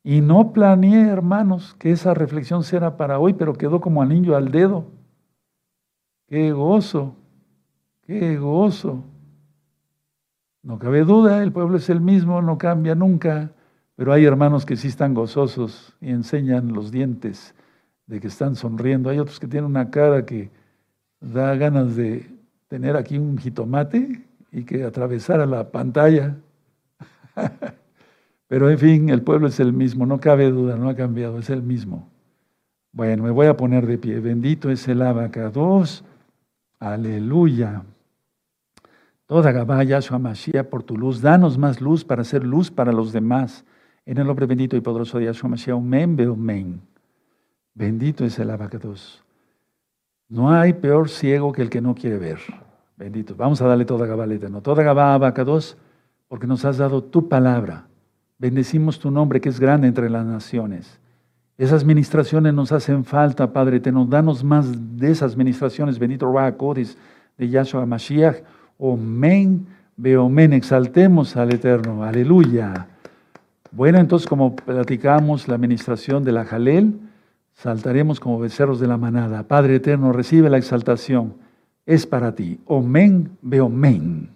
Y 0.06 0.20
no 0.20 0.52
planeé, 0.52 1.08
hermanos, 1.08 1.74
que 1.80 1.90
esa 1.90 2.14
reflexión 2.14 2.62
será 2.62 2.96
para 2.96 3.18
hoy, 3.18 3.34
pero 3.34 3.54
quedó 3.54 3.80
como 3.80 4.02
anillo 4.02 4.36
al 4.36 4.52
dedo. 4.52 4.84
Qué 6.28 6.52
gozo, 6.52 7.16
qué 8.02 8.36
gozo. 8.36 9.02
No 10.62 10.78
cabe 10.78 11.02
duda, 11.02 11.42
el 11.42 11.50
pueblo 11.50 11.76
es 11.76 11.90
el 11.90 12.00
mismo, 12.00 12.40
no 12.40 12.56
cambia 12.56 12.94
nunca, 12.94 13.50
pero 13.96 14.12
hay 14.12 14.24
hermanos 14.24 14.64
que 14.64 14.76
sí 14.76 14.86
están 14.86 15.12
gozosos 15.12 15.92
y 16.00 16.10
enseñan 16.10 16.72
los 16.72 16.92
dientes 16.92 17.56
de 18.06 18.20
que 18.20 18.28
están 18.28 18.54
sonriendo. 18.54 19.10
Hay 19.10 19.18
otros 19.18 19.40
que 19.40 19.48
tienen 19.48 19.68
una 19.68 19.90
cara 19.90 20.24
que 20.24 20.52
da 21.18 21.56
ganas 21.56 21.96
de 21.96 22.30
tener 22.68 22.96
aquí 22.96 23.18
un 23.18 23.38
jitomate 23.38 24.24
y 24.52 24.62
que 24.62 24.84
atravesara 24.84 25.46
la 25.46 25.72
pantalla. 25.72 26.36
Pero 28.48 28.70
en 28.70 28.78
fin, 28.78 29.08
el 29.10 29.22
pueblo 29.22 29.48
es 29.48 29.58
el 29.60 29.72
mismo, 29.72 30.06
no 30.06 30.20
cabe 30.20 30.50
duda, 30.50 30.76
no 30.76 30.88
ha 30.88 30.94
cambiado, 30.94 31.38
es 31.38 31.50
el 31.50 31.62
mismo. 31.62 32.08
Bueno, 32.92 33.24
me 33.24 33.30
voy 33.30 33.46
a 33.46 33.56
poner 33.56 33.86
de 33.86 33.98
pie. 33.98 34.20
Bendito 34.20 34.70
es 34.70 34.88
el 34.88 35.02
abacados. 35.02 36.04
Aleluya. 36.78 37.82
Toda 39.26 39.50
Gabá, 39.52 39.82
Yahshua 39.82 40.18
Mashiach, 40.18 40.66
por 40.66 40.82
tu 40.84 40.96
luz, 40.96 41.20
danos 41.20 41.58
más 41.58 41.80
luz 41.80 42.04
para 42.04 42.22
ser 42.22 42.44
luz 42.44 42.70
para 42.70 42.92
los 42.92 43.12
demás. 43.12 43.64
En 44.06 44.18
el 44.18 44.26
nombre 44.26 44.46
bendito 44.46 44.76
y 44.76 44.80
poderoso 44.80 45.18
de 45.18 45.26
Yahshua 45.26 45.50
Mashiach, 45.50 45.76
Omen, 45.76 46.18
Omen. 46.28 46.80
Bendito 47.74 48.24
es 48.24 48.38
el 48.38 48.50
abacados. 48.50 49.22
No 50.28 50.50
hay 50.50 50.72
peor 50.72 51.08
ciego 51.08 51.52
que 51.52 51.62
el 51.62 51.70
que 51.70 51.80
no 51.80 51.94
quiere 51.94 52.18
ver. 52.18 52.38
Bendito. 52.96 53.34
Vamos 53.34 53.60
a 53.60 53.66
darle 53.66 53.84
toda 53.84 54.06
Gabá 54.06 54.24
al 54.24 54.32
Eterno. 54.32 54.62
Toda 54.62 54.82
Gabá 54.82 55.12
abacados, 55.12 55.76
porque 56.28 56.46
nos 56.46 56.64
has 56.64 56.78
dado 56.78 57.02
tu 57.02 57.28
palabra. 57.28 57.88
Bendecimos 58.38 58.98
tu 58.98 59.10
nombre 59.10 59.40
que 59.40 59.48
es 59.48 59.58
grande 59.58 59.88
entre 59.88 60.10
las 60.10 60.24
naciones. 60.26 60.98
Esas 61.58 61.84
ministraciones 61.84 62.52
nos 62.52 62.70
hacen 62.70 63.04
falta, 63.04 63.52
Padre 63.52 63.78
Eterno. 63.78 64.04
Danos 64.04 64.44
más 64.44 64.66
de 64.98 65.10
esas 65.10 65.36
ministraciones. 65.36 65.98
Bendito 65.98 66.30
Codis 66.58 66.98
de 67.38 67.48
Yahshua 67.48 67.86
Mashiach. 67.86 68.42
Omen, 68.78 69.66
Beomen. 69.96 70.52
Exaltemos 70.52 71.36
al 71.36 71.54
Eterno. 71.54 72.04
Aleluya. 72.04 72.88
Bueno, 73.72 73.98
entonces, 73.98 74.28
como 74.28 74.54
platicamos 74.54 75.48
la 75.48 75.54
administración 75.54 76.24
de 76.24 76.32
la 76.32 76.44
Jalel, 76.44 76.98
saltaremos 77.54 78.20
como 78.20 78.38
becerros 78.38 78.80
de 78.80 78.86
la 78.86 78.96
manada. 78.96 79.42
Padre 79.42 79.76
eterno, 79.76 80.12
recibe 80.12 80.50
la 80.50 80.58
exaltación. 80.58 81.34
Es 81.84 82.06
para 82.06 82.34
ti. 82.34 82.60
Omen, 82.66 83.30
ve 83.42 83.60
omen. 83.60 84.35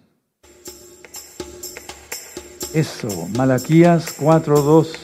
Eso, 2.73 3.27
Malaquías 3.35 4.17
4.2. 4.17 5.01